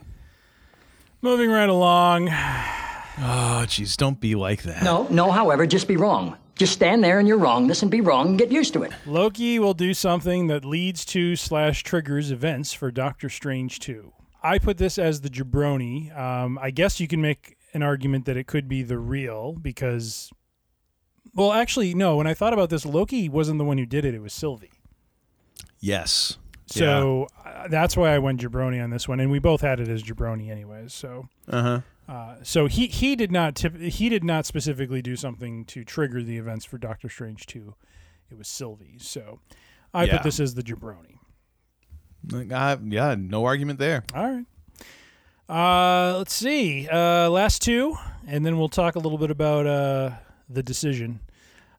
[1.23, 2.29] Moving right along.
[3.19, 4.83] Oh, jeez, don't be like that.
[4.83, 6.37] No, no, however, just be wrong.
[6.57, 8.93] Just stand there in your wrongness and be wrong and get used to it.
[9.07, 14.13] Loki will do something that leads to slash triggers events for Doctor Strange 2.
[14.43, 16.17] I put this as the jabroni.
[16.17, 20.31] Um, I guess you can make an argument that it could be the real because,
[21.35, 22.17] well, actually, no.
[22.17, 24.15] When I thought about this, Loki wasn't the one who did it.
[24.15, 24.71] It was Sylvie.
[25.81, 26.39] Yes.
[26.67, 29.89] So uh, that's why I went jabroni on this one, and we both had it
[29.89, 30.93] as jabroni anyways.
[30.93, 31.81] So, Uh huh.
[32.09, 36.23] Uh, so he he did not tip, he did not specifically do something to trigger
[36.23, 37.75] the events for Doctor Strange 2.
[38.31, 38.97] It was Sylvie.
[38.99, 39.41] So,
[39.93, 40.17] I Yeah.
[40.17, 41.19] put this as the jabroni.
[42.31, 44.05] Like, uh, yeah, no argument there.
[44.15, 44.47] All right.
[45.49, 46.89] Uh, let's see.
[46.89, 50.11] Uh, last two, and then we'll talk a little bit about uh,
[50.49, 51.21] the decision.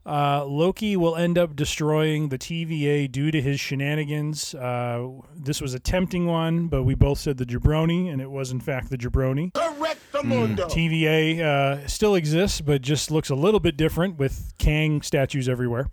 [0.05, 4.53] Uh, Loki will end up destroying the TVA due to his shenanigans.
[4.53, 8.51] Uh, this was a tempting one, but we both said the jabroni, and it was
[8.51, 9.51] in fact the jabroni.
[9.55, 10.67] Correct the mundo.
[10.67, 15.89] TVA uh, still exists, but just looks a little bit different with Kang statues everywhere.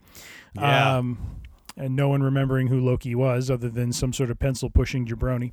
[0.54, 0.98] Yeah.
[0.98, 1.40] Um,
[1.76, 5.52] and no one remembering who Loki was other than some sort of pencil pushing jabroni.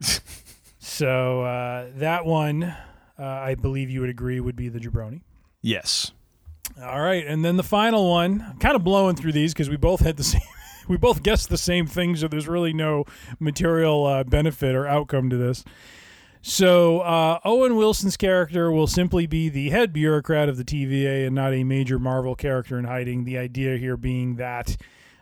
[0.78, 2.62] so uh, that one,
[3.18, 5.22] uh, I believe you would agree, would be the jabroni.
[5.60, 6.12] Yes.
[6.80, 8.44] All right, and then the final one.
[8.48, 10.42] I'm kind of blowing through these because we both had the same.
[10.88, 13.04] We both guessed the same thing, so there's really no
[13.38, 15.62] material uh, benefit or outcome to this.
[16.40, 21.34] So uh, Owen Wilson's character will simply be the head bureaucrat of the TVA and
[21.34, 23.24] not a major Marvel character in hiding.
[23.24, 24.76] The idea here being that,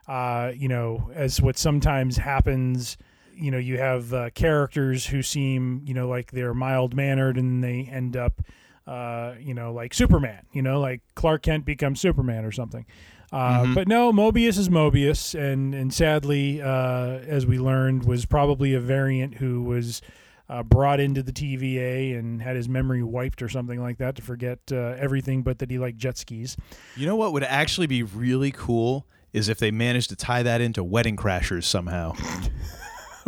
[0.06, 2.96] uh, you know, as what sometimes happens,
[3.34, 7.62] you know, you have uh, characters who seem, you know, like they're mild mannered and
[7.64, 8.40] they end up,
[8.86, 12.86] uh, you know, like Superman, you know, like Clark Kent becomes Superman or something.
[13.32, 18.72] Uh, But no, Mobius is Mobius, and and sadly, uh, as we learned, was probably
[18.72, 20.00] a variant who was
[20.48, 24.22] uh, brought into the TVA and had his memory wiped or something like that to
[24.22, 26.56] forget uh, everything but that he liked jet skis.
[26.96, 30.60] You know what would actually be really cool is if they managed to tie that
[30.60, 32.12] into Wedding Crashers somehow.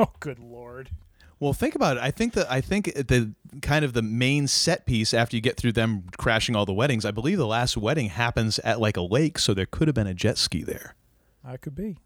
[0.00, 0.90] Oh, good lord!
[1.40, 2.02] Well, think about it.
[2.04, 3.32] I think that I think the
[3.62, 7.04] kind of the main set piece after you get through them crashing all the weddings.
[7.04, 10.06] I believe the last wedding happens at like a lake, so there could have been
[10.06, 10.94] a jet ski there.
[11.44, 11.96] That could be.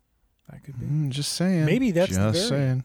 [0.50, 0.86] That could be.
[0.86, 1.66] Mm, just saying.
[1.66, 2.82] Maybe that's the just variant.
[2.82, 2.84] saying.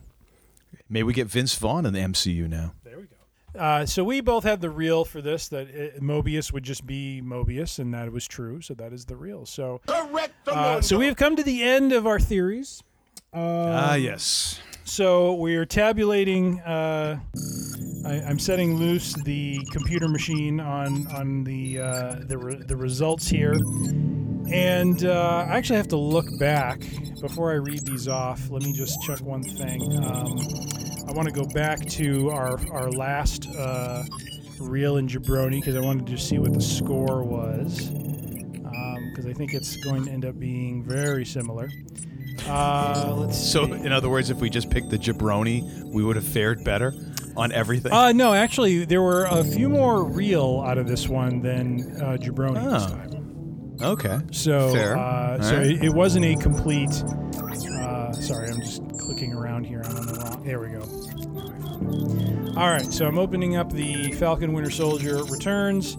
[0.89, 2.73] Maybe we get Vince Vaughn in the MCU now.
[2.83, 3.59] There we go.
[3.59, 7.21] Uh, so we both had the real for this that uh Mobius would just be
[7.23, 8.61] Mobius, and that was true.
[8.61, 9.45] So that is the real.
[9.45, 12.83] So, Correct uh, so we have come to the end of our theories.
[13.33, 14.59] Ah, yes.
[14.83, 16.59] So we are tabulating.
[16.61, 17.19] Uh,
[18.05, 23.27] I, I'm setting loose the computer machine on on the uh, the re- the results
[23.27, 23.53] here,
[24.51, 26.81] and uh, I actually have to look back
[27.21, 28.49] before I read these off.
[28.49, 29.81] Let me just check one thing.
[30.03, 30.39] Um,
[31.07, 34.03] I want to go back to our our last uh,
[34.59, 37.89] reel in Jabroni because I wanted to see what the score was
[39.17, 41.69] because I think it's going to end up being very similar.
[42.47, 46.25] Uh, let's So, in other words, if we just picked the jabroni, we would have
[46.27, 46.93] fared better.
[47.35, 47.91] on everything?
[47.91, 52.17] Uh, no, actually, there were a few more real out of this one than uh,
[52.19, 53.06] Jabroni Oh.
[53.77, 53.87] Time.
[53.91, 54.19] okay.
[54.31, 54.97] So, Fair.
[54.97, 55.67] uh, so right.
[55.67, 56.91] it, it wasn't a complete.
[56.91, 59.81] Uh, sorry, I'm just clicking around here.
[59.85, 60.43] I'm on the wrong.
[60.43, 60.81] There we go.
[62.59, 65.97] All right, so I'm opening up the Falcon Winter Soldier returns.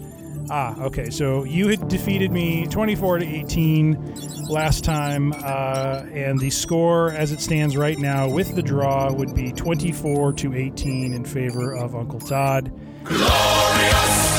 [0.51, 1.11] Ah, okay.
[1.11, 7.33] So you had defeated me 24 to 18 last time, uh, and the score as
[7.33, 11.95] it stands right now with the draw would be 24 to 18 in favor of
[11.95, 12.73] Uncle Todd.
[13.05, 14.39] Glorious.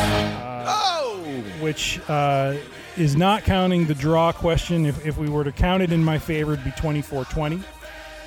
[0.68, 1.44] oh!
[1.60, 2.56] which uh,
[3.00, 4.86] is not counting the draw question.
[4.86, 7.62] If, if we were to count it in my favor, it'd be 24 20.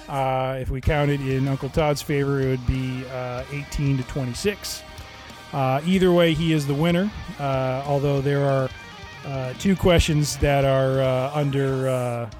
[0.08, 4.82] Uh, if we counted in Uncle Todd's favor, it would be uh, 18 to 26.
[5.52, 8.68] Uh, either way, he is the winner, uh, although there are
[9.26, 11.88] uh, two questions that are uh, under.
[11.88, 12.30] Uh,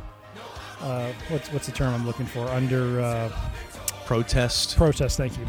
[0.80, 2.40] uh, what's, what's the term I'm looking for?
[2.48, 3.28] Under uh,
[4.04, 5.46] Protest protest, thank you.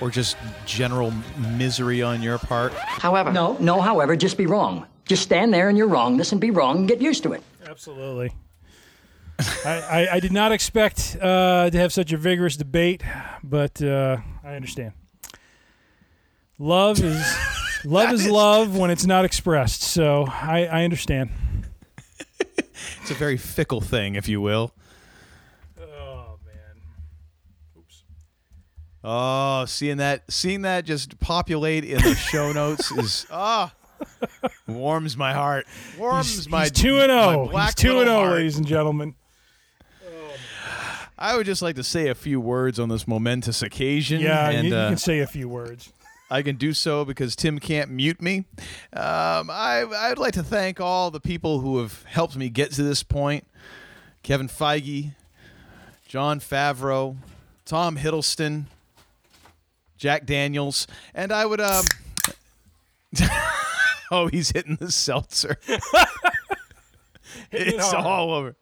[0.00, 0.36] or just
[0.66, 1.12] general
[1.56, 2.72] misery on your part?
[2.74, 3.32] However.
[3.32, 4.86] No, no, however, just be wrong.
[5.08, 7.42] Just stand there in your wrongness and be wrong and get used to it.
[7.66, 8.30] Absolutely.
[9.64, 13.02] I, I, I did not expect uh, to have such a vigorous debate,
[13.42, 14.92] but uh, I understand.
[16.58, 17.36] Love is
[17.84, 19.82] love is love when it's not expressed.
[19.82, 21.30] So I, I understand.
[23.02, 24.72] It's a very fickle thing, if you will.
[25.80, 26.82] Oh man.
[27.76, 28.04] Oops.
[29.02, 33.72] Oh, seeing that, seeing that just populate in the show notes is ah
[34.66, 35.66] warms my heart.
[35.98, 37.46] Warms He's, my he's two and zero.
[37.46, 39.14] He's two and zero, ladies and gentlemen.
[41.18, 44.20] I would just like to say a few words on this momentous occasion.
[44.20, 45.92] Yeah, and you, you uh, can say a few words.
[46.30, 48.44] I can do so because Tim can't mute me.
[48.92, 52.82] Um, I, I'd like to thank all the people who have helped me get to
[52.82, 53.46] this point
[54.22, 55.14] Kevin Feige,
[56.06, 57.16] Jon Favreau,
[57.64, 58.64] Tom Hiddleston,
[59.96, 61.60] Jack Daniels, and I would.
[61.60, 61.84] Um,
[64.10, 65.58] oh, he's hitting the seltzer.
[67.50, 68.06] It's hard.
[68.06, 68.56] all over.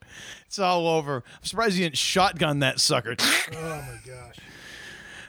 [0.47, 1.23] It's all over.
[1.27, 3.16] I'm surprised he didn't shotgun that sucker.
[3.20, 4.36] Oh my gosh.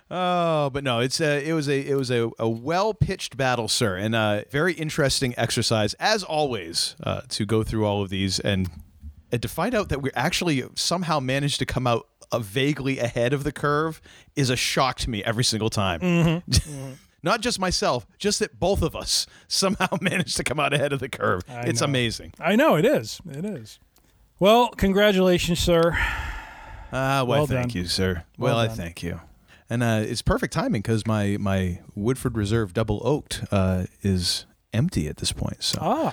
[0.09, 3.67] Oh, but no, it's a, it was a it was a, a well pitched battle,
[3.67, 8.39] sir, and a very interesting exercise as always uh, to go through all of these
[8.39, 8.69] and
[9.31, 13.33] and to find out that we actually somehow managed to come out uh, vaguely ahead
[13.33, 14.01] of the curve
[14.35, 15.99] is a shock to me every single time.
[15.99, 16.91] Mm-hmm.
[17.23, 20.99] Not just myself, just that both of us somehow managed to come out ahead of
[20.99, 21.41] the curve.
[21.49, 21.85] I it's know.
[21.85, 22.33] amazing.
[22.39, 23.19] I know it is.
[23.29, 23.79] It is.
[24.39, 25.93] Well, congratulations, sir.
[26.91, 27.81] Ah, well, Well thank done.
[27.81, 28.23] you, sir.
[28.37, 29.19] Well Well, I thank you.
[29.69, 35.07] And uh, it's perfect timing because my my Woodford Reserve Double Oaked uh, is empty
[35.09, 35.61] at this point.
[35.63, 36.07] So Ah.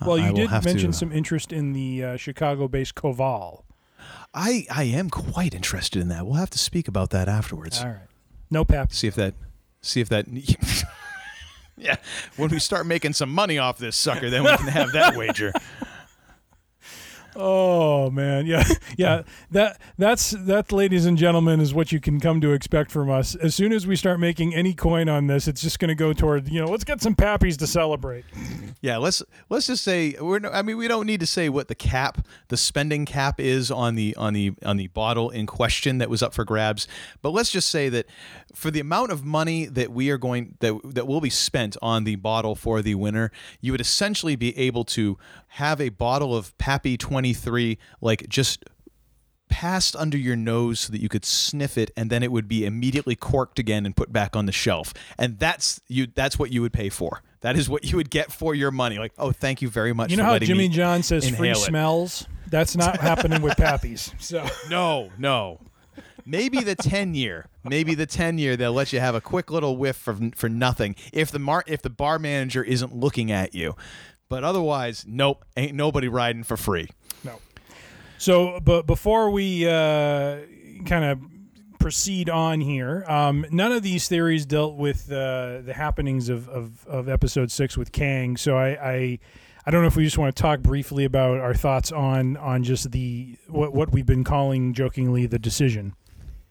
[0.00, 3.62] uh, Well, you did mention to- some interest in the uh, Chicago-based Koval.
[4.32, 6.24] I I am quite interested in that.
[6.26, 7.80] We'll have to speak about that afterwards.
[7.80, 7.98] All right.
[8.50, 8.92] No pap.
[8.92, 9.34] See if that
[9.82, 10.26] see if that.
[11.76, 11.96] yeah,
[12.36, 15.52] when we start making some money off this sucker, then we can have that wager.
[17.36, 18.64] Oh man, yeah,
[18.96, 19.22] yeah.
[19.50, 23.34] That that's that, ladies and gentlemen, is what you can come to expect from us.
[23.36, 26.12] As soon as we start making any coin on this, it's just going to go
[26.12, 28.24] toward you know, let's get some pappies to celebrate.
[28.80, 30.40] Yeah, let's let's just say we're.
[30.40, 33.70] No, I mean, we don't need to say what the cap, the spending cap is
[33.70, 36.88] on the on the on the bottle in question that was up for grabs.
[37.22, 38.06] But let's just say that
[38.54, 42.04] for the amount of money that we are going that that will be spent on
[42.04, 43.30] the bottle for the winner,
[43.60, 45.18] you would essentially be able to
[45.54, 48.64] have a bottle of Pappy Twenty Three, like just
[49.50, 52.64] passed under your nose so that you could sniff it and then it would be
[52.64, 54.94] immediately corked again and put back on the shelf.
[55.18, 57.22] And that's you that's what you would pay for.
[57.40, 58.98] That is what you would get for your money.
[58.98, 61.56] Like oh thank you very much You know for how Jimmy John says free it."
[61.56, 62.26] smells?
[62.48, 64.14] That's not happening with pappies.
[64.22, 64.46] So.
[64.70, 65.60] No no.
[66.24, 69.76] Maybe the 10 year maybe the 10 year they'll let you have a quick little
[69.76, 70.94] whiff for, for nothing.
[71.12, 73.74] If the mar- if the bar manager isn't looking at you
[74.30, 76.88] but otherwise nope ain't nobody riding for free
[77.24, 77.38] no.
[78.18, 80.40] So, but before we uh,
[80.84, 81.20] kind of
[81.78, 86.86] proceed on here, um, none of these theories dealt with uh, the happenings of, of,
[86.86, 88.36] of episode six with Kang.
[88.36, 89.18] So I, I
[89.64, 92.62] I don't know if we just want to talk briefly about our thoughts on on
[92.62, 95.94] just the what what we've been calling jokingly the decision.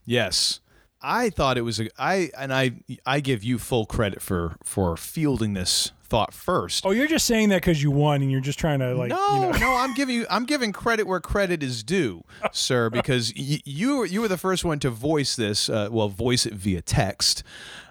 [0.06, 0.62] Yes.
[1.02, 2.72] I thought it was a I and I
[3.06, 6.86] I give you full credit for for fielding this thought first.
[6.86, 9.36] Oh, you're just saying that because you won, and you're just trying to like no,
[9.36, 9.52] you know.
[9.60, 13.98] no, I'm giving you I'm giving credit where credit is due, sir, because y- you
[13.98, 15.70] were- you were the first one to voice this.
[15.70, 17.44] Uh, well, voice it via text,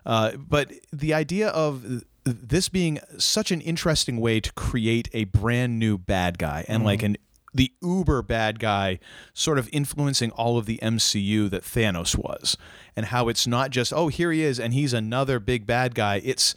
[0.05, 5.79] uh, but the idea of this being such an interesting way to create a brand
[5.79, 7.17] new bad guy and like an
[7.55, 8.99] the uber bad guy
[9.33, 12.57] sort of influencing all of the MCU that Thanos was
[12.95, 16.21] and how it's not just oh here he is and he's another big bad guy.
[16.25, 16.55] It's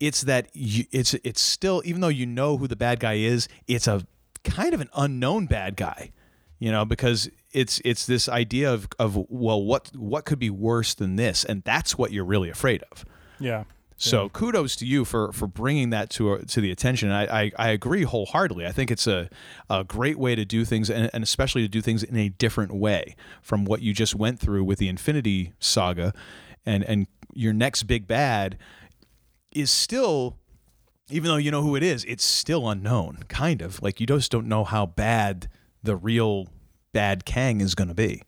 [0.00, 3.48] it's that you, it's it's still even though you know who the bad guy is
[3.66, 4.06] it's a
[4.42, 6.10] kind of an unknown bad guy
[6.58, 10.92] you know because it's it's this idea of of well what what could be worse
[10.92, 11.44] than this?
[11.44, 13.04] And that's what you're really afraid of.
[13.38, 13.64] Yeah.
[14.04, 17.10] So kudos to you for for bringing that to to the attention.
[17.10, 18.66] I, I I agree wholeheartedly.
[18.66, 19.28] I think it's a
[19.68, 22.72] a great way to do things, and, and especially to do things in a different
[22.74, 26.12] way from what you just went through with the Infinity Saga,
[26.64, 28.58] and and your next big bad
[29.52, 30.36] is still.
[31.10, 33.82] Even though you know who it is, it's still unknown, kind of.
[33.82, 35.48] Like you just don't know how bad
[35.82, 36.48] the real
[36.94, 38.22] bad Kang is going to be.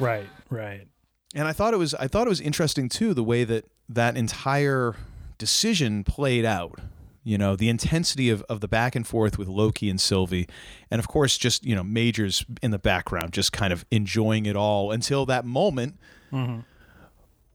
[0.00, 0.26] Right.
[0.48, 0.88] Right.
[1.34, 4.16] and I thought it was I thought it was interesting too the way that that
[4.16, 4.94] entire
[5.38, 6.78] decision played out.
[7.22, 10.48] You know, the intensity of, of the back and forth with Loki and Sylvie,
[10.90, 14.56] and of course, just you know, Majors in the background, just kind of enjoying it
[14.56, 15.98] all until that moment
[16.32, 16.64] Mhm.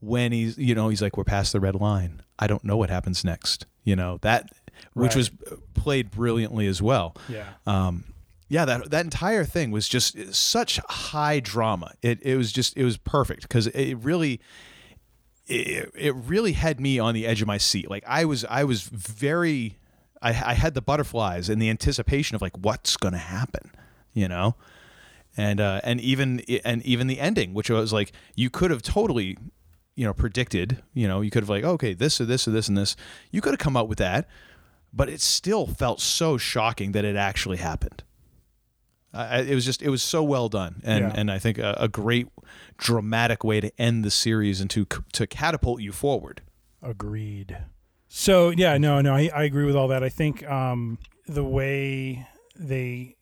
[0.02, 2.22] when he's you know he's like, "We're past the red line.
[2.38, 4.49] I don't know what happens next." You know that,
[4.94, 5.16] which Right.
[5.18, 5.32] was
[5.74, 7.16] played brilliantly as well.
[7.28, 7.45] Yeah.
[7.66, 8.03] Um,
[8.49, 11.94] yeah, that that entire thing was just such high drama.
[12.03, 14.40] It it was just it was perfect because it really
[15.48, 17.90] it, it really had me on the edge of my seat.
[17.90, 19.78] Like I was I was very
[20.22, 23.72] I, I had the butterflies and the anticipation of like what's gonna happen,
[24.14, 24.56] you know,
[25.38, 29.38] and uh, and even and even the ending, which was like you could have totally
[29.96, 30.82] you know predicted.
[30.94, 32.96] You know, you could have like okay this or this or this and this.
[33.32, 34.28] You could have come up with that,
[34.92, 38.04] but it still felt so shocking that it actually happened.
[39.16, 41.14] I, it was just it was so well done, and Yeah.
[41.16, 42.28] and I think a, a great
[42.78, 46.42] dramatic way to end the series and to to catapult you forward.
[46.82, 47.58] Agreed.
[48.08, 50.04] So yeah, no, no, I, I agree with all that.
[50.04, 50.98] I think um,
[51.28, 52.28] the way
[52.58, 53.16] they,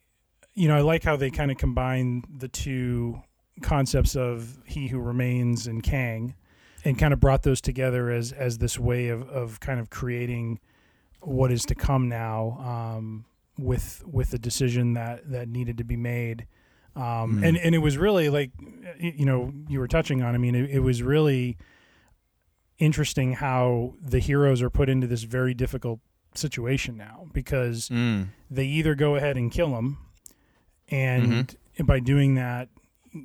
[0.53, 3.22] you know, I like how they kind of combine the two
[3.61, 6.36] concepts of He Who Remains and Kang,
[6.84, 10.60] and kind of brought those together as as this way of of kind of creating
[11.22, 13.26] what is to come now um,
[13.57, 16.47] with with the decision that that needed to be made.
[16.95, 17.47] Um, Mm.
[17.47, 18.51] and and it was really like
[18.99, 20.35] you know you were touching on.
[20.35, 21.57] I mean, it, it was really
[22.80, 25.99] interesting how the heroes are put into this very difficult
[26.35, 28.30] situation now because Mm.
[28.49, 29.97] they either go ahead and kill him
[30.89, 31.55] and
[31.85, 32.69] by doing that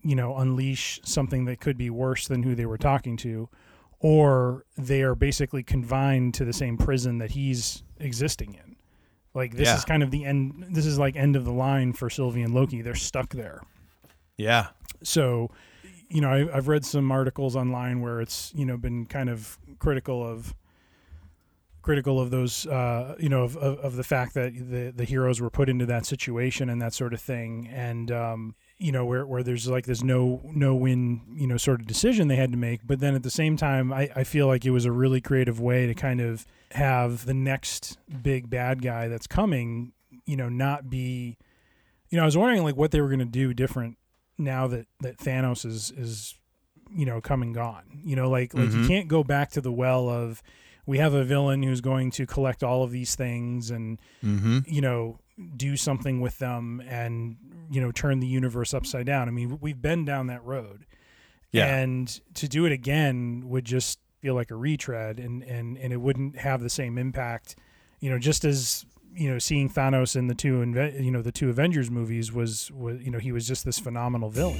[0.05, 3.49] you know unleash something that could be worse than who they were talking to
[4.01, 8.77] or they are basically confined to the same prison that he's existing in
[9.35, 9.77] like this Yeah.
[9.77, 12.55] is kind of the end this is like end of the line for Sylvie and
[12.55, 12.83] Loki.
[12.83, 13.61] They're stuck there.
[14.37, 14.69] Yeah,
[15.03, 15.51] so
[16.09, 19.59] you know I, I've read some articles online where it's you know been kind of
[19.79, 20.55] critical of
[21.83, 25.41] critical of those uh, you know of, of, of the fact that the the heroes
[25.41, 27.69] were put into that situation and that sort of thing.
[27.73, 31.81] And um, you know where, where there's like this no no win you know sort
[31.81, 34.47] of decision they had to make but then at the same time I, I feel
[34.47, 38.81] like it was a really creative way to kind of have the next big bad
[38.83, 39.93] guy that's coming
[40.27, 41.37] you know not be
[42.11, 43.97] you know I was wondering like what they were going to do different
[44.39, 46.35] now that that Thanos is is
[46.95, 48.01] you know come and gone.
[48.05, 48.89] You know, like like you Mhm.
[48.89, 50.43] can't go back to the well of
[50.87, 54.61] we have a villain who's going to collect all of these things and mm-hmm.
[54.67, 55.19] you know
[55.57, 57.37] do something with them and
[57.71, 59.29] you know turn the universe upside down.
[59.29, 60.87] I mean, we've been down that road.
[61.51, 61.75] Yeah.
[61.75, 66.01] And to do it again would just feel like a retread and and and it
[66.01, 67.57] wouldn't have the same impact.
[68.01, 68.85] You know, just as
[69.15, 70.61] you know, seeing Thanos in the two
[71.01, 74.31] you know the two Avengers movies was was you know he was just this phenomenal
[74.31, 74.59] villain.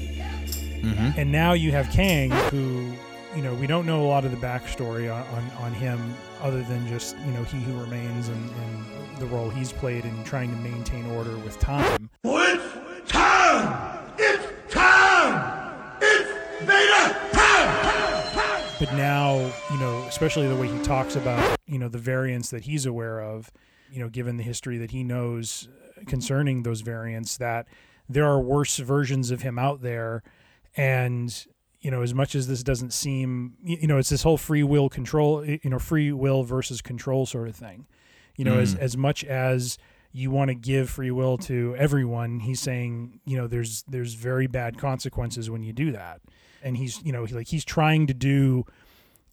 [0.83, 1.19] Mm-hmm.
[1.19, 2.93] And now you have Kang, who,
[3.35, 6.63] you know, we don't know a lot of the backstory on, on, on him other
[6.63, 10.51] than just, you know, he who remains and, and the role he's played in trying
[10.51, 12.09] to maintain order with time.
[12.25, 14.13] It's time!
[14.19, 15.97] It's time!
[16.01, 18.65] It's Vader time!
[18.79, 22.65] But now, you know, especially the way he talks about, you know, the variants that
[22.65, 23.51] he's aware of,
[23.91, 25.69] you know, given the history that he knows
[26.07, 27.67] concerning those variants, that
[28.09, 30.23] there are worse versions of him out there.
[30.77, 31.47] And,
[31.81, 34.89] you know, as much as this doesn't seem, you know, it's this whole free will
[34.89, 37.87] control, you know, free will versus control sort of thing.
[38.37, 38.79] You know, as, Mm.
[38.81, 39.79] as much as
[40.13, 44.47] you want to give free will to everyone, he's saying, you know, there's there's very
[44.47, 46.21] bad consequences when you do that.
[46.63, 48.65] And he's, you know, he, like he's trying to do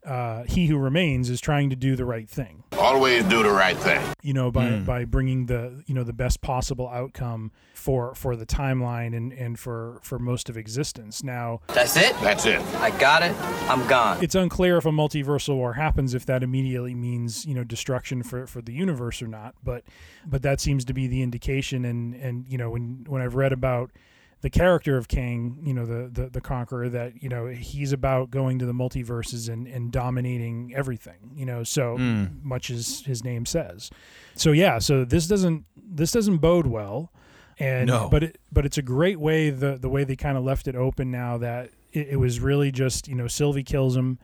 [0.06, 2.64] uh, he who remains is trying to do the right thing.
[2.78, 4.02] Always do the right thing.
[4.22, 4.86] You know, by Mm.
[4.86, 9.58] by bringing the you know the best possible outcome for for the timeline and and
[9.60, 11.24] for for most of existence.
[11.24, 12.14] Now, That's it?
[12.22, 12.62] That's it.
[12.76, 13.34] I got it.
[13.70, 14.24] I'm gone.
[14.24, 18.46] it's unclear if a multiversal war happens if that immediately means you know destruction for,
[18.48, 19.84] for the universe or not but
[20.26, 23.54] but that seems to be the indication and and you know when when I've read
[23.54, 23.92] about
[24.42, 28.30] the character of Kang you know the the, the conqueror that you know he's about
[28.30, 32.26] going to the multiverses and, and dominating everything you know so hmm.
[32.44, 33.90] much as his name says.
[34.36, 37.12] So yeah so this doesn't this doesn't bode well.
[37.58, 38.10] And No.
[38.10, 40.76] but it, but it's a great way the the way they kind of left it
[40.76, 44.20] open now that it, it was really just you know Sylvie kills him,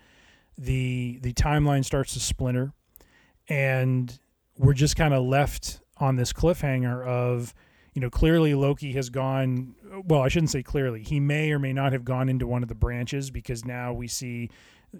[0.58, 2.74] the the timeline starts to splinter,
[3.48, 4.20] and
[4.58, 7.54] we're just kind of left on this cliffhanger of
[7.94, 11.04] you know clearly Loki has gone well I shouldn't say clearly.
[11.04, 14.08] He may or may not have gone into one of the branches because now we
[14.08, 14.50] see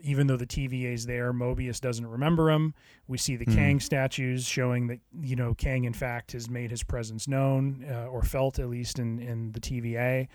[0.04, 2.74] even though the TVA is there Mobius doesn't remember him.
[3.08, 6.84] We see the Kang statues showing that you know Kang in fact has made his
[6.84, 10.28] presence known uh, or felt at least in in the TVA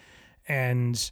[0.48, 1.10] and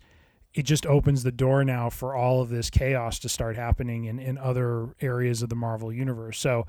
[0.55, 4.21] it just opens the door now for all of this chaos to start happening in,
[4.21, 6.39] in other areas of the Marvel universe.
[6.39, 6.65] So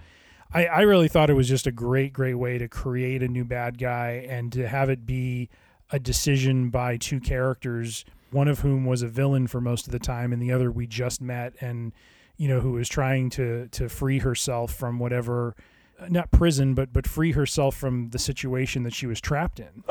[0.56, 3.44] I, I really thought it was just a great, great way to create a new
[3.44, 5.49] bad guy and to have it be
[5.91, 9.99] a decision by two characters, one of whom was a villain for most of the
[9.99, 11.91] time and the other we just met and
[12.38, 15.56] you know who was trying to to free herself from whatever
[15.99, 19.84] uh, not prison but but free herself from the situation that she was trapped in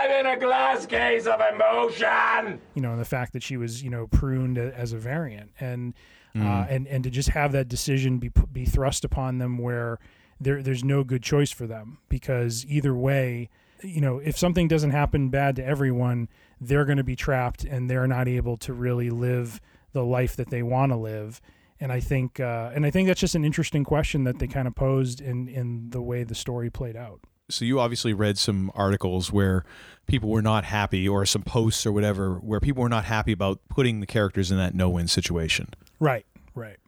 [0.00, 2.58] I'm in a glass case of emotion.
[2.74, 5.92] you know, and the fact that she was, you know, pruned as a variant, and
[6.36, 9.98] uh, and and to just have that decision be be thrust upon them where
[10.40, 13.48] there there's no good choice for them because either way,
[13.82, 16.28] you know, if something doesn't happen bad to everyone,
[16.60, 19.60] they're going to be trapped and they're not able to really live
[19.92, 21.40] the life that they want to live.
[21.80, 24.68] And I think, uh, and I think that's just an interesting question that they kind
[24.68, 27.20] of posed in in the way the story played out.
[27.48, 29.64] So you obviously read some articles where
[30.06, 33.60] people were not happy, or some posts or whatever, where people were not happy about
[33.68, 35.68] putting the characters in that no-win situation,
[36.00, 36.78] Right, right.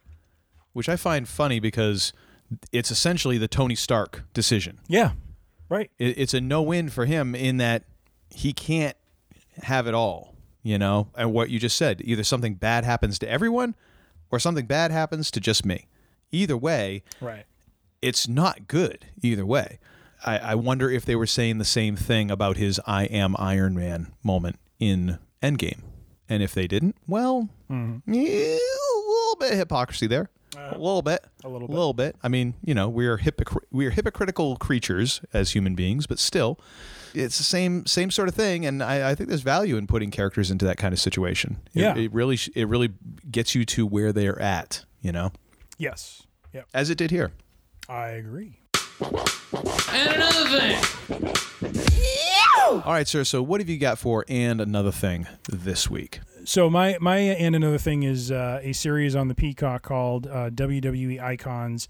[0.72, 2.12] which I find funny because
[2.72, 4.80] it's essentially the Tony Stark decision.
[4.88, 5.12] Yeah,
[5.68, 5.90] right.
[5.98, 7.84] It, it's a no-win for him in that
[8.30, 8.96] he can't
[9.64, 11.08] have it all, you know.
[11.14, 13.74] And what you just said, either something bad happens to everyone,
[14.30, 15.86] or something bad happens to just me.
[16.30, 17.44] Either way, Right.
[18.00, 19.78] it's not good either way.
[20.24, 23.74] I, I wonder if they were saying the same thing about his I am Iron
[23.74, 25.80] Man moment in Endgame.
[26.28, 28.12] And if they didn't, well, Mm-hmm.
[28.12, 30.28] yeah, a little bit of hypocrisy there.
[30.56, 31.24] a little bit.
[31.44, 32.14] Uh, a little A little bit.
[32.22, 36.18] I mean, you know, we are hypocr- we are hypocritical creatures as human beings, but
[36.18, 36.58] still,
[37.14, 38.66] it's the same same sort of thing.
[38.66, 41.58] And I, I think there's value in putting characters into that kind of situation.
[41.74, 41.96] It- Yeah.
[41.96, 42.90] it really sh- it really
[43.30, 44.84] gets you to where they're at.
[45.00, 45.32] You know,
[45.78, 46.22] Yes.
[46.52, 46.68] Yep.
[46.74, 47.32] as it did here.
[47.88, 48.58] I agree.
[49.00, 51.32] And another thing.
[52.70, 53.24] All right, sir.
[53.24, 56.20] So, what have you got for and another thing this week?
[56.44, 60.50] So my my and another thing is uh, a series on the Peacock called uh,
[60.50, 61.88] WWE Icons,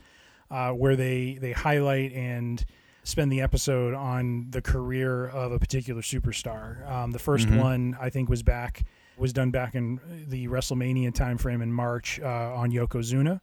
[0.50, 2.64] uh, where they they highlight and
[3.04, 6.88] spend the episode on the career of a particular superstar.
[6.88, 7.56] Um, the 1st Mhm.
[7.56, 8.84] one I think was back
[9.16, 9.98] was done back in
[10.28, 13.40] the WrestleMania timeframe in March uh, on Yokozuna.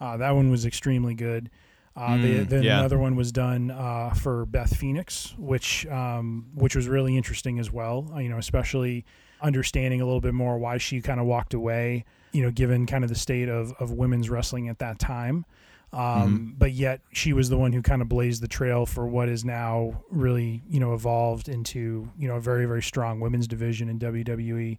[0.00, 1.50] Uh, that one was extremely good.
[1.94, 2.78] Uh, they, Mm, then yeah.
[2.78, 7.70] another one was done uh, for Beth Phoenix, which um, which was really interesting as
[7.70, 8.10] well.
[8.14, 9.04] Uh, You know, especially
[9.42, 12.04] understanding a little bit more why she kind of walked away.
[12.32, 15.44] You know, given kind of the state of of women's wrestling at that time.
[15.92, 19.28] Um, But yet she was the one who kind of blazed the trail for what
[19.28, 23.88] is now really you know evolved into you know a very very strong women's division
[23.90, 24.78] in WWE.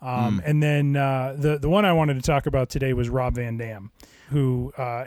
[0.00, 0.42] Um, Mm.
[0.44, 3.56] And then uh, the the one I wanted to talk about today was Rob Van
[3.58, 3.90] Dam,
[4.30, 5.04] who uh,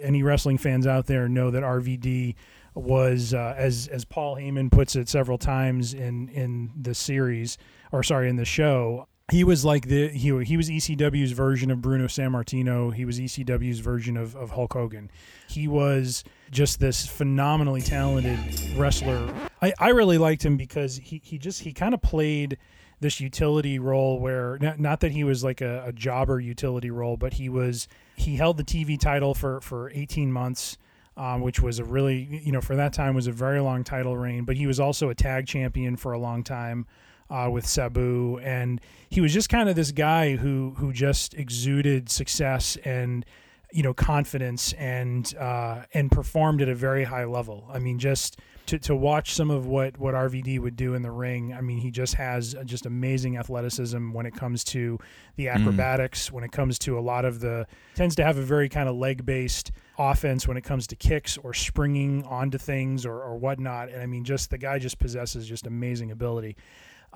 [0.00, 2.34] any wrestling fans out there know that RVD
[2.74, 7.58] was uh, as as Paul Heyman puts it several times in in the series
[7.92, 9.08] or sorry in the show.
[9.32, 12.94] He was like the he, he was ECW's version of Bruno Sammartino.
[12.94, 15.10] He was ECW's version of, of Hulk Hogan.
[15.48, 16.22] He was
[16.52, 18.38] just this phenomenally talented
[18.76, 19.28] wrestler.
[19.60, 22.58] I, I really liked him because he, he just he kind of played
[23.00, 27.16] this utility role where not, not that he was like a, a jobber utility role,
[27.16, 30.78] but he was he held the TV title for for 18 months,
[31.16, 34.16] um, which was a really you know for that time was a very long title
[34.16, 34.44] reign.
[34.44, 36.86] But he was also a tag champion for a long time
[37.30, 42.08] uh, with Sabu, and he was just kind of this guy who who just exuded
[42.08, 43.24] success and
[43.72, 47.68] you know confidence and uh, and performed at a very high level.
[47.72, 51.10] I mean, just to, to watch some of what what RVD would do in the
[51.10, 51.52] ring.
[51.52, 54.98] I mean, he just has just amazing athleticism when it comes to
[55.36, 56.32] the acrobatics.
[56.32, 58.96] When it comes to a lot of the tends to have a very kind of
[58.96, 63.88] leg based offense when it comes to kicks or springing onto things or, or whatnot.
[63.88, 66.56] And I mean, just the guy just possesses just amazing ability.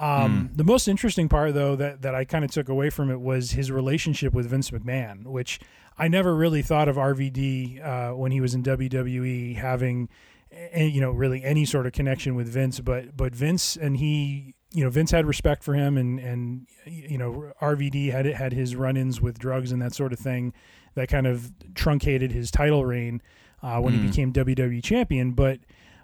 [0.00, 3.20] Um, The most interesting part, though, that, that I kind of took away from it
[3.20, 5.60] was his relationship with Vince McMahon, which
[5.98, 10.08] I never really thought of RVD uh, when he was in WWE having,
[10.50, 12.80] a, you know, really any sort of connection with Vince.
[12.80, 17.18] But but Vince and he, you know, Vince had respect for him, and and you
[17.18, 20.54] know, RVD had had his run-ins with drugs and that sort of thing
[20.94, 23.20] that kind of truncated his title reign
[23.62, 25.32] uh, when he became WWE champion.
[25.32, 25.60] But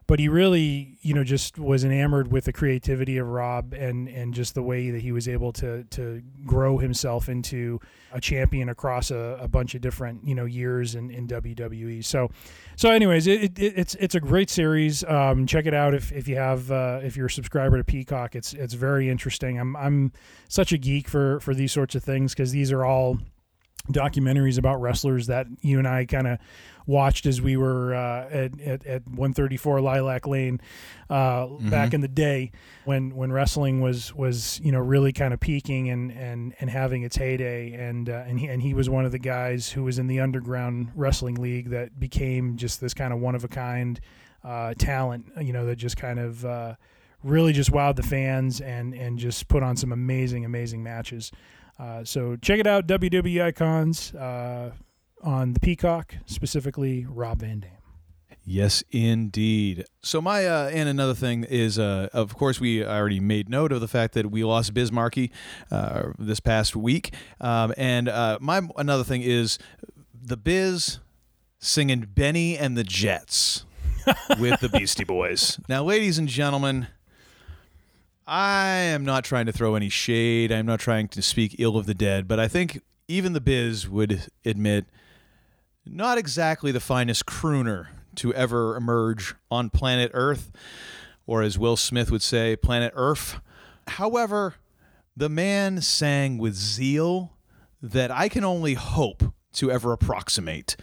[0.06, 4.32] but he really, you know, just was enamored with the creativity of Rob and and
[4.34, 7.80] just the way that he was able to to grow himself into
[8.12, 12.04] a champion across a, a bunch of different you know years in, in WWE.
[12.04, 12.30] So,
[12.76, 15.02] so anyways, it, it, it's it's a great series.
[15.04, 18.36] Um, check it out if, if you have uh, if you're a subscriber to Peacock.
[18.36, 19.58] It's it's very interesting.
[19.58, 20.12] I'm I'm
[20.48, 23.18] such a geek for for these sorts of things because these are all
[23.92, 26.38] documentaries about wrestlers that you and I kind of
[26.86, 30.60] watched as we were uh, at, at, at 134 Lilac Lane
[31.10, 32.52] uh, back in the day
[32.84, 37.02] when when wrestling was was you know really kind of peaking and and and having
[37.02, 39.98] its heyday and uh, and he and he was one of the guys who was
[39.98, 44.00] in the underground wrestling league that became just this kind of one of a kind
[44.44, 46.74] uh, talent you know that just kind of uh,
[47.24, 51.32] really just wowed the fans and and just put on some amazing amazing matches.
[51.78, 54.72] Uh, so check it out, WWE Icons uh,
[55.22, 57.70] on the Peacock, specifically Rob Van Dam.
[58.48, 59.84] Yes, indeed.
[60.02, 63.80] So my uh, and another thing is, uh, of course, we already made note of
[63.80, 65.32] the fact that we lost Biz Markie
[65.72, 69.58] uh, this past week, um, and uh, my another thing is
[70.14, 71.00] the Biz
[71.58, 73.64] singing Bennie and the Jets
[74.38, 75.58] with the Beastie Boys.
[75.68, 76.86] Now, ladies and gentlemen.
[78.26, 80.50] I am not trying to throw any shade.
[80.50, 83.88] I'm not trying to speak ill of the dead, but I think even the biz
[83.88, 84.86] would admit
[85.84, 87.86] not exactly the finest crooner
[88.16, 90.50] to ever emerge on planet Earth,
[91.26, 93.38] or as Will Smith would say, planet Earth.
[93.86, 94.54] However,
[95.16, 97.32] the man sang with zeal
[97.80, 99.22] that I can only hope
[99.54, 100.76] to ever approximate.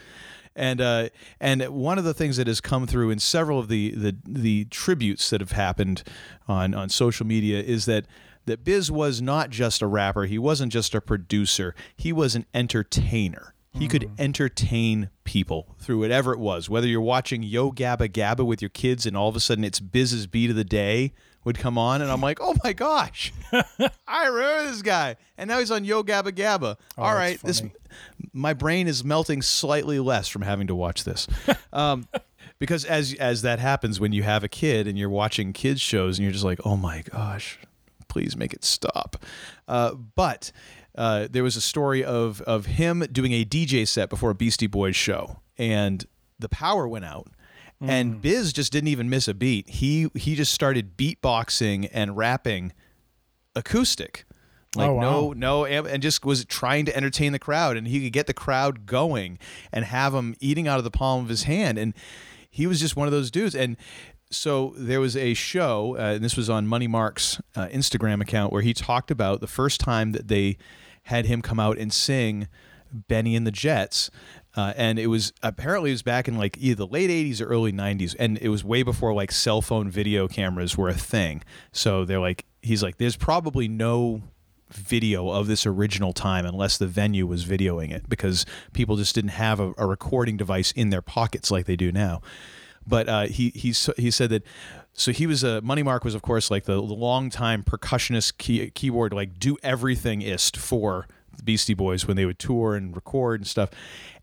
[0.55, 1.09] And uh,
[1.39, 4.65] and one of the things that has come through in several of the, the the
[4.65, 6.03] tributes that have happened
[6.47, 8.05] on on social media is that
[8.45, 10.25] that Biz was not just a rapper.
[10.25, 11.73] He wasn't just a producer.
[11.95, 13.53] He was an entertainer.
[13.75, 16.69] He could entertain people through whatever it was.
[16.69, 19.79] Whether you're watching Yo Gabba Gabba with your kids and all of a sudden it's
[19.79, 21.13] Biz's beat of the day
[21.43, 23.33] would come on and I'm like, oh my gosh,
[24.07, 25.15] I remember this guy.
[25.37, 26.77] And now he's on Yo Gabba Gabba.
[26.97, 27.63] all that's right, this.
[28.33, 31.27] My brain is melting slightly less from having to watch this.
[31.73, 32.07] Um,
[32.59, 36.19] because as as that happens when you have a kid and you're watching kids shows
[36.19, 37.57] and you're just like, oh my gosh,
[38.07, 39.17] please make it stop.
[39.67, 40.51] Uh, but
[40.95, 44.67] uh, there was a story of of him doing a DJ set before a Beastie
[44.67, 46.05] Boys show, and
[46.37, 47.31] the power went out.
[47.81, 49.67] And Biz just didn't even miss a beat.
[49.67, 52.71] He he just started beatboxing and rapping
[53.55, 54.23] acoustic.
[54.75, 55.01] Like Oh, wow.
[55.01, 58.33] no no and just was trying to entertain the crowd and he could get the
[58.33, 59.37] crowd going
[59.71, 61.93] and have them eating out of the palm of his hand and
[62.49, 63.77] he was just one of those dudes and
[64.31, 68.51] so there was a show uh, and this was on Money Mark's uh, Instagram account
[68.51, 70.57] where he talked about the first time that they
[71.03, 72.47] had him come out and sing
[72.91, 74.09] Bennie and the Jets.
[74.55, 77.45] Uh, and it was apparently it was back in like either the late 80s or
[77.45, 81.43] early 90s and it was way before like cell phone video cameras were a thing
[81.71, 84.21] so they're like he's like there's probably no
[84.73, 89.31] video of this original time unless the venue was videoing it because people just didn't
[89.31, 92.21] have a, a recording device in their pockets like they do now.
[92.85, 94.43] But uh, he he he said that
[94.93, 98.37] so he was a Money Mark was of course like the, the long time percussionist
[98.37, 102.95] key, keyboard like do everything ist for the Beastie Boys when they would tour and
[102.95, 103.69] record and stuff,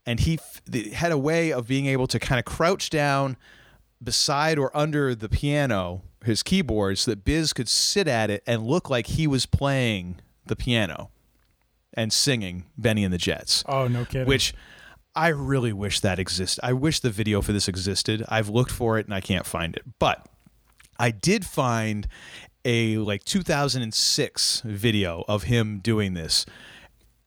[0.07, 3.37] and he f- had a way of being able to kind of crouch down
[4.03, 8.63] beside or under the piano his keyboard so that Biz could sit at it and
[8.63, 11.11] look like he was playing the piano
[11.95, 14.27] and singing Bennie and the Jets Oh, no kidding.
[14.27, 14.55] which
[15.15, 16.65] I really wish that existed.
[16.65, 18.25] I wish the video for this existed.
[18.29, 19.83] I've looked for it and I can't find it.
[19.99, 20.27] But
[20.99, 22.07] I did find
[22.65, 26.47] a like 2006 video of him doing this.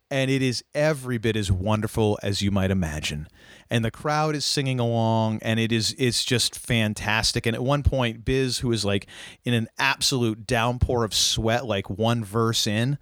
[0.09, 3.27] And it is every bit as wonderful as you might imagine.
[3.73, 7.47] And the crowd is singing along and it is it's just fantastic.
[7.47, 9.07] And at one point Biz who is like
[9.45, 12.99] in an absolute downpour of sweat like one verse in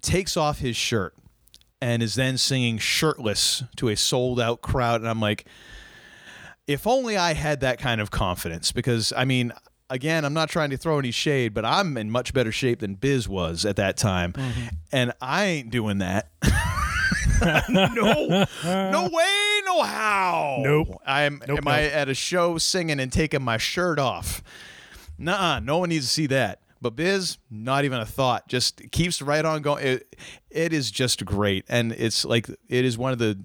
[0.00, 1.14] takes off his shirt
[1.80, 5.00] and is then singing shirtless to a sold out crowd.
[5.00, 5.46] And i'm like
[6.66, 9.52] if only I had that kind of confidence because I mean
[9.90, 12.96] again I'm not trying to throw any shade but I'm in much better shape than
[12.96, 14.32] Biz was at that time.
[14.32, 14.66] Mm-hmm.
[14.90, 16.32] And I ain't doing that
[17.68, 21.00] no no way no how Nope.
[21.06, 24.42] I'm Nope, am I at a show singing and taking my shirt off
[25.20, 26.60] Nuh-uh, no one needs to see that.
[26.80, 28.48] But Biz, not even a thought.
[28.48, 29.86] Just keeps right on going.
[29.86, 30.16] It,
[30.50, 33.38] it is just great, and it's like it is one of the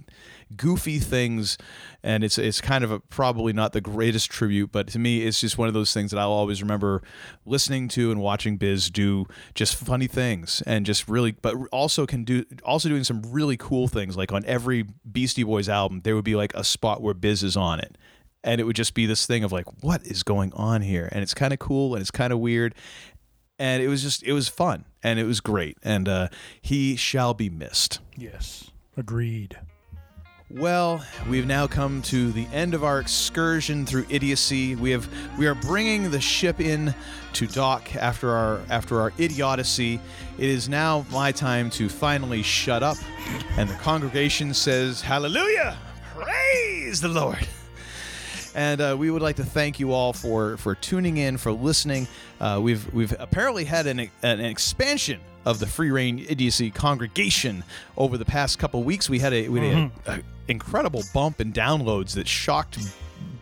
[0.56, 1.58] goofy things,
[2.06, 5.42] and it's it's kind of a, probably not the greatest tribute, but to me, it's
[5.42, 7.02] just one of those things that I'll always remember
[7.46, 9.26] listening to and watching Biz do
[9.56, 13.88] just funny things, and just really, but also can do also doing some really cool
[13.88, 14.16] things.
[14.16, 17.58] Like on every Beastie Boys album, there would be like a spot where Biz is
[17.58, 17.98] on it
[18.44, 21.24] and it would just be this thing of like what is going on here and
[21.24, 22.76] it's kind of cool and it's kind of weird
[23.58, 26.28] and it was just it was fun and it was great and uh,
[26.62, 28.70] he shall be missed Yes.
[28.96, 29.58] Agreed.
[30.50, 34.76] Well we've now come to the end of our excursion through idiocy.
[34.76, 36.94] We have we are bringing the ship in
[37.34, 40.00] to dock after our after our idiocy.
[40.38, 42.98] It is now my time to finally shut up
[43.58, 45.78] and the congregation says hallelujah!
[46.16, 47.48] Praise the lord!
[48.54, 52.08] And uh, we would like to thank you all for for tuning in, for listening.
[52.40, 57.64] Uh, we've we've apparently had an, an expansion of the Free Range Idiocy congregation
[57.98, 59.10] over the past couple weeks.
[59.10, 60.10] We had a we had a, mm-hmm.
[60.12, 62.80] a incredible bump in downloads that shocked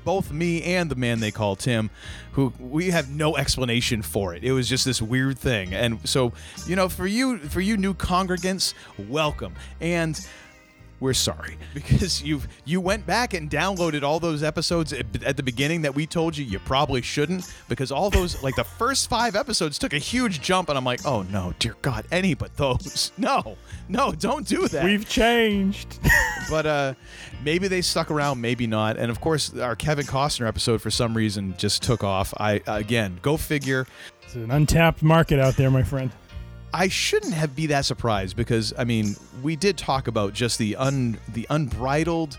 [0.03, 1.89] both me and the man they call Tim,
[2.33, 4.43] who we have no explanation for it.
[4.43, 5.73] It was just this weird thing.
[5.73, 6.33] And so,
[6.67, 9.55] you know, for you for you new congregants, welcome.
[9.79, 10.19] And
[11.03, 11.57] we're sorry.
[11.73, 15.93] Because you you went back and downloaded all those episodes at, at the beginning that
[15.93, 19.91] we told you you probably shouldn't because all those like the first five episodes took
[19.91, 23.11] a huge jump and I'm like oh no dear God any but those.
[23.17, 23.57] No
[23.89, 24.83] no don't do that.
[24.85, 25.99] We've changed.
[26.49, 26.93] but uh
[27.43, 28.97] maybe they stuck around maybe not.
[28.97, 32.33] And of course our Kevin Costner episode for some reason just took off.
[32.37, 33.87] I again go figure.
[34.21, 36.11] It's an untapped market out there, my friend.
[36.73, 40.75] I shouldn't have be that surprised because I mean we did talk about just the
[40.75, 42.37] un the unbridled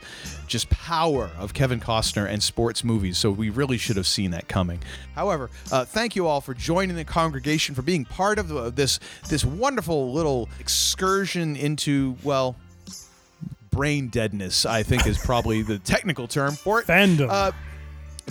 [0.48, 4.48] just power of Kevin Costner and sports movies, so we really should have seen that
[4.48, 4.81] coming.
[5.15, 8.98] However, uh, thank you all for joining the congregation for being part of the, this
[9.28, 12.56] this wonderful little excursion into well
[13.70, 14.66] brain deadness.
[14.66, 16.86] I think is probably the technical term for it.
[16.86, 17.28] Fandom.
[17.31, 17.52] Uh,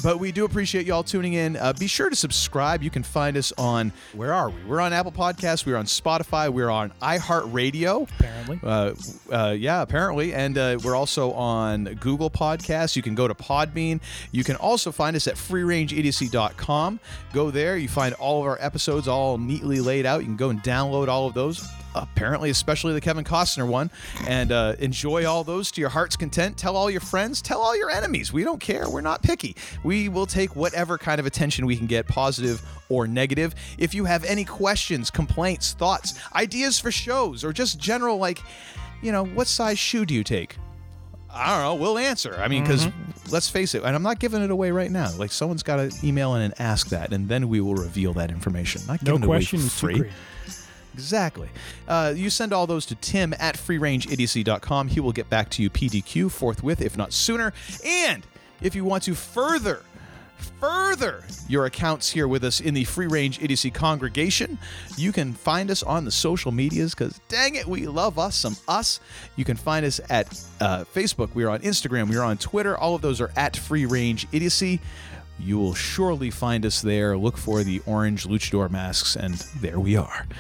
[0.02, 1.56] but we do appreciate y'all tuning in.
[1.56, 2.82] Uh, be sure to subscribe.
[2.82, 4.64] You can find us on where are we?
[4.64, 5.65] We're on Apple Podcasts.
[5.65, 6.52] We're on Spotify.
[6.52, 8.10] We're on iHeartRadio.
[8.20, 8.60] Apparently.
[8.64, 8.94] Uh,
[9.32, 12.95] uh, yeah, apparently, and uh, we're also on Google Podcasts.
[12.95, 14.02] You can go to Podbean.
[14.32, 16.99] You can also find us at FreeRangeIdiocy.com.
[17.34, 17.78] Go there.
[17.78, 20.22] You find all of our episodes all neatly laid out.
[20.22, 21.64] You can go and download all of those
[21.95, 23.90] apparently especially the kevin costner one
[24.28, 27.76] and uh, enjoy all those to your heart's content tell all your friends tell all
[27.76, 31.65] your enemies we don't care we're not picky we will take whatever kind of attention
[31.65, 36.91] we can get positive or negative if you have any questions complaints thoughts ideas for
[36.91, 38.41] shows or just general like
[39.02, 40.57] you know what size shoe do you take
[41.36, 41.84] I don't know.
[41.84, 42.36] We'll answer.
[42.36, 42.88] I mean, because
[43.32, 45.11] let's face it, and I'm not giving it away right now.
[45.18, 48.30] Like someone's got to email in and ask that, and then we will reveal that
[48.30, 48.84] information.
[48.88, 50.11] Not No giving it away question free.
[50.94, 51.49] Exactly.
[51.88, 54.88] Uh, you send all those to tim at freerangeidiocy.com.
[54.90, 57.53] He will get back to you PDQ forthwith, if not sooner.
[57.86, 58.26] And
[58.61, 59.84] if you want to further,
[60.60, 64.57] further your accounts here with us in the Free Range Idiocy congregation,
[64.98, 68.56] you can find us on the social medias because dang it, we love us some
[68.68, 68.99] us.
[69.36, 70.28] You can find us at
[70.61, 71.34] uh, Facebook.
[71.34, 72.10] We are on Instagram.
[72.10, 72.78] We are on Twitter.
[72.78, 74.80] All of those are at Free Range Idiocy.
[75.40, 77.18] You will surely find us there.
[77.18, 80.26] Look for the orange luchador masks, and there we are.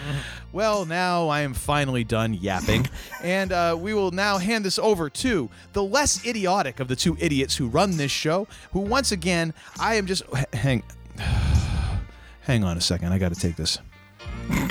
[0.53, 2.87] Well, now I am finally done yapping,
[3.23, 7.17] and uh, we will now hand this over to the less idiotic of the two
[7.19, 8.47] idiots who run this show.
[8.71, 10.21] Who, once again, I am just
[10.53, 10.83] hang,
[12.41, 13.13] hang on a second.
[13.13, 13.79] I got to take this.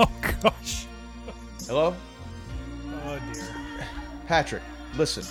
[0.00, 0.08] Oh
[0.40, 0.86] gosh.
[1.66, 1.96] Hello,
[3.04, 3.48] Oh dear.
[4.28, 4.62] Patrick.
[4.96, 5.24] Listen,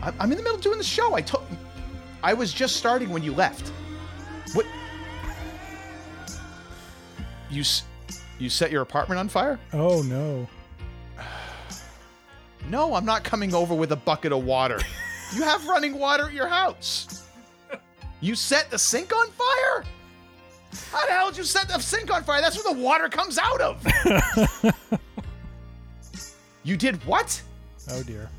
[0.00, 1.14] I'm, I'm in the middle of doing the show.
[1.14, 1.44] I told,
[2.22, 3.68] I was just starting when you left.
[4.54, 4.66] What?
[7.50, 7.82] You s-
[8.38, 9.58] you set your apartment on fire?
[9.72, 10.48] Oh no.
[12.68, 14.78] No, I'm not coming over with a bucket of water.
[15.34, 17.26] you have running water at your house.
[18.20, 19.84] You set the sink on fire?
[20.92, 22.40] How the hell did you set the sink on fire?
[22.40, 23.84] That's where the water comes out of.
[26.62, 27.42] you did what?
[27.90, 28.30] Oh dear.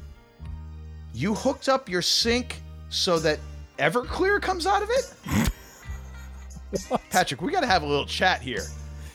[1.13, 3.39] You hooked up your sink so that
[3.83, 5.51] Everclear comes out of it?
[7.09, 8.63] Patrick, we got to have a little chat here.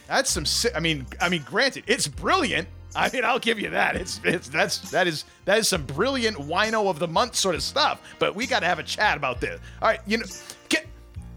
[0.06, 2.68] That's some si- I mean, I mean granted, it's brilliant.
[2.94, 3.96] I mean, I'll give you that.
[3.96, 7.62] It's it's that's that is that is some brilliant wino of the month sort of
[7.62, 8.02] stuff.
[8.18, 9.58] But we got to have a chat about this.
[9.80, 10.26] All right, you know,
[10.68, 10.86] get,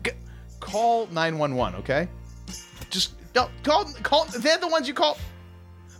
[0.03, 0.15] get
[0.59, 1.75] call nine one one.
[1.75, 2.09] Okay,
[2.89, 4.25] just no, call call.
[4.25, 5.17] They're the ones you call.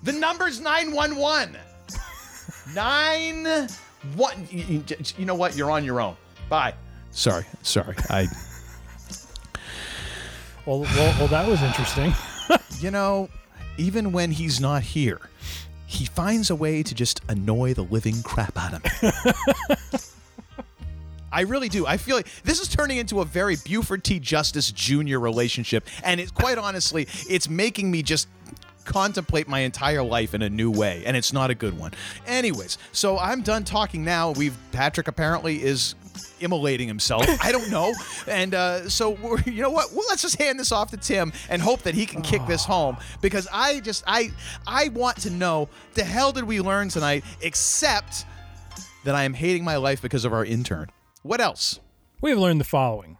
[0.04, 1.58] The number's nine one one.
[2.76, 3.68] Nine
[4.16, 4.48] one.
[4.50, 5.56] You, know what?
[5.56, 6.16] You're on your own.
[6.48, 6.74] Bye.
[7.12, 7.96] Sorry, sorry.
[8.10, 8.28] I.
[10.66, 12.14] Well, well, well, that was interesting.
[12.80, 13.30] you know,
[13.78, 15.20] even when he's not here,
[15.88, 20.00] he finds a way to just annoy the living crap out of me.
[21.32, 21.88] I really do.
[21.88, 24.20] I feel like this is turning into a very Buford T.
[24.20, 25.18] Justice Jr.
[25.18, 28.28] relationship, and it's quite honestly, it's making me just
[28.84, 31.92] contemplate my entire life in a new way, and it's not a good one.
[32.28, 34.32] Anyways, so I'm done talking now.
[34.32, 35.96] We've Patrick apparently is
[36.42, 37.26] immolating himself.
[37.44, 37.94] I don't know,
[38.28, 39.92] and uh, so we're, you know what?
[39.94, 42.66] Well, let's just hand this off to Tim and hope that he can kick this
[42.66, 44.32] home because I just I
[44.68, 48.26] I want to know the hell did we learn tonight, except
[49.04, 50.90] that I am hating my life because of our intern.
[51.24, 51.80] What else?
[52.22, 53.18] We have learned the following.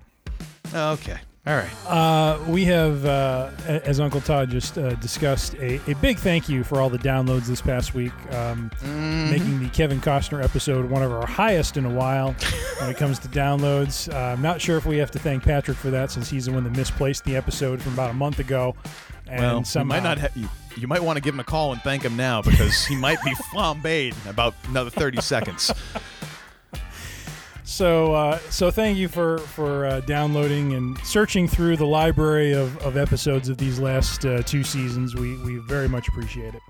[0.74, 1.20] Okay.
[1.48, 1.72] All right.
[1.88, 6.64] Uh, we have, uh, as Uncle Todd just uh, discussed, a, a big thank you
[6.64, 8.70] for all the downloads this past week, um,
[9.32, 12.36] making the Kevin Costner episode one of our highest in a while
[12.80, 14.14] when it comes to downloads.
[14.14, 16.52] Uh, I'm not sure if we have to thank Patrick for that since he's the
[16.52, 18.76] one that misplaced the episode from about a month ago.
[19.26, 20.48] And well, you somehow, might not you.
[20.78, 23.22] You might want to give him a call and thank him now because he might
[23.24, 25.72] be flambéed in about another thirty seconds.
[27.72, 32.78] So, uh, so thank you for for uh, downloading and searching through the library of,
[32.80, 35.16] of episodes of these last uh, two seasons.
[35.16, 36.62] We we very much appreciate it.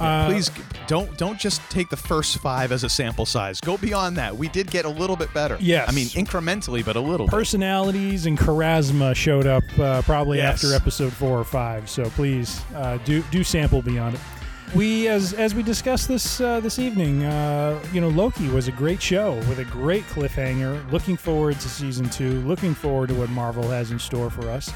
[0.00, 0.48] Yeah, Uh, please
[0.86, 3.60] don't don't just take the first five as a sample size.
[3.60, 4.36] Go beyond that.
[4.36, 5.56] We did get a little bit better.
[5.58, 5.88] Yes.
[5.88, 7.26] I mean incrementally, but a little.
[7.26, 7.32] bit.
[7.32, 10.62] personalities and charisma showed up uh, probably Yes.
[10.62, 11.90] after episode four or five.
[11.90, 14.20] So please uh, do do sample beyond it.
[14.74, 18.72] We as as we discussed this uh, this evening, uh, you know, Loki was a
[18.72, 20.90] great show with a great cliffhanger.
[20.92, 22.40] Looking forward to season two.
[22.42, 24.70] Looking forward to what Marvel has in store for us.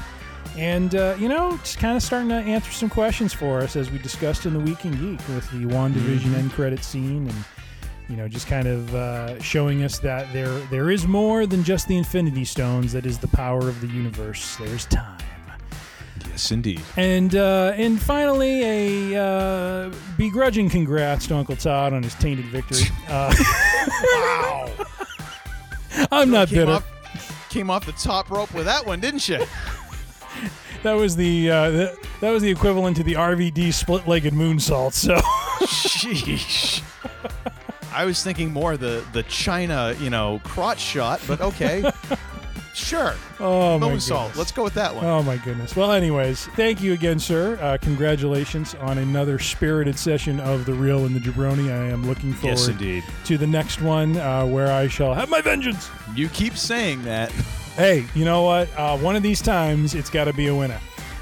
[0.57, 3.91] And uh, you know, just kind of starting to answer some questions for us as
[3.91, 7.45] we discussed in the Week in Geek with the WandaVision end credit scene and
[8.09, 11.87] you know, just kind of uh, showing us that there there is more than just
[11.87, 12.93] the Infinity Stones.
[12.93, 14.57] That is the power of the universe.
[14.57, 15.19] There's time.
[16.33, 16.81] Yes, indeed.
[16.97, 22.81] And uh, and finally, a uh, begrudging congrats to Uncle Todd on his tainted victory.
[23.07, 23.31] Uh,
[24.15, 24.71] wow.
[26.11, 26.71] I'm not came bitter.
[26.71, 29.43] Off, came off the top rope with that one, didn't you?
[30.81, 34.91] That was the, uh, the that was the equivalent to the RVD split-legged moonsault.
[34.91, 35.15] So
[35.65, 36.81] Sheesh.
[37.93, 41.89] I was thinking more the the Chyna, you know, crotch shot, but okay.
[42.73, 43.13] sure.
[43.39, 44.07] Oh my Moonsault.
[44.25, 44.37] goodness.
[44.37, 45.05] Let's go with that one.
[45.05, 45.75] Oh my goodness.
[45.75, 47.57] Well, anyways, thank you again, sir.
[47.61, 51.71] Uh, congratulations on another spirited session of the Real and the Jabroni.
[51.71, 53.03] I am looking forward Yes, indeed.
[53.25, 55.89] to the next one uh, where I shall have my vengeance.
[56.15, 57.31] You keep saying that.
[57.75, 58.69] Hey, you know what?
[58.77, 60.79] Uh, one of these times, it's got to be a winner.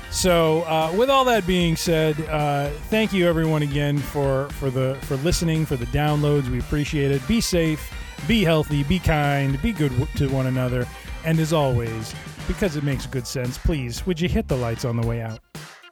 [0.10, 4.98] So, uh, with all that being said, uh, thank you everyone again for for the
[5.04, 6.50] for listening, for the downloads.
[6.50, 7.26] We appreciate it.
[7.26, 7.90] Be safe,
[8.28, 10.86] be healthy, be kind, be good w- to one another,
[11.24, 12.14] and as always,
[12.48, 15.40] because it makes good sense, please would you hit the lights on the way out?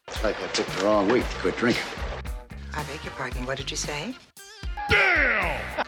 [0.08, 1.84] It's like I picked the wrong week to quit drinking.
[2.74, 3.46] I beg your pardon.
[3.46, 4.16] What did you say?
[4.90, 5.86] Damn!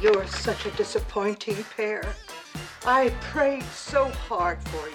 [0.00, 2.04] You're such a disappointing pair.
[2.84, 4.94] I prayed so hard for you.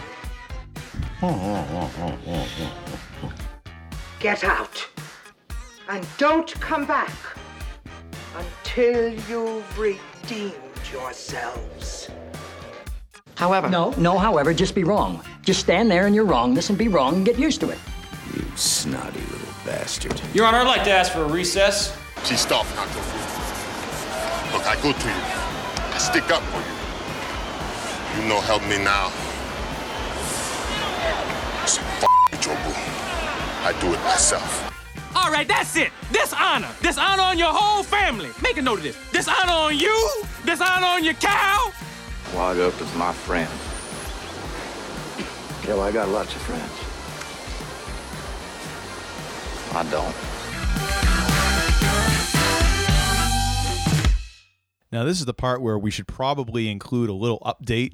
[4.20, 4.88] Get out.
[5.88, 7.14] And don't come back
[8.36, 10.54] until you've redeemed
[10.92, 12.10] yourselves.
[13.40, 13.70] However.
[13.70, 15.24] No, no, however, just be wrong.
[15.44, 16.54] Just stand there and you're wrong.
[16.54, 17.80] Listen, be wrong and get used to it.
[18.36, 20.22] You snotty little bastard.
[20.34, 21.98] Your Honor, I'd like to ask for a recess.
[22.24, 23.00] See, stop, Nato.
[24.52, 25.24] Look, I go to you.
[25.96, 28.22] I stick up for you.
[28.22, 29.08] You know, help me now.
[31.66, 32.52] So, f you,
[33.64, 34.70] I do it myself.
[35.16, 35.92] All right, that's it.
[36.12, 36.68] Dishonor.
[36.82, 38.32] Dishonor on your whole family.
[38.44, 38.98] Make a note of this.
[39.14, 40.24] Dishonor on you.
[40.46, 41.72] Dishonor on your cow.
[42.34, 43.50] Wog up is my friend.
[45.64, 46.72] Kel, I got lots of friends.
[49.76, 50.16] I don't.
[54.92, 57.94] Now this is the part where we should probably include a little update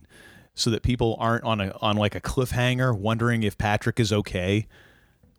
[0.54, 4.68] so that people aren't on a on like a cliffhanger wondering if Patrick is okay.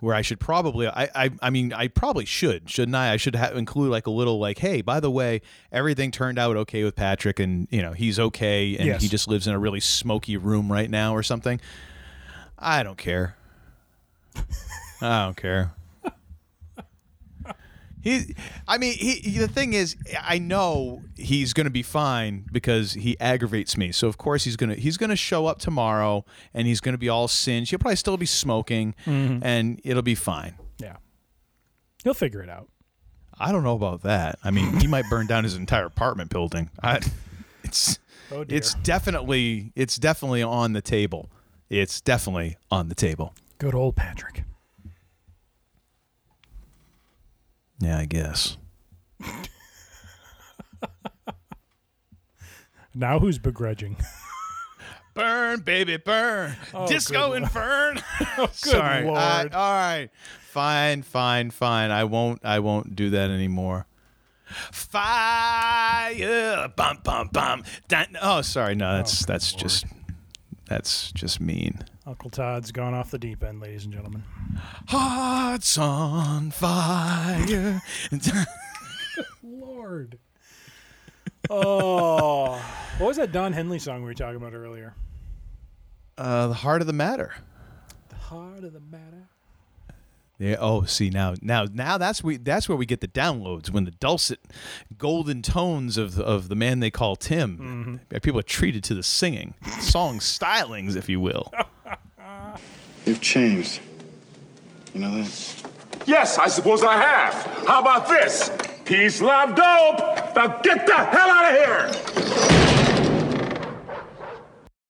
[0.01, 3.13] Where I should probably I I, I mean I probably should shouldn't I?
[3.13, 5.41] I should have include like a little like hey by the way
[5.73, 9.01] everything turned out okay with Patrick and you know he's okay and Yes.
[9.03, 11.61] he just lives in a really smoky room right now or something.
[12.59, 13.37] I don't care.
[15.01, 15.73] I don't care.
[18.07, 18.37] He,
[18.69, 19.39] I mean, he, he.
[19.39, 23.91] The thing is, I know he's going to be fine because he aggravates me.
[23.91, 26.25] So of course he's gonna he's gonna show up tomorrow
[26.55, 27.71] and he's gonna be all singed.
[27.71, 29.41] He'll probably still be smoking, Mhm.
[29.43, 30.55] and it'll be fine.
[30.79, 30.99] Yeah.
[32.05, 32.69] He'll figure it out.
[33.39, 34.39] I don't know about that.
[34.45, 36.71] I mean, he might burn down his entire apartment building.
[36.83, 37.01] I,
[37.65, 37.99] it's
[38.31, 41.29] Oh, it's definitely it's definitely on the table.
[41.69, 43.35] It's definitely on the table.
[43.59, 44.45] Good old Patrick.
[47.81, 48.57] Yeah, I guess.
[52.95, 53.97] Now who's begrudging?
[55.15, 56.57] Burn, baby, burn.
[56.75, 58.03] Oh, Disco good Infern.
[58.39, 59.05] Oh, good Sorry.
[59.05, 59.19] Lord.
[59.19, 60.09] I- all right.
[60.51, 61.91] Fine, fine, fine.
[61.91, 63.87] I won't I won't do that anymore.
[64.73, 67.65] Fire bum bum bum.
[67.89, 68.75] Dun- oh, sorry.
[68.75, 69.85] No, oh, that's that's just
[70.67, 71.85] that's just mean.
[72.07, 74.23] Uncle Todd's gone off the deep end, ladies and gentlemen.
[74.89, 77.83] Hearts on fire.
[79.43, 80.19] Lord.
[81.51, 82.53] Oh,
[82.99, 84.95] what was that Don Henley song we were talking about earlier?
[86.19, 87.35] uh, the heart of the matter.
[88.09, 89.29] The heart of the matter.
[90.39, 90.57] Yeah.
[90.59, 93.91] Oh, see now, now, now that's we that's where we get the downloads when the
[93.91, 94.41] dulcet,
[94.99, 98.01] golden tones of of the man they call Tim.
[98.23, 101.53] People are treated to the singing, song stylings, if you will.
[103.05, 103.81] You've changed.
[104.95, 105.63] You know that?
[106.07, 107.35] Yes, I suppose I have.
[107.67, 108.51] How about this?
[108.85, 110.35] Peace, love, dope.
[110.37, 112.76] Now get the hell out of here.